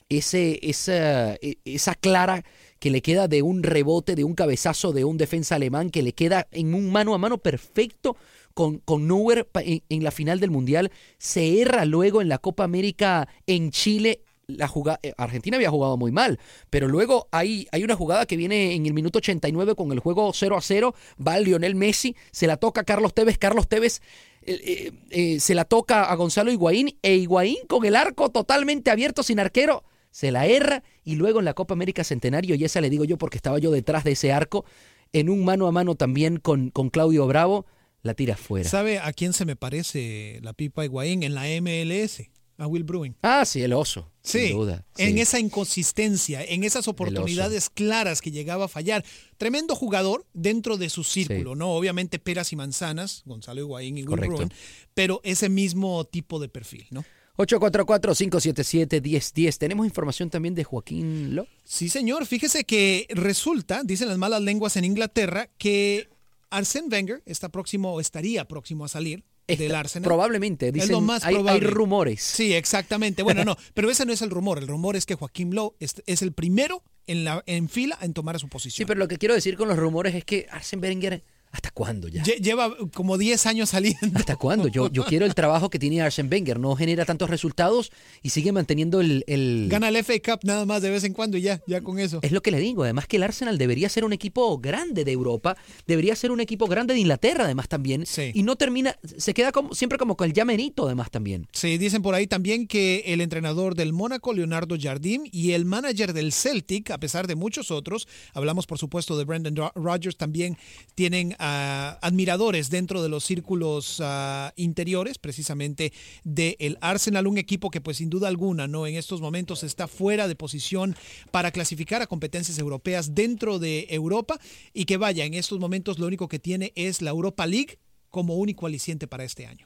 ese, 0.09 0.59
esa, 0.63 1.35
e, 1.35 1.59
esa 1.63 1.95
clara 1.95 2.43
que 2.79 2.89
le 2.89 3.01
queda 3.01 3.27
de 3.27 3.41
un 3.41 3.63
rebote, 3.63 4.15
de 4.15 4.23
un 4.23 4.33
cabezazo 4.33 4.91
de 4.91 5.05
un 5.05 5.17
defensa 5.17 5.55
alemán, 5.55 5.89
que 5.89 6.03
le 6.03 6.13
queda 6.13 6.47
en 6.51 6.73
un 6.73 6.91
mano 6.91 7.13
a 7.13 7.17
mano 7.17 7.37
perfecto 7.37 8.17
con, 8.53 8.79
con 8.79 9.07
Neuer 9.07 9.47
en, 9.55 9.83
en, 9.87 10.03
la 10.03 10.11
final 10.11 10.39
del 10.39 10.51
Mundial, 10.51 10.91
se 11.17 11.61
erra 11.61 11.85
luego 11.85 12.21
en 12.21 12.29
la 12.29 12.39
Copa 12.39 12.63
América 12.63 13.27
en 13.47 13.71
Chile. 13.71 14.21
La 14.49 14.67
jugada, 14.67 14.99
Argentina 15.17 15.57
había 15.57 15.69
jugado 15.69 15.95
muy 15.95 16.11
mal, 16.11 16.39
pero 16.69 16.87
luego 16.87 17.27
hay, 17.31 17.67
hay 17.71 17.83
una 17.83 17.95
jugada 17.95 18.25
que 18.25 18.35
viene 18.35 18.73
en 18.73 18.85
el 18.85 18.93
minuto 18.93 19.19
89 19.19 19.75
con 19.75 19.91
el 19.91 19.99
juego 19.99 20.31
0 20.33 20.57
a 20.57 20.61
0, 20.61 20.95
va 21.25 21.39
Lionel 21.39 21.75
Messi, 21.75 22.15
se 22.31 22.47
la 22.47 22.57
toca 22.57 22.81
a 22.81 22.83
Carlos 22.83 23.13
Tevez, 23.13 23.37
Carlos 23.37 23.67
Tevez 23.67 24.01
eh, 24.41 24.91
eh, 25.11 25.39
se 25.39 25.53
la 25.53 25.65
toca 25.65 26.05
a 26.05 26.15
Gonzalo 26.15 26.51
Higuaín 26.51 26.97
e 27.01 27.15
Higuaín 27.15 27.57
con 27.67 27.85
el 27.85 27.95
arco 27.95 28.29
totalmente 28.29 28.89
abierto 28.89 29.21
sin 29.21 29.39
arquero, 29.39 29.83
se 30.11 30.31
la 30.31 30.47
erra 30.47 30.83
y 31.03 31.15
luego 31.15 31.39
en 31.39 31.45
la 31.45 31.53
Copa 31.53 31.73
América 31.73 32.03
Centenario, 32.03 32.55
y 32.55 32.63
esa 32.63 32.81
le 32.81 32.89
digo 32.89 33.05
yo 33.05 33.17
porque 33.17 33.37
estaba 33.37 33.59
yo 33.59 33.71
detrás 33.71 34.03
de 34.03 34.13
ese 34.13 34.31
arco, 34.31 34.65
en 35.13 35.29
un 35.29 35.45
mano 35.45 35.67
a 35.67 35.71
mano 35.71 35.95
también 35.95 36.37
con, 36.37 36.69
con 36.71 36.89
Claudio 36.89 37.27
Bravo, 37.27 37.65
la 38.01 38.13
tira 38.13 38.37
fuera. 38.37 38.69
¿Sabe 38.69 38.99
a 38.99 39.11
quién 39.13 39.33
se 39.33 39.45
me 39.45 39.55
parece 39.55 40.39
la 40.41 40.53
pipa 40.53 40.85
Higuaín 40.85 41.23
en 41.23 41.35
la 41.35 41.43
MLS? 41.61 42.23
A 42.57 42.67
Will 42.67 42.83
Bruin. 42.83 43.15
Ah, 43.21 43.45
sí, 43.45 43.61
el 43.61 43.73
oso. 43.73 44.11
Sí, 44.29 44.55
en 44.97 45.17
esa 45.17 45.39
inconsistencia, 45.39 46.43
en 46.43 46.63
esas 46.63 46.87
oportunidades 46.87 47.69
claras 47.69 48.21
que 48.21 48.31
llegaba 48.31 48.65
a 48.65 48.67
fallar. 48.67 49.03
Tremendo 49.37 49.75
jugador 49.75 50.25
dentro 50.33 50.77
de 50.77 50.89
su 50.89 51.03
círculo, 51.03 51.53
sí. 51.53 51.59
¿no? 51.59 51.73
Obviamente 51.73 52.19
peras 52.19 52.53
y 52.53 52.55
manzanas, 52.55 53.23
Gonzalo 53.25 53.61
Higuaín 53.61 53.97
y 53.97 54.03
Will. 54.03 54.19
Bruin, 54.19 54.53
pero 54.93 55.19
ese 55.23 55.49
mismo 55.49 56.05
tipo 56.05 56.39
de 56.39 56.49
perfil, 56.49 56.85
¿no? 56.91 57.03
844-577-1010. 57.37 59.57
Tenemos 59.57 59.85
información 59.85 60.29
también 60.29 60.55
de 60.55 60.65
Joaquín 60.65 61.35
Lo. 61.35 61.47
Sí, 61.63 61.87
señor. 61.87 62.25
Fíjese 62.25 62.65
que 62.65 63.07
resulta, 63.09 63.81
dicen 63.83 64.09
las 64.09 64.17
malas 64.17 64.41
lenguas 64.41 64.75
en 64.75 64.83
Inglaterra, 64.83 65.49
que 65.57 66.09
Arsène 66.51 66.91
Wenger 66.91 67.23
está 67.25 67.47
próximo, 67.49 68.01
estaría 68.01 68.45
próximo 68.45 68.83
a 68.83 68.89
salir 68.89 69.23
Esta, 69.53 69.63
del 69.63 69.75
Arsenal. 69.75 70.07
Probablemente, 70.07 70.71
dicen, 70.71 70.89
es 70.89 70.91
lo 70.91 71.01
más 71.01 71.23
hay, 71.25 71.35
probable. 71.35 71.65
hay, 71.65 71.73
rumores. 71.73 72.21
Sí, 72.21 72.53
exactamente. 72.53 73.23
Bueno, 73.23 73.43
no, 73.45 73.57
pero 73.73 73.89
ese 73.89 74.05
no 74.05 74.13
es 74.13 74.21
el 74.21 74.29
rumor. 74.29 74.59
El 74.59 74.67
rumor 74.67 74.95
es 74.95 75.05
que 75.05 75.15
Joaquín 75.15 75.55
Lowe 75.55 75.75
es, 75.79 76.01
es, 76.05 76.21
el 76.21 76.33
primero 76.33 76.83
en, 77.07 77.23
la, 77.23 77.43
en 77.45 77.69
fila 77.69 77.97
en 78.01 78.13
tomar 78.13 78.39
su 78.39 78.49
posición. 78.49 78.77
Sí, 78.77 78.85
pero 78.85 78.99
lo 78.99 79.07
que 79.07 79.17
quiero 79.17 79.35
decir 79.35 79.57
con 79.57 79.67
los 79.67 79.77
rumores 79.77 80.15
es 80.15 80.25
que 80.25 80.47
Arsène 80.49 80.81
Wenger 80.81 81.23
¿Hasta 81.51 81.71
cuándo 81.71 82.07
ya? 82.07 82.23
Lleva 82.23 82.75
como 82.93 83.17
10 83.17 83.45
años 83.47 83.69
saliendo. 83.69 84.19
¿Hasta 84.19 84.35
cuándo? 84.35 84.67
Yo, 84.67 84.91
yo 84.91 85.03
quiero 85.05 85.25
el 85.25 85.33
trabajo 85.33 85.71
que 85.71 85.79
tiene 85.79 85.99
Arsene 86.01 86.29
Wenger. 86.29 86.59
No 86.59 86.75
genera 86.75 87.05
tantos 87.05 87.27
resultados 87.29 87.91
y 88.21 88.29
sigue 88.29 88.51
manteniendo 88.51 89.01
el, 89.01 89.23
el, 89.25 89.67
Gana 89.67 89.89
el 89.89 90.03
FA 90.03 90.13
Cup 90.23 90.41
nada 90.43 90.65
más 90.67 90.83
de 90.83 90.91
vez 90.91 91.03
en 91.05 91.13
cuando 91.13 91.37
y 91.37 91.41
ya, 91.41 91.59
ya 91.65 91.81
con 91.81 91.97
eso. 91.97 92.19
Es 92.21 92.31
lo 92.31 92.43
que 92.43 92.51
le 92.51 92.59
digo. 92.59 92.83
Además 92.83 93.07
que 93.07 93.17
el 93.17 93.23
Arsenal 93.23 93.57
debería 93.57 93.89
ser 93.89 94.05
un 94.05 94.13
equipo 94.13 94.59
grande 94.59 95.03
de 95.03 95.11
Europa. 95.11 95.57
Debería 95.87 96.15
ser 96.15 96.31
un 96.31 96.39
equipo 96.39 96.67
grande 96.67 96.93
de 96.93 96.99
Inglaterra 96.99 97.45
además 97.45 97.67
también. 97.67 98.05
Sí. 98.05 98.31
Y 98.35 98.43
no 98.43 98.55
termina... 98.55 98.95
Se 99.17 99.33
queda 99.33 99.51
como, 99.51 99.73
siempre 99.73 99.97
como 99.97 100.15
con 100.15 100.27
el 100.27 100.33
llamenito 100.33 100.85
además 100.85 101.09
también. 101.09 101.47
Sí, 101.51 101.79
dicen 101.79 102.03
por 102.03 102.13
ahí 102.13 102.27
también 102.27 102.67
que 102.67 103.05
el 103.07 103.21
entrenador 103.21 103.73
del 103.73 103.91
Mónaco, 103.91 104.33
Leonardo 104.33 104.75
Jardim, 104.79 105.23
y 105.31 105.53
el 105.53 105.65
manager 105.65 106.13
del 106.13 106.31
Celtic, 106.31 106.91
a 106.91 106.99
pesar 106.99 107.25
de 107.25 107.33
muchos 107.33 107.71
otros, 107.71 108.07
hablamos 108.33 108.67
por 108.67 108.77
supuesto 108.77 109.17
de 109.17 109.25
Brendan 109.25 109.55
Rodgers, 109.73 110.15
también 110.15 110.55
tienen... 110.93 111.35
Uh, 111.41 111.95
admiradores 112.01 112.69
dentro 112.69 113.01
de 113.01 113.07
los 113.07 113.23
círculos 113.23 114.01
uh, 114.01 114.51
interiores, 114.57 115.17
precisamente 115.17 115.93
del 116.25 116.57
de 116.57 116.77
Arsenal, 116.81 117.27
un 117.27 117.37
equipo 117.37 117.69
que 117.71 117.79
pues 117.79 117.95
sin 117.95 118.09
duda 118.09 118.27
alguna, 118.27 118.67
¿no? 118.67 118.85
En 118.85 118.95
estos 118.95 119.21
momentos 119.21 119.63
está 119.63 119.87
fuera 119.87 120.27
de 120.27 120.35
posición 120.35 120.97
para 121.31 121.51
clasificar 121.51 122.01
a 122.01 122.07
competencias 122.07 122.59
europeas 122.59 123.15
dentro 123.15 123.57
de 123.57 123.87
Europa 123.89 124.37
y 124.73 124.83
que 124.83 124.97
vaya, 124.97 125.23
en 125.23 125.33
estos 125.33 125.59
momentos 125.59 125.97
lo 125.97 126.07
único 126.07 126.27
que 126.27 126.39
tiene 126.39 126.73
es 126.75 127.01
la 127.01 127.11
Europa 127.11 127.47
League 127.47 127.79
como 128.09 128.35
único 128.35 128.65
aliciente 128.67 129.07
para 129.07 129.23
este 129.23 129.45
año. 129.45 129.65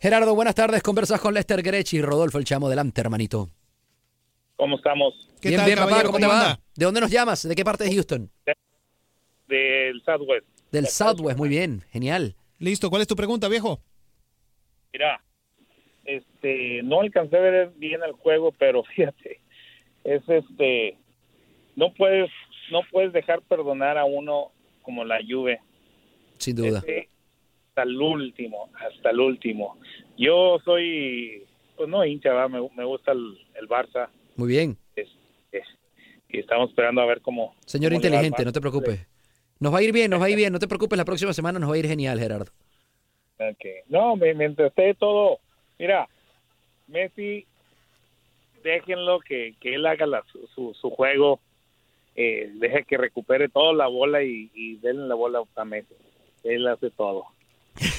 Gerardo, 0.00 0.36
buenas 0.36 0.54
tardes. 0.54 0.84
Conversas 0.84 1.20
con 1.20 1.34
Lester 1.34 1.62
Grech 1.62 1.94
y 1.94 2.00
Rodolfo 2.00 2.38
el 2.38 2.44
Chamo 2.44 2.68
delante, 2.68 3.00
hermanito. 3.00 3.50
¿Cómo 4.54 4.76
estamos? 4.76 5.14
¿Qué 5.40 5.48
bien, 5.48 5.58
tal, 5.62 5.66
bien, 5.66 5.78
papá, 5.80 6.04
¿cómo 6.04 6.18
te 6.20 6.26
va? 6.28 6.60
¿De 6.76 6.84
dónde 6.84 7.00
nos 7.00 7.10
llamas? 7.10 7.42
¿De 7.42 7.56
qué 7.56 7.64
parte 7.64 7.82
de 7.82 7.92
Houston? 7.92 8.30
Del 9.48 10.00
Southwest. 10.04 10.46
Del 10.72 10.86
Southwest, 10.86 11.38
muy 11.38 11.48
bien, 11.48 11.82
genial. 11.90 12.36
Listo, 12.58 12.90
¿cuál 12.90 13.02
es 13.02 13.08
tu 13.08 13.16
pregunta, 13.16 13.48
viejo? 13.48 13.80
Mira, 14.92 15.22
este, 16.04 16.82
no 16.82 17.00
alcancé 17.00 17.36
a 17.36 17.40
ver 17.40 17.72
bien 17.76 18.00
el 18.02 18.12
juego, 18.12 18.52
pero 18.52 18.82
fíjate, 18.96 19.40
es 20.04 20.22
este, 20.28 20.98
no 21.76 21.92
puedes, 21.94 22.30
no 22.70 22.80
puedes 22.90 23.12
dejar 23.12 23.42
perdonar 23.42 23.98
a 23.98 24.04
uno 24.04 24.52
como 24.82 25.04
la 25.04 25.20
Juve. 25.26 25.60
Sin 26.38 26.56
duda. 26.56 26.78
Este, 26.78 27.08
hasta 27.68 27.82
el 27.82 28.00
último, 28.00 28.70
hasta 28.74 29.10
el 29.10 29.20
último. 29.20 29.78
Yo 30.16 30.58
soy, 30.64 31.44
pues 31.76 31.88
no 31.88 32.04
hincha, 32.04 32.32
¿va? 32.32 32.48
Me, 32.48 32.60
me 32.76 32.84
gusta 32.84 33.12
el, 33.12 33.38
el, 33.54 33.68
Barça. 33.68 34.08
Muy 34.36 34.48
bien. 34.48 34.76
Es, 34.96 35.08
es, 35.52 35.64
y 36.28 36.38
estamos 36.38 36.70
esperando 36.70 37.00
a 37.00 37.06
ver 37.06 37.20
cómo. 37.20 37.54
Señor 37.64 37.92
cómo 37.92 38.04
inteligente, 38.04 38.44
no 38.44 38.52
te 38.52 38.60
preocupes. 38.60 39.06
Nos 39.60 39.72
va 39.72 39.78
a 39.78 39.82
ir 39.82 39.92
bien, 39.92 40.10
nos 40.10 40.20
va 40.20 40.26
a 40.26 40.30
ir 40.30 40.36
bien. 40.36 40.52
No 40.52 40.58
te 40.58 40.68
preocupes, 40.68 40.96
la 40.96 41.04
próxima 41.04 41.32
semana 41.32 41.58
nos 41.58 41.70
va 41.70 41.74
a 41.74 41.78
ir 41.78 41.86
genial, 41.86 42.18
Gerardo. 42.18 42.50
Okay. 43.34 43.80
No, 43.88 44.16
mientras 44.16 44.68
esté 44.68 44.94
todo, 44.94 45.38
mira, 45.78 46.08
Messi, 46.88 47.46
déjenlo 48.64 49.20
que, 49.20 49.54
que 49.60 49.74
él 49.74 49.86
haga 49.86 50.06
la, 50.06 50.24
su, 50.54 50.74
su, 50.74 50.90
juego, 50.90 51.40
eh, 52.16 52.50
deje 52.54 52.84
que 52.84 52.96
recupere 52.96 53.48
toda 53.48 53.72
la 53.72 53.86
bola 53.86 54.22
y, 54.24 54.50
y 54.54 54.76
denle 54.76 55.06
la 55.06 55.14
bola 55.14 55.42
a 55.54 55.64
Messi. 55.64 55.94
Él 56.42 56.66
hace 56.66 56.90
todo. 56.90 57.26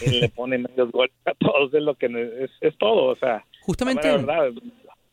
Él 0.05 0.19
le 0.21 0.29
pone 0.29 0.57
medios 0.57 0.91
goles 0.91 1.13
a 1.25 1.33
todos, 1.33 1.73
es 1.73 1.81
lo 1.81 1.95
que 1.95 2.07
es, 2.43 2.51
es 2.61 2.77
todo, 2.77 3.05
o 3.05 3.15
sea. 3.15 3.45
Justamente, 3.61 4.07
la 4.07 4.17
verdad, 4.17 4.51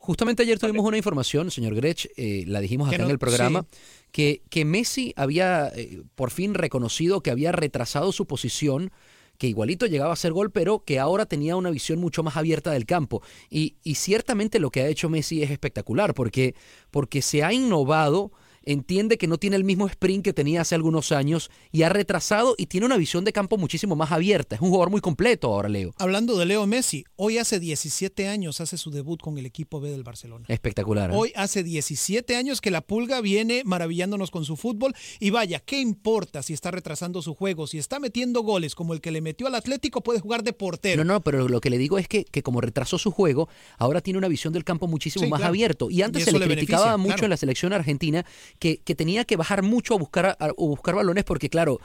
Justamente 0.07 0.45
ayer 0.45 0.57
tuvimos 0.61 0.87
una 0.87 0.97
información, 0.97 1.51
señor 1.51 1.75
Grech, 1.75 2.07
eh, 2.17 2.45
la 2.47 2.61
dijimos 2.61 2.87
acá 2.87 2.99
no, 2.99 3.07
en 3.07 3.11
el 3.11 3.19
programa, 3.19 3.67
sí. 3.69 3.79
que, 4.13 4.43
que 4.51 4.65
Messi 4.65 5.13
había 5.17 5.67
eh, 5.75 6.03
por 6.15 6.31
fin 6.31 6.55
reconocido 6.55 7.23
que 7.23 7.33
había 7.33 7.51
retrasado 7.51 8.13
su 8.13 8.25
posición 8.25 8.93
que 9.37 9.49
igualito 9.49 9.85
llegaba 9.87 10.11
a 10.11 10.13
hacer 10.13 10.33
gol, 10.33 10.53
pero 10.53 10.85
que 10.85 11.01
ahora 11.01 11.27
tenía 11.27 11.57
una 11.57 11.71
visión 11.71 11.99
mucho 11.99 12.23
más 12.23 12.37
abierta 12.37 12.71
del 12.71 12.87
campo. 12.87 13.21
Y, 13.51 13.75
y 13.83 13.97
ciertamente 13.97 14.61
lo 14.61 14.71
que 14.71 14.83
ha 14.83 14.87
hecho 14.87 15.09
Messi 15.09 15.43
es 15.43 15.51
espectacular, 15.51 16.15
porque, 16.15 16.55
porque 16.93 17.21
se 17.21 17.43
ha 17.43 17.53
innovado 17.53 18.31
entiende 18.67 19.17
que 19.17 19.27
no 19.29 19.39
tiene 19.39 19.57
el 19.57 19.64
mismo 19.64 19.87
sprint 19.87 20.25
que 20.25 20.33
tenía 20.33 20.61
hace 20.61 20.75
algunos 20.75 21.12
años 21.12 21.51
y 21.73 21.83
ha 21.83 21.89
retrasado 21.89 22.55
y 22.59 22.67
tiene 22.67 22.87
una 22.87 22.97
visión 22.97 23.25
de 23.25 23.33
campo 23.33 23.57
muchísimo 23.57 23.97
más 23.97 24.12
abierta. 24.12 24.57
Es 24.57 24.61
un 24.61 24.69
jugador 24.69 24.91
muy 24.91 25.01
completo 25.01 25.49
ahora, 25.55 25.69
Leo. 25.69 25.95
Hablando 25.99 26.37
de 26.37 26.47
Leo 26.47 26.67
Messi, 26.67 27.05
hoy 27.14 27.39
hace 27.39 27.61
17 27.61 28.29
años 28.29 28.61
hace 28.61 28.77
su 28.77 28.91
debut 28.91 29.21
con 29.21 29.39
el 29.39 29.47
equipo 29.47 29.81
B 29.81 29.91
del 29.91 30.03
Barcelona. 30.03 30.45
Espectacular. 30.49 31.11
¿eh? 31.11 31.14
Hoy 31.17 31.33
hace 31.37 31.62
17 31.62 32.37
años 32.37 32.61
que 32.61 32.71
la 32.71 32.81
Pulga 32.81 33.21
viene 33.21 33.62
maravillándonos 33.64 34.31
con 34.31 34.45
su 34.45 34.57
fútbol 34.57 34.95
y 35.21 35.31
vaya, 35.31 35.61
¿qué 35.61 35.81
importa 35.81 36.43
si 36.43 36.53
está 36.53 36.71
retrasando 36.73 37.23
su 37.23 37.35
juego? 37.35 37.67
Si 37.69 37.79
está 37.79 38.01
metiendo 38.01 38.43
goles 38.43 38.75
como 38.75 38.93
el 38.95 39.01
que 39.01 39.12
le 39.12 39.21
metió 39.21 39.47
al 39.47 39.55
Atlético, 39.55 40.03
puede 40.03 40.19
jugar 40.21 40.43
de 40.43 40.53
portero. 40.53 41.05
No, 41.05 41.14
no, 41.14 41.21
pero 41.21 41.49
lo 41.49 41.61
que 41.61 41.71
le 41.71 41.79
digo 41.79 41.99
es 41.99 42.09
que, 42.09 42.25
que 42.25 42.43
como 42.43 42.61
retrasó 42.61 42.99
su 42.99 43.12
juego, 43.12 43.49
ahora 43.79 44.01
tiene 44.01 44.19
una 44.19 44.29
visión 44.29 44.53
del 44.53 44.64
campo 44.64 44.89
muchísimo 44.89 45.25
Sí, 45.25 45.31
más 45.31 45.39
claro. 45.39 45.51
abierto. 45.51 45.91
Y 45.91 46.03
antes 46.03 46.23
Y 46.23 46.25
se 46.25 46.33
le 46.33 46.41
le 46.41 46.47
criticaba 46.57 46.97
mucho 46.97 47.14
claro. 47.14 47.25
en 47.27 47.31
la 47.31 47.37
selección 47.37 47.73
argentina 47.73 48.25
que, 48.59 48.79
que 48.79 48.95
tenía 48.95 49.25
que 49.25 49.37
bajar 49.37 49.63
mucho 49.63 49.95
a 49.95 49.99
buscar, 49.99 50.27
a, 50.27 50.37
a 50.41 50.53
buscar 50.57 50.95
balones 50.95 51.25
porque, 51.25 51.49
claro, 51.49 51.81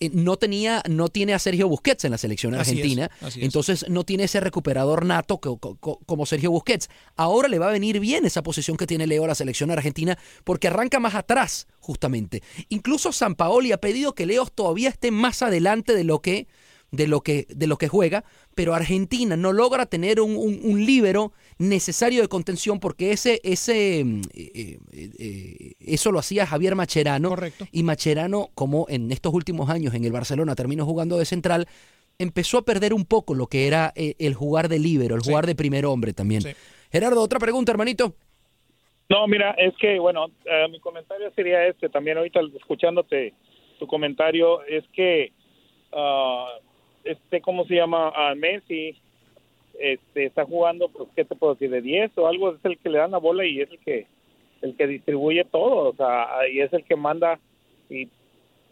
eh, 0.00 0.10
no 0.12 0.36
tenía, 0.36 0.82
no 0.88 1.08
tiene 1.08 1.34
a 1.34 1.38
Sergio 1.38 1.68
Busquets 1.68 2.04
en 2.04 2.10
la 2.10 2.18
selección 2.18 2.54
Así 2.54 2.72
es, 2.72 2.76
argentina, 2.78 3.10
es. 3.24 3.36
entonces 3.36 3.86
no 3.88 4.02
tiene 4.04 4.24
ese 4.24 4.40
recuperador 4.40 5.04
nato 5.06 5.38
co- 5.38 5.58
como 5.78 6.26
Sergio 6.26 6.50
Busquets. 6.50 6.88
Ahora 7.14 7.46
le 7.46 7.60
va 7.60 7.68
a 7.68 7.72
venir 7.72 8.00
bien 8.00 8.24
esa 8.24 8.42
posición 8.42 8.76
que 8.76 8.86
tiene 8.88 9.06
Leo 9.06 9.24
a 9.24 9.28
la 9.28 9.34
selección 9.36 9.70
argentina 9.70 10.18
porque 10.42 10.66
arranca 10.66 10.98
más 10.98 11.14
atrás, 11.14 11.68
justamente. 11.78 12.42
Incluso 12.70 13.12
San 13.12 13.36
Paoli 13.36 13.70
ha 13.70 13.78
pedido 13.80 14.14
que 14.16 14.26
Leo 14.26 14.46
todavía 14.46 14.88
esté 14.88 15.12
más 15.12 15.42
adelante 15.42 15.94
de 15.94 16.02
lo 16.04 16.20
que 16.20 16.48
de 16.96 17.06
lo 17.08 17.20
que 17.20 17.46
de 17.48 17.66
lo 17.66 17.76
que 17.76 17.88
juega, 17.88 18.24
pero 18.54 18.74
Argentina 18.74 19.36
no 19.36 19.52
logra 19.52 19.86
tener 19.86 20.20
un, 20.20 20.36
un, 20.36 20.60
un 20.62 20.84
líbero 20.84 21.32
necesario 21.58 22.22
de 22.22 22.28
contención 22.28 22.80
porque 22.80 23.12
ese 23.12 23.40
ese 23.44 24.02
mm, 24.04 24.20
eh, 24.34 24.78
eh, 24.92 25.10
eh, 25.18 25.72
eso 25.80 26.12
lo 26.12 26.18
hacía 26.18 26.46
Javier 26.46 26.74
Macherano 26.74 27.28
Correcto. 27.30 27.66
y 27.72 27.82
Macherano 27.82 28.50
como 28.54 28.86
en 28.88 29.10
estos 29.12 29.32
últimos 29.34 29.70
años 29.70 29.94
en 29.94 30.04
el 30.04 30.12
Barcelona 30.12 30.54
terminó 30.54 30.84
jugando 30.84 31.18
de 31.18 31.24
central 31.24 31.66
empezó 32.18 32.58
a 32.58 32.62
perder 32.62 32.94
un 32.94 33.04
poco 33.04 33.34
lo 33.34 33.46
que 33.48 33.66
era 33.66 33.92
eh, 33.96 34.14
el 34.18 34.34
jugar 34.34 34.68
de 34.68 34.78
líbero, 34.78 35.16
el 35.16 35.22
Sí. 35.22 35.30
jugar 35.30 35.46
de 35.46 35.54
primer 35.56 35.84
hombre 35.84 36.12
también. 36.12 36.42
Sí. 36.42 36.50
Gerardo, 36.92 37.20
otra 37.20 37.40
pregunta, 37.40 37.72
hermanito. 37.72 38.14
No, 39.10 39.26
mira, 39.26 39.50
es 39.58 39.74
que, 39.80 39.98
bueno, 39.98 40.26
eh, 40.44 40.66
mi 40.70 40.78
comentario 40.80 41.30
sería 41.34 41.66
este, 41.66 41.88
también 41.88 42.16
ahorita 42.16 42.40
escuchándote 42.56 43.34
tu 43.80 43.86
comentario, 43.88 44.62
es 44.64 44.84
que, 44.94 45.32
ah, 45.92 46.46
este, 47.04 47.40
¿cómo 47.40 47.64
se 47.66 47.74
llama? 47.74 48.12
A 48.14 48.34
Messi, 48.34 48.96
este, 49.78 50.26
está 50.26 50.44
jugando, 50.44 50.88
pues, 50.88 51.08
¿qué 51.14 51.24
te 51.24 51.34
puedo 51.34 51.54
decir? 51.54 51.70
De 51.70 51.82
10 51.82 52.16
o 52.16 52.26
algo, 52.26 52.54
es 52.54 52.64
el 52.64 52.78
que 52.78 52.88
le 52.88 52.98
dan 52.98 53.10
la 53.10 53.18
bola 53.18 53.44
y 53.44 53.60
es 53.60 53.70
el 53.70 53.78
que, 53.78 54.06
el 54.62 54.76
que 54.76 54.86
distribuye 54.86 55.44
todo, 55.44 55.90
o 55.90 55.94
sea, 55.94 56.26
y 56.50 56.60
es 56.60 56.72
el 56.72 56.84
que 56.84 56.96
manda 56.96 57.38
y 57.90 58.08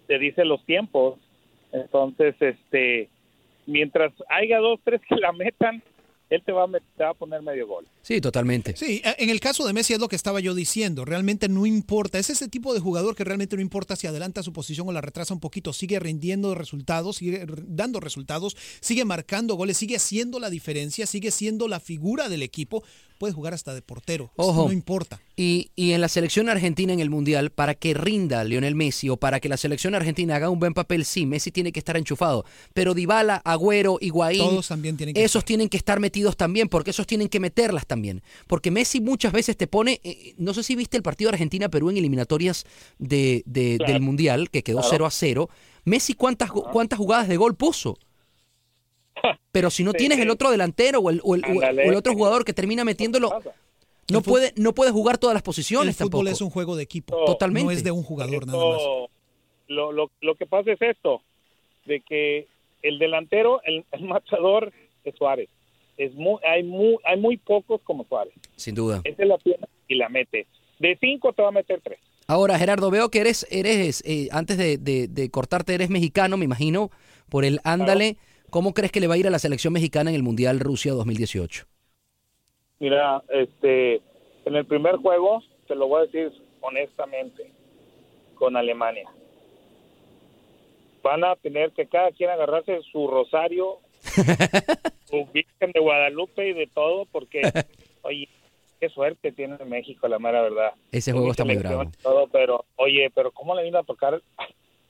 te 0.06 0.18
dice 0.18 0.44
los 0.44 0.64
tiempos. 0.64 1.18
Entonces, 1.72 2.34
este, 2.40 3.08
mientras 3.66 4.12
haya 4.28 4.58
dos, 4.58 4.80
tres 4.84 5.00
que 5.08 5.16
la 5.16 5.32
metan, 5.32 5.82
él 6.30 6.42
te 6.42 6.52
va 6.52 6.64
a, 6.64 6.68
te 6.68 7.04
va 7.04 7.10
a 7.10 7.14
poner 7.14 7.42
medio 7.42 7.66
gol. 7.66 7.86
Sí, 8.02 8.20
totalmente. 8.20 8.76
Sí, 8.76 9.00
en 9.04 9.30
el 9.30 9.38
caso 9.38 9.64
de 9.64 9.72
Messi 9.72 9.92
es 9.92 10.00
lo 10.00 10.08
que 10.08 10.16
estaba 10.16 10.40
yo 10.40 10.54
diciendo. 10.54 11.04
Realmente 11.04 11.48
no 11.48 11.66
importa. 11.66 12.18
Es 12.18 12.30
ese 12.30 12.48
tipo 12.48 12.74
de 12.74 12.80
jugador 12.80 13.14
que 13.14 13.22
realmente 13.22 13.54
no 13.54 13.62
importa 13.62 13.94
si 13.94 14.08
adelanta 14.08 14.42
su 14.42 14.52
posición 14.52 14.88
o 14.88 14.92
la 14.92 15.00
retrasa 15.00 15.32
un 15.32 15.40
poquito. 15.40 15.72
Sigue 15.72 16.00
rindiendo 16.00 16.54
resultados, 16.54 17.16
sigue 17.16 17.46
dando 17.64 18.00
resultados, 18.00 18.56
sigue 18.80 19.04
marcando 19.04 19.54
goles, 19.54 19.76
sigue 19.76 19.96
haciendo 19.96 20.40
la 20.40 20.50
diferencia, 20.50 21.06
sigue 21.06 21.30
siendo 21.30 21.68
la 21.68 21.78
figura 21.78 22.28
del 22.28 22.42
equipo. 22.42 22.82
Puede 23.18 23.34
jugar 23.34 23.54
hasta 23.54 23.72
de 23.72 23.82
portero. 23.82 24.32
Ojo. 24.34 24.66
No 24.66 24.72
importa. 24.72 25.20
Y, 25.36 25.70
y 25.76 25.92
en 25.92 26.00
la 26.00 26.08
selección 26.08 26.48
argentina 26.48 26.92
en 26.92 26.98
el 26.98 27.08
Mundial, 27.08 27.50
para 27.50 27.76
que 27.76 27.94
rinda 27.94 28.42
Lionel 28.42 28.74
Messi 28.74 29.08
o 29.10 29.16
para 29.16 29.38
que 29.38 29.48
la 29.48 29.56
selección 29.56 29.94
argentina 29.94 30.34
haga 30.34 30.50
un 30.50 30.58
buen 30.58 30.74
papel, 30.74 31.04
sí, 31.04 31.24
Messi 31.24 31.52
tiene 31.52 31.70
que 31.70 31.78
estar 31.78 31.96
enchufado. 31.96 32.44
Pero 32.74 32.94
Dybala, 32.94 33.36
Agüero, 33.44 33.98
Higuaín, 34.00 34.40
Todos 34.40 34.66
también 34.66 34.96
tienen 34.96 35.14
que 35.14 35.22
esos 35.22 35.44
tienen 35.44 35.68
que 35.68 35.76
estar 35.76 36.00
metidos 36.00 36.36
también, 36.36 36.68
porque 36.68 36.90
esos 36.90 37.06
tienen 37.06 37.28
que 37.28 37.38
meterlas 37.38 37.86
también. 37.92 38.22
Porque 38.46 38.70
Messi 38.70 39.00
muchas 39.02 39.32
veces 39.32 39.56
te 39.56 39.66
pone, 39.66 40.00
eh, 40.02 40.32
no 40.38 40.54
sé 40.54 40.62
si 40.62 40.74
viste 40.76 40.96
el 40.96 41.02
partido 41.02 41.30
de 41.30 41.34
Argentina-Perú 41.34 41.90
en 41.90 41.98
eliminatorias 41.98 42.64
de, 42.98 43.42
de- 43.44 43.76
Claro. 43.76 43.92
del 43.92 44.02
Mundial, 44.02 44.48
que 44.50 44.62
quedó 44.62 44.78
Claro. 44.78 44.90
0 44.90 45.06
a 45.06 45.10
0. 45.10 45.50
Messi, 45.84 46.14
¿cuántas, 46.14 46.50
cuántas 46.50 46.98
jugadas 46.98 47.28
de 47.28 47.36
gol 47.36 47.54
puso? 47.54 47.98
Pero 49.52 49.68
si 49.70 49.84
no 49.84 49.90
Sí, 49.92 49.98
tienes 49.98 50.16
sí. 50.16 50.22
el 50.22 50.30
otro 50.30 50.50
delantero 50.50 51.00
o 51.00 51.10
el, 51.10 51.20
o 51.22 51.34
el- 51.34 51.44
o 51.44 51.62
el- 51.62 51.78
el 51.80 51.94
otro 51.94 52.14
jugador 52.14 52.44
que 52.44 52.54
termina 52.54 52.84
metiéndolo, 52.84 53.30
no 54.10 54.22
puede, 54.22 54.52
no 54.56 54.72
puede 54.74 54.90
jugar 54.90 55.18
todas 55.18 55.34
las 55.34 55.42
El 55.42 55.44
posiciones 55.44 55.96
fútbol 55.96 56.10
tampoco. 56.24 56.28
es 56.30 56.40
un 56.40 56.50
juego 56.50 56.76
de 56.76 56.82
equipo. 56.82 57.24
Totalmente. 57.26 57.64
No 57.66 57.70
es 57.70 57.84
de 57.84 57.90
un 57.90 58.02
jugador 58.02 58.46
nada 58.46 58.58
más. 58.58 58.82
Lo, 59.68 59.92
lo, 59.92 60.10
lo 60.20 60.34
que 60.34 60.46
pasa 60.46 60.72
es 60.72 60.82
esto, 60.82 61.22
de 61.86 62.00
que 62.00 62.46
el 62.82 62.98
delantero, 62.98 63.60
el, 63.64 63.84
el 63.92 64.02
matador 64.08 64.72
es 65.04 65.14
Suárez. 65.16 65.48
Es 65.96 66.14
muy, 66.14 66.38
hay, 66.44 66.62
muy, 66.62 66.96
hay 67.04 67.18
muy 67.20 67.36
pocos 67.36 67.80
como 67.82 68.04
Suárez. 68.04 68.32
Sin 68.56 68.74
duda. 68.74 69.00
Ese 69.04 69.24
la 69.24 69.38
tiene 69.38 69.66
y 69.88 69.94
la 69.96 70.08
mete. 70.08 70.46
De 70.78 70.96
cinco 71.00 71.32
te 71.32 71.42
va 71.42 71.48
a 71.48 71.52
meter 71.52 71.80
tres. 71.82 71.98
Ahora, 72.26 72.58
Gerardo, 72.58 72.90
veo 72.90 73.10
que 73.10 73.20
eres, 73.20 73.46
eres 73.50 74.02
eh, 74.06 74.28
antes 74.32 74.56
de, 74.56 74.78
de- 74.78 75.06
de 75.08 75.30
cortarte, 75.30 75.74
eres 75.74 75.90
mexicano, 75.90 76.36
me 76.36 76.44
imagino, 76.44 76.90
por 77.28 77.44
el 77.44 77.60
ándale. 77.64 78.16
¿Cómo 78.50 78.72
crees 78.74 78.92
que 78.92 79.00
le 79.00 79.06
va 79.06 79.14
a 79.14 79.18
ir 79.18 79.26
a 79.26 79.30
la 79.30 79.38
selección 79.38 79.72
mexicana 79.72 80.10
en 80.10 80.16
el 80.16 80.22
Mundial 80.22 80.60
Rusia 80.60 80.92
2018? 80.92 81.64
Mira, 82.80 83.22
este, 83.28 83.96
en 84.44 84.54
el 84.56 84.64
primer 84.66 84.96
juego, 84.96 85.42
te 85.68 85.74
lo 85.74 85.88
voy 85.88 86.02
a 86.02 86.06
decir 86.06 86.32
honestamente, 86.60 87.50
con 88.34 88.56
Alemania. 88.56 89.08
Van 91.02 91.24
a 91.24 91.34
tener 91.36 91.72
que 91.72 91.86
cada 91.86 92.12
quien 92.12 92.30
agarrarse 92.30 92.80
su 92.92 93.08
rosario, 93.08 93.78
Virgen 95.32 95.72
de 95.72 95.80
Guadalupe 95.80 96.48
y 96.48 96.52
de 96.52 96.66
todo, 96.66 97.06
porque, 97.06 97.42
oye, 98.02 98.28
qué 98.80 98.88
suerte 98.88 99.32
tiene 99.32 99.56
México, 99.64 100.08
la 100.08 100.18
mera 100.18 100.42
verdad. 100.42 100.72
Ese 100.90 101.12
juego 101.12 101.30
está 101.30 101.44
muy 101.44 101.56
bravo. 101.56 101.90
Todo, 102.02 102.26
pero, 102.28 102.64
oye, 102.76 103.10
pero 103.14 103.30
¿cómo 103.30 103.54
le 103.54 103.64
vino 103.64 103.78
a 103.78 103.84
tocar 103.84 104.20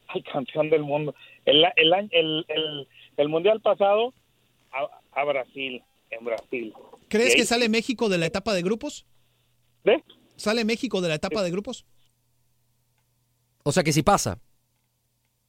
al 0.09 0.25
campeón 0.25 0.71
del 0.71 0.83
mundo? 0.83 1.15
El, 1.45 1.65
el, 1.77 1.93
el, 2.11 2.45
el, 2.49 2.89
el 3.17 3.29
mundial 3.29 3.61
pasado 3.61 4.15
a, 4.73 4.89
a 5.21 5.25
Brasil, 5.25 5.83
en 6.11 6.25
Brasil. 6.25 6.73
¿Crees 7.09 7.35
que 7.35 7.45
sale 7.45 7.69
México 7.69 8.09
de 8.09 8.19
la 8.19 8.27
etapa 8.27 8.55
de 8.55 8.63
grupos? 8.63 9.05
¿Ve? 9.85 10.03
¿Sale 10.37 10.65
México 10.65 11.01
de 11.01 11.09
la 11.09 11.17
etapa 11.17 11.43
de 11.43 11.51
grupos? 11.51 11.85
O 13.65 13.73
sea 13.73 13.83
que 13.83 13.93
si 13.93 14.03
pasa, 14.03 14.39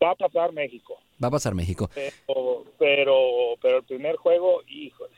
Va 0.03 0.11
a 0.11 0.15
pasar 0.15 0.51
México. 0.51 0.99
Va 1.23 1.29
a 1.29 1.31
pasar 1.31 1.55
México. 1.55 1.89
Pero, 1.95 2.65
pero, 2.77 3.15
pero 3.61 3.77
el 3.77 3.83
primer 3.83 4.17
juego, 4.17 4.61
híjole. 4.67 5.13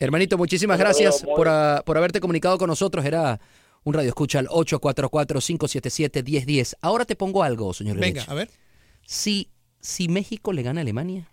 Hermanito, 0.00 0.36
muchísimas 0.36 0.78
gracias 0.78 1.24
muy- 1.24 1.34
por, 1.34 1.48
ah, 1.48 1.82
por 1.86 1.96
haberte 1.96 2.20
comunicado 2.20 2.58
con 2.58 2.68
nosotros. 2.68 3.04
Era 3.04 3.40
un 3.84 3.94
radio 3.94 4.08
escucha 4.08 4.40
al 4.40 4.48
844-577-1010. 4.48 6.74
Ahora 6.80 7.04
te 7.04 7.16
pongo 7.16 7.42
algo, 7.42 7.72
señor. 7.72 7.98
Venga, 7.98 8.24
a 8.26 8.34
ver. 8.34 8.50
Si, 9.06 9.50
si 9.80 10.08
México 10.08 10.52
le 10.52 10.62
gana 10.62 10.80
a 10.80 10.82
Alemania, 10.82 11.30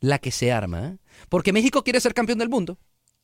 la 0.00 0.18
que 0.18 0.30
se 0.30 0.52
arma, 0.52 0.88
¿eh? 0.88 0.96
porque 1.28 1.52
México 1.52 1.82
quiere 1.84 2.00
ser 2.00 2.14
campeón 2.14 2.38
del 2.38 2.48
mundo. 2.48 2.78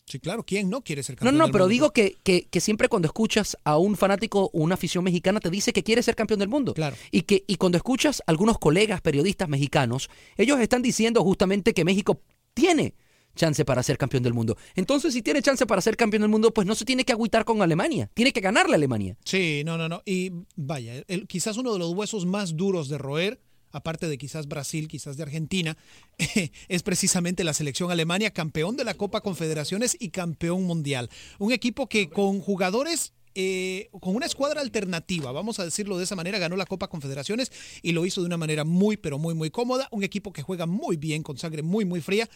Sí, 0.09 0.19
claro. 0.21 0.43
¿Quién 0.45 0.71
no 0.71 0.83
quiere 0.83 1.03
ser 1.03 1.17
No, 1.17 1.19
campeón 1.19 1.39
no, 1.39 1.45
del 1.45 1.53
pero 1.53 1.65
mundo? 1.65 1.73
digo 1.73 1.91
que, 1.93 2.17
que, 2.23 2.47
que 2.51 2.61
siempre 2.61 2.89
cuando 2.89 3.07
escuchas 3.07 3.57
a 3.65 3.77
un 3.79 3.97
fanático 3.97 4.45
o 4.53 4.59
una 4.63 4.75
afición 4.75 5.05
mexicana 5.05 5.41
te 5.41 5.51
dice 5.51 5.73
que 5.73 5.83
quiere 5.83 6.03
ser 6.03 6.17
campeón 6.17 6.41
del 6.41 6.49
mundo. 6.49 6.75
Claro. 6.75 6.97
Y 7.11 7.23
que 7.23 7.45
y 7.47 7.57
cuando 7.57 7.77
escuchas 7.77 8.21
a 8.27 8.31
algunos 8.31 8.59
colegas 8.59 9.01
periodistas 9.01 9.49
mexicanos, 9.49 10.09
ellos 10.37 10.59
están 10.61 10.83
diciendo 10.83 11.23
justamente 11.23 11.75
que 11.75 11.85
México 11.85 12.21
tiene 12.55 12.95
chance 13.37 13.65
para 13.65 13.83
ser 13.85 13.99
campeón 13.99 14.23
del 14.25 14.35
mundo. 14.35 14.57
Entonces, 14.75 15.13
si 15.15 15.23
tiene 15.23 15.43
chance 15.43 15.65
para 15.65 15.81
ser 15.81 15.97
campeón 15.97 16.23
del 16.23 16.31
mundo, 16.31 16.53
pues 16.53 16.67
no 16.67 16.75
se 16.75 16.85
tiene 16.85 17.05
que 17.05 17.13
agüitar 17.13 17.45
con 17.45 17.63
Alemania. 17.63 18.11
Tiene 18.15 18.33
que 18.33 18.41
ganarle 18.41 18.73
a 18.73 18.77
Alemania. 18.77 19.17
Sí, 19.25 19.63
no, 19.65 19.79
no, 19.79 19.89
no. 19.89 20.03
Y 20.05 20.33
vaya, 20.57 21.05
el- 21.07 21.29
quizás 21.29 21.57
uno 21.57 21.73
de 21.73 21.79
los 21.79 21.93
huesos 21.93 22.27
más 22.27 22.57
duros 22.57 22.89
de 22.89 22.99
roer, 22.99 23.41
aparte 23.79 24.09
de 24.09 24.19
quizás 24.19 24.47
Brasil, 24.47 24.87
quizás 24.87 25.17
de 25.17 25.23
Argentina, 25.23 25.77
es 26.69 26.83
precisamente 26.83 27.45
la 27.45 27.55
selección 27.55 27.91
Alemania, 27.91 28.31
campeón 28.31 28.77
de 28.77 28.85
la 28.85 28.95
Copa 28.95 29.21
Confederaciones 29.23 29.97
y 29.99 30.11
campeón 30.11 30.65
mundial. 30.65 31.09
Un 31.39 31.53
equipo 31.53 31.89
que 31.89 32.11
con 32.11 32.41
jugadores... 32.41 33.15
eh, 33.35 33.89
con 34.01 34.17
una 34.17 34.27
escuadra 34.27 34.61
alternativa, 34.61 35.31
vamos 35.31 35.61
a 35.61 35.65
decirlo 35.65 35.97
de 35.97 36.05
esa 36.05 36.17
manera, 36.17 36.39
ganó 36.39 36.57
la 36.57 36.67
Copa 36.67 36.89
Confederaciones 36.89 37.53
y 37.83 37.93
lo 37.93 38.05
hizo 38.05 38.21
de 38.21 38.27
una 38.27 38.37
manera 38.37 38.65
muy, 38.65 38.97
pero 38.97 39.17
muy, 39.19 39.35
muy 39.35 39.51
cómoda. 39.51 39.87
Un 39.93 40.03
equipo 40.03 40.33
que 40.33 40.43
juega 40.43 40.67
muy 40.67 40.97
bien, 40.97 41.23
con 41.23 41.37
sangre 41.39 41.63
muy, 41.63 41.85
muy 41.85 42.01
fría. 42.01 42.27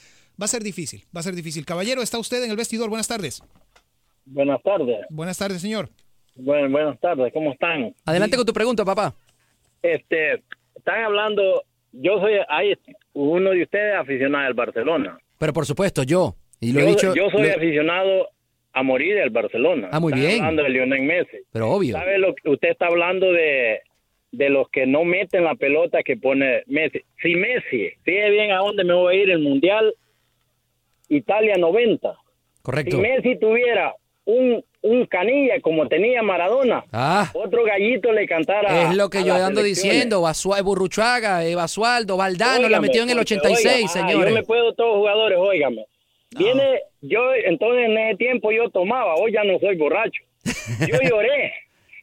Va 0.41 0.45
a 0.45 0.49
ser 0.49 0.63
difícil, 0.63 1.05
va 1.15 1.21
a 1.21 1.25
ser 1.25 1.35
difícil. 1.35 1.65
Caballero, 1.65 2.03
está 2.03 2.19
usted 2.19 2.45
en 2.45 2.51
el 2.51 2.57
vestidor. 2.57 2.89
Buenas 2.89 3.09
tardes. 3.09 3.43
Buenas 4.25 4.63
tardes. 4.63 4.99
Buenas 5.11 5.37
tardes, 5.39 5.61
señor. 5.61 5.91
Bueno, 6.37 6.71
buenas 6.71 6.99
tardes, 7.01 7.33
¿cómo 7.33 7.53
están? 7.53 7.95
Adelante 8.07 8.37
con 8.37 8.47
tu 8.47 8.53
pregunta, 8.53 8.85
papá. 8.85 9.15
Este, 9.83 10.43
están 10.85 11.05
hablando 11.05 11.63
yo 11.93 12.19
soy 12.21 12.35
hay 12.49 12.75
uno 13.13 13.51
de 13.51 13.63
ustedes 13.63 13.95
aficionado 13.97 14.47
al 14.47 14.55
Barcelona. 14.55 15.19
Pero 15.39 15.53
por 15.53 15.67
supuesto, 15.67 16.03
yo. 16.05 16.35
Y 16.61 16.73
lo 16.73 16.81
yo, 16.81 16.87
he 16.87 16.91
dicho. 16.91 17.15
yo 17.15 17.29
soy 17.31 17.43
lo- 17.49 17.55
aficionado 17.55 18.29
a 18.73 18.83
morir 18.83 19.17
del 19.17 19.31
Barcelona. 19.31 19.89
Ah, 19.93 20.01
muy 20.01 20.13
Está 20.15 20.27
bien. 20.27 20.41
hablando 20.41 20.63
de 20.63 20.69
Lionel 20.71 21.03
Messi. 21.03 21.37
Pero 21.53 21.71
obvio. 21.71 21.93
¿Sabe 21.99 22.19
lo 22.19 22.35
que 22.35 22.49
usted 22.49 22.71
está 22.71 22.87
hablando 22.87 23.31
de, 23.33 23.81
de 24.31 24.49
los 24.49 24.69
que 24.71 24.87
no 24.87 25.05
meten 25.05 25.45
la 25.45 25.55
pelota 25.55 26.03
que 26.03 26.17
pone 26.17 26.63
Messi? 26.67 27.03
Si 27.21 27.35
Messi, 27.35 27.91
fíjese 28.03 28.31
bien 28.31 28.53
a 28.53 28.59
dónde 28.59 28.85
me 28.85 28.95
voy 28.95 29.17
a 29.17 29.23
ir 29.23 29.31
el 29.31 29.41
Mundial, 29.41 29.93
Italia 31.09 31.55
90. 31.59 32.15
Correcto. 32.63 32.97
Si 32.97 33.03
Messi 33.03 33.39
tuviera 33.39 33.93
un, 34.25 34.65
un 34.83 35.07
canilla 35.07 35.61
como 35.61 35.89
tenía 35.89 36.23
Maradona, 36.23 36.85
Ah. 36.93 37.31
otro 37.35 37.65
gallito 37.65 38.13
le 38.13 38.27
cantara. 38.27 38.83
Es 38.91 38.97
lo 38.97 39.11
que 39.11 39.25
yo 39.25 39.35
ando 39.35 39.63
diciendo. 39.63 40.23
Basua- 40.23 40.63
Burruchaga, 40.63 41.41
Basualdo, 41.57 42.17
Valdano 42.17 42.69
la 42.69 42.81
metió 42.81 43.03
en 43.03 43.11
el 43.11 43.17
porque, 43.17 43.35
86, 43.35 43.67
oiga, 43.75 43.87
ah, 43.87 43.89
señores. 44.09 44.31
yo 44.31 44.35
me 44.41 44.43
puedo 44.45 44.73
todos 44.75 44.97
jugadores, 44.97 45.39
óigame. 45.41 45.87
Viene, 46.37 46.81
yo, 47.03 47.35
entonces 47.35 47.85
en 47.87 47.99
ese 47.99 48.17
tiempo 48.17 48.51
yo 48.53 48.71
tomaba, 48.71 49.15
hoy 49.17 49.33
ya 49.33 49.45
no 49.45 49.59
soy 49.59 49.77
borracho. 49.77 50.23
Yo 50.89 50.99
lloré 51.09 51.53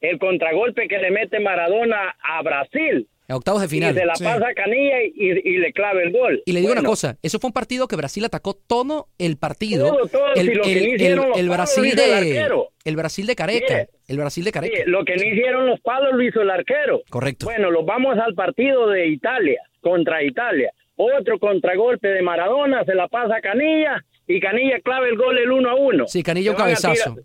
el 0.01 0.17
contragolpe 0.19 0.87
que 0.87 0.97
le 0.99 1.11
mete 1.11 1.39
Maradona 1.41 2.15
a 2.23 2.41
Brasil. 2.41 3.07
En 3.29 3.35
octavos 3.35 3.61
de 3.61 3.67
final. 3.67 3.91
Y 3.95 3.99
se 3.99 4.05
la 4.05 4.13
pasa 4.13 4.47
a 4.49 4.53
Canilla 4.55 5.03
y, 5.03 5.11
y 5.15 5.57
le 5.59 5.71
clava 5.71 6.01
el 6.01 6.11
gol. 6.11 6.41
Y 6.45 6.51
le 6.51 6.61
digo 6.61 6.71
una 6.73 6.81
cosa, 6.83 7.15
eso 7.21 7.39
fue 7.39 7.49
un 7.49 7.53
partido 7.53 7.87
que 7.87 7.95
Brasil 7.95 8.25
atacó 8.25 8.55
todo 8.55 9.07
el 9.19 9.37
partido. 9.37 9.87
Todo, 9.93 10.07
todo, 10.07 10.33
el, 10.33 10.47
si 10.47 10.53
lo 10.55 10.63
que 10.63 10.71
el- 10.73 10.87
hicieron 10.95 11.25
el- 11.25 11.29
los 11.29 11.39
el 11.39 11.47
palos 11.47 11.57
Brasil 11.57 11.85
el 11.85 11.95
de 11.95 12.59
el 12.85 12.95
Brasil 12.95 13.27
de 13.27 13.35
Careca, 13.35 13.85
el 14.07 14.17
Brasil 14.17 14.43
de 14.43 14.51
Careca. 14.51 14.77
sí, 14.77 14.83
lo 14.87 15.05
que 15.05 15.15
no 15.15 15.23
hicieron 15.23 15.67
los 15.67 15.79
palos 15.81 16.13
lo 16.13 16.23
hizo 16.23 16.41
el 16.41 16.49
arquero. 16.49 17.01
Correcto. 17.09 17.45
Bueno, 17.45 17.69
los 17.69 17.85
vamos 17.85 18.17
al 18.17 18.33
partido 18.33 18.87
de 18.89 19.07
Italia, 19.07 19.61
contra 19.81 20.23
Italia. 20.23 20.71
Otro 20.95 21.37
contragolpe 21.37 22.07
de 22.07 22.21
Maradona, 22.23 22.83
se 22.83 22.95
la 22.95 23.07
pasa 23.07 23.35
a 23.35 23.41
Canilla 23.41 24.03
y 24.27 24.39
Canilla 24.39 24.79
clava 24.81 25.07
el 25.07 25.15
gol 25.17 25.37
el 25.37 25.51
1 25.51 25.69
a 25.69 25.75
1. 25.75 26.07
Sí, 26.07 26.23
Canilla 26.23 26.49
un 26.51 26.57
cabezazo. 26.57 27.15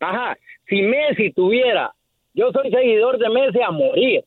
Ajá, 0.00 0.36
si 0.68 0.80
Messi 0.82 1.32
tuviera, 1.32 1.92
yo 2.32 2.50
soy 2.50 2.70
seguidor 2.70 3.18
de 3.18 3.28
Messi 3.28 3.60
a 3.60 3.70
morir. 3.70 4.24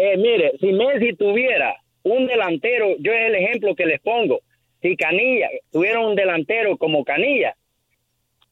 Eh, 0.00 0.16
mire, 0.16 0.52
si 0.60 0.72
Messi 0.72 1.16
tuviera 1.16 1.74
un 2.04 2.26
delantero, 2.28 2.96
yo 3.00 3.12
es 3.12 3.26
el 3.26 3.34
ejemplo 3.34 3.74
que 3.74 3.84
les 3.84 4.00
pongo. 4.00 4.40
Si 4.80 4.96
Canilla 4.96 5.48
tuviera 5.72 5.98
un 5.98 6.14
delantero 6.14 6.78
como 6.78 7.04
Canilla, 7.04 7.56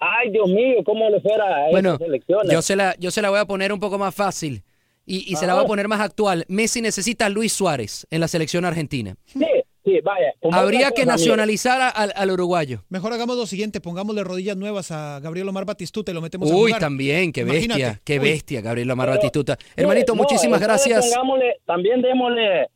ay 0.00 0.30
Dios 0.30 0.48
mío, 0.48 0.82
cómo 0.84 1.08
le 1.08 1.20
fuera 1.20 1.66
a 1.66 1.70
Bueno, 1.70 1.96
esas 2.00 2.50
yo 2.50 2.62
se 2.62 2.74
la 2.74 2.96
yo 2.98 3.12
se 3.12 3.22
la 3.22 3.30
voy 3.30 3.38
a 3.38 3.44
poner 3.44 3.72
un 3.72 3.78
poco 3.78 3.96
más 3.96 4.12
fácil 4.12 4.64
y, 5.06 5.32
y 5.32 5.36
se 5.36 5.46
la 5.46 5.54
voy 5.54 5.62
a 5.62 5.68
poner 5.68 5.86
más 5.86 6.00
actual. 6.00 6.44
Messi 6.48 6.82
necesita 6.82 7.26
a 7.26 7.28
Luis 7.28 7.52
Suárez 7.52 8.08
en 8.10 8.20
la 8.20 8.26
selección 8.26 8.64
argentina. 8.64 9.14
Sí, 9.26 9.46
sí, 9.86 10.00
vaya. 10.02 10.34
como 10.42 10.54
Habría 10.54 10.90
que 10.90 11.06
nacionalizar 11.06 11.80
a- 11.80 11.88
al, 11.88 12.12
al 12.14 12.30
uruguayo. 12.30 12.82
Mejor 12.90 13.12
hagamos 13.14 13.36
lo 13.38 13.46
siguiente, 13.46 13.80
pongámosle 13.80 14.22
rodillas 14.24 14.56
nuevas 14.58 14.90
a 14.90 15.20
Gabriel 15.20 15.48
Omar 15.48 15.64
Batistuta 15.64 16.10
y 16.10 16.14
lo 16.14 16.20
metemos 16.20 16.50
a 16.50 16.54
Uy, 16.54 16.62
jugar. 16.72 16.80
también, 16.80 17.32
qué 17.32 17.44
bestia, 17.44 17.64
Imagínate. 17.64 18.00
qué 18.04 18.18
Uy. 18.20 18.28
bestia, 18.30 18.60
Gabriel 18.60 18.90
Omar 18.90 19.06
Pero, 19.06 19.16
Batistuta. 19.16 19.56
Hermanito, 19.76 20.14
no, 20.14 20.22
muchísimas 20.22 20.60
gracias. 20.60 21.06
pongámosle- 21.10 21.54
también 21.64 22.02
démosle, 22.02 22.66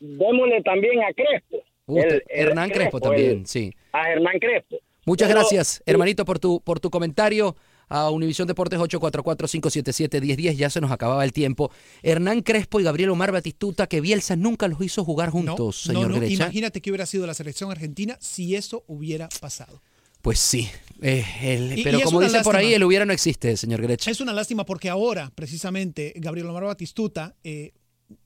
démosle 0.00 0.62
también 0.62 1.00
a 1.02 1.12
Crespo. 1.12 1.56
El- 1.88 2.14
el 2.14 2.22
Hernán 2.28 2.70
Crespo, 2.70 3.00
también, 3.00 3.30
el- 3.40 3.46
sí. 3.46 3.72
A 3.92 4.10
Hernán 4.10 4.38
Crespo. 4.38 4.76
Muchas 5.04 5.28
Pero- 5.28 5.40
gracias, 5.40 5.82
hermanito, 5.84 6.24
por 6.24 6.38
tu, 6.38 6.60
por 6.60 6.78
tu 6.78 6.88
comentario. 6.88 7.56
A 7.94 8.10
Univisión 8.10 8.48
Deportes 8.48 8.78
844-577-1010, 8.80 10.54
ya 10.56 10.70
se 10.70 10.80
nos 10.80 10.90
acababa 10.90 11.24
el 11.24 11.32
tiempo. 11.32 11.70
Hernán 12.02 12.42
Crespo 12.42 12.80
y 12.80 12.84
Gabriel 12.84 13.10
Omar 13.10 13.32
Batistuta, 13.32 13.86
que 13.86 14.00
Bielsa 14.00 14.36
nunca 14.36 14.68
los 14.68 14.80
hizo 14.80 15.04
jugar 15.04 15.30
juntos, 15.30 15.58
No, 15.58 15.72
señor 15.72 16.10
no, 16.10 16.26
imagínate 16.26 16.80
que 16.80 16.90
hubiera 16.90 17.06
sido 17.06 17.26
la 17.26 17.34
selección 17.34 17.70
argentina 17.70 18.16
si 18.20 18.56
eso 18.56 18.84
hubiera 18.86 19.28
pasado. 19.40 19.82
Pues 20.22 20.38
sí, 20.38 20.68
eh, 21.00 21.24
el- 21.42 21.78
Y- 21.80 21.82
pero 21.82 21.98
y 21.98 22.02
como 22.02 22.18
una 22.18 22.28
dice 22.28 22.42
por 22.42 22.54
ahí, 22.56 22.72
el 22.74 22.84
hubiera 22.84 23.04
no 23.04 23.12
existe, 23.12 23.56
señor 23.56 23.82
Grecha. 23.82 24.10
Es 24.10 24.20
una 24.20 24.32
lástima 24.32 24.64
porque 24.64 24.88
ahora, 24.88 25.32
precisamente, 25.34 26.12
Gabriel 26.16 26.46
Omar 26.48 26.64
Batistuta 26.64 27.34
eh, 27.42 27.72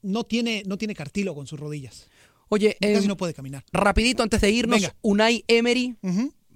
no, 0.03 0.23
tiene, 0.23 0.63
no 0.67 0.77
tiene 0.77 0.93
cartílago 0.93 1.41
en 1.41 1.47
sus 1.47 1.59
rodillas. 1.59 2.07
Oye, 2.49 2.77
Casi 2.79 2.93
em, 2.93 3.07
no 3.07 3.17
puede 3.17 3.33
caminar. 3.33 3.65
rapidito 3.73 4.23
antes 4.23 4.39
de 4.39 4.51
irnos, 4.51 4.79
Venga. 4.79 4.95
Unai 5.01 5.43
Emery. 5.47 5.95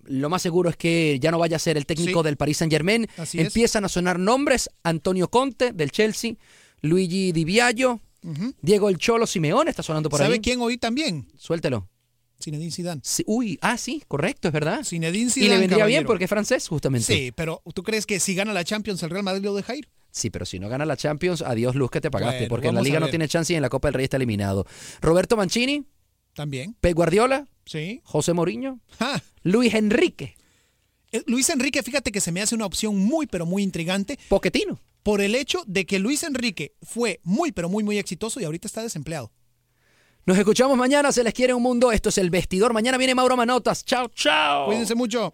Lo 0.05 0.29
más 0.29 0.41
seguro 0.41 0.69
es 0.69 0.77
que 0.77 1.17
ya 1.21 1.31
no 1.31 1.39
vaya 1.39 1.55
a 1.55 1.59
ser 1.59 1.77
el 1.77 1.85
técnico 1.85 2.21
Sí. 2.21 2.25
del 2.25 2.37
Paris 2.37 2.57
Saint 2.57 2.71
Germain. 2.71 3.07
Así 3.17 3.39
es. 3.39 3.47
Empiezan 3.47 3.85
a 3.85 3.89
sonar 3.89 4.19
nombres, 4.19 4.69
Antonio 4.83 5.29
Conte 5.29 5.71
del 5.73 5.91
Chelsea, 5.91 6.33
Luigi 6.81 7.31
Di 7.31 7.43
Biagio. 7.45 7.99
Diego 8.61 8.89
El 8.89 8.97
Cholo 8.99 9.25
Simeone 9.25 9.71
está 9.71 9.81
sonando 9.81 10.07
por 10.09 10.19
¿Sabe 10.19 10.35
ahí. 10.35 10.39
quién 10.41 10.61
oí 10.61 10.77
también? 10.77 11.27
Suéltelo. 11.37 11.89
Zinedine 12.39 12.71
Zidane. 12.71 13.01
Sí, 13.03 13.23
uy, 13.27 13.57
ah, 13.61 13.77
sí, 13.77 14.03
correcto, 14.07 14.47
es 14.47 14.53
verdad. 14.53 14.83
Zinedine 14.83 15.27
y 15.27 15.29
Zidane, 15.31 15.49
le 15.55 15.57
vendría 15.59 15.85
bien 15.85 16.05
porque 16.05 16.25
es 16.25 16.29
francés, 16.29 16.67
justamente. 16.67 17.05
Sí, 17.11 17.31
pero 17.35 17.61
¿tú 17.73 17.83
crees 17.83 18.05
que 18.05 18.19
si 18.19 18.33
gana 18.35 18.53
la 18.53 18.63
Champions 18.63 19.01
el 19.03 19.09
Real 19.11 19.23
Madrid 19.23 19.43
lo 19.43 19.55
deja 19.55 19.75
ir? 19.75 19.89
Sí, 20.11 20.29
pero 20.29 20.45
si 20.45 20.59
no 20.59 20.67
gana 20.69 20.85
la 20.85 20.97
Champions, 20.97 21.41
adiós 21.41 21.75
luz 21.75 21.89
que 21.91 22.01
te 22.01 22.11
pagaste, 22.11 22.39
Bueno, 22.41 22.49
porque 22.49 22.67
en 22.67 22.75
la 22.75 22.81
Liga 22.81 22.99
no 22.99 23.09
tiene 23.09 23.27
chance 23.27 23.53
y 23.53 23.55
en 23.55 23.61
la 23.61 23.69
Copa 23.69 23.87
del 23.87 23.93
Rey 23.95 24.03
está 24.05 24.17
eliminado. 24.17 24.65
Roberto 25.01 25.37
Mancini, 25.37 25.85
También. 26.33 26.75
Pep 26.79 26.95
Guardiola, 26.95 27.47
Sí. 27.71 28.01
José 28.03 28.33
Mourinho, 28.33 28.79
Ja. 28.99 29.21
Luis 29.43 29.73
Enrique, 29.73 30.35
Eh, 31.13 31.23
Luis 31.27 31.49
Enrique, 31.49 31.81
fíjate 31.83 32.11
que 32.11 32.19
se 32.21 32.31
me 32.31 32.41
hace 32.41 32.55
una 32.55 32.65
opción 32.65 32.97
muy, 32.97 33.27
pero 33.27 33.45
muy 33.45 33.63
intrigante 33.63 34.17
Poquetino. 34.29 34.79
por 35.03 35.19
el 35.21 35.35
hecho 35.35 35.63
de 35.67 35.85
que 35.85 35.99
Luis 35.99 36.23
Enrique 36.23 36.73
fue 36.81 37.19
muy, 37.23 37.51
pero 37.51 37.69
muy, 37.69 37.83
muy 37.83 37.97
exitoso 37.97 38.39
y 38.39 38.45
ahorita 38.45 38.67
está 38.67 38.81
desempleado. 38.81 39.31
Nos 40.25 40.37
escuchamos 40.37 40.77
mañana, 40.77 41.11
se 41.11 41.23
les 41.23 41.33
quiere 41.33 41.53
un 41.53 41.63
mundo. 41.63 41.91
Esto 41.91 42.09
es 42.09 42.17
El 42.19 42.29
Vestidor. 42.29 42.73
Mañana 42.73 42.97
viene 42.97 43.15
Mauro 43.15 43.35
Manotas. 43.35 43.83
Chao, 43.83 44.07
chao. 44.13 44.67
Cuídense 44.67 44.93
mucho. 44.95 45.33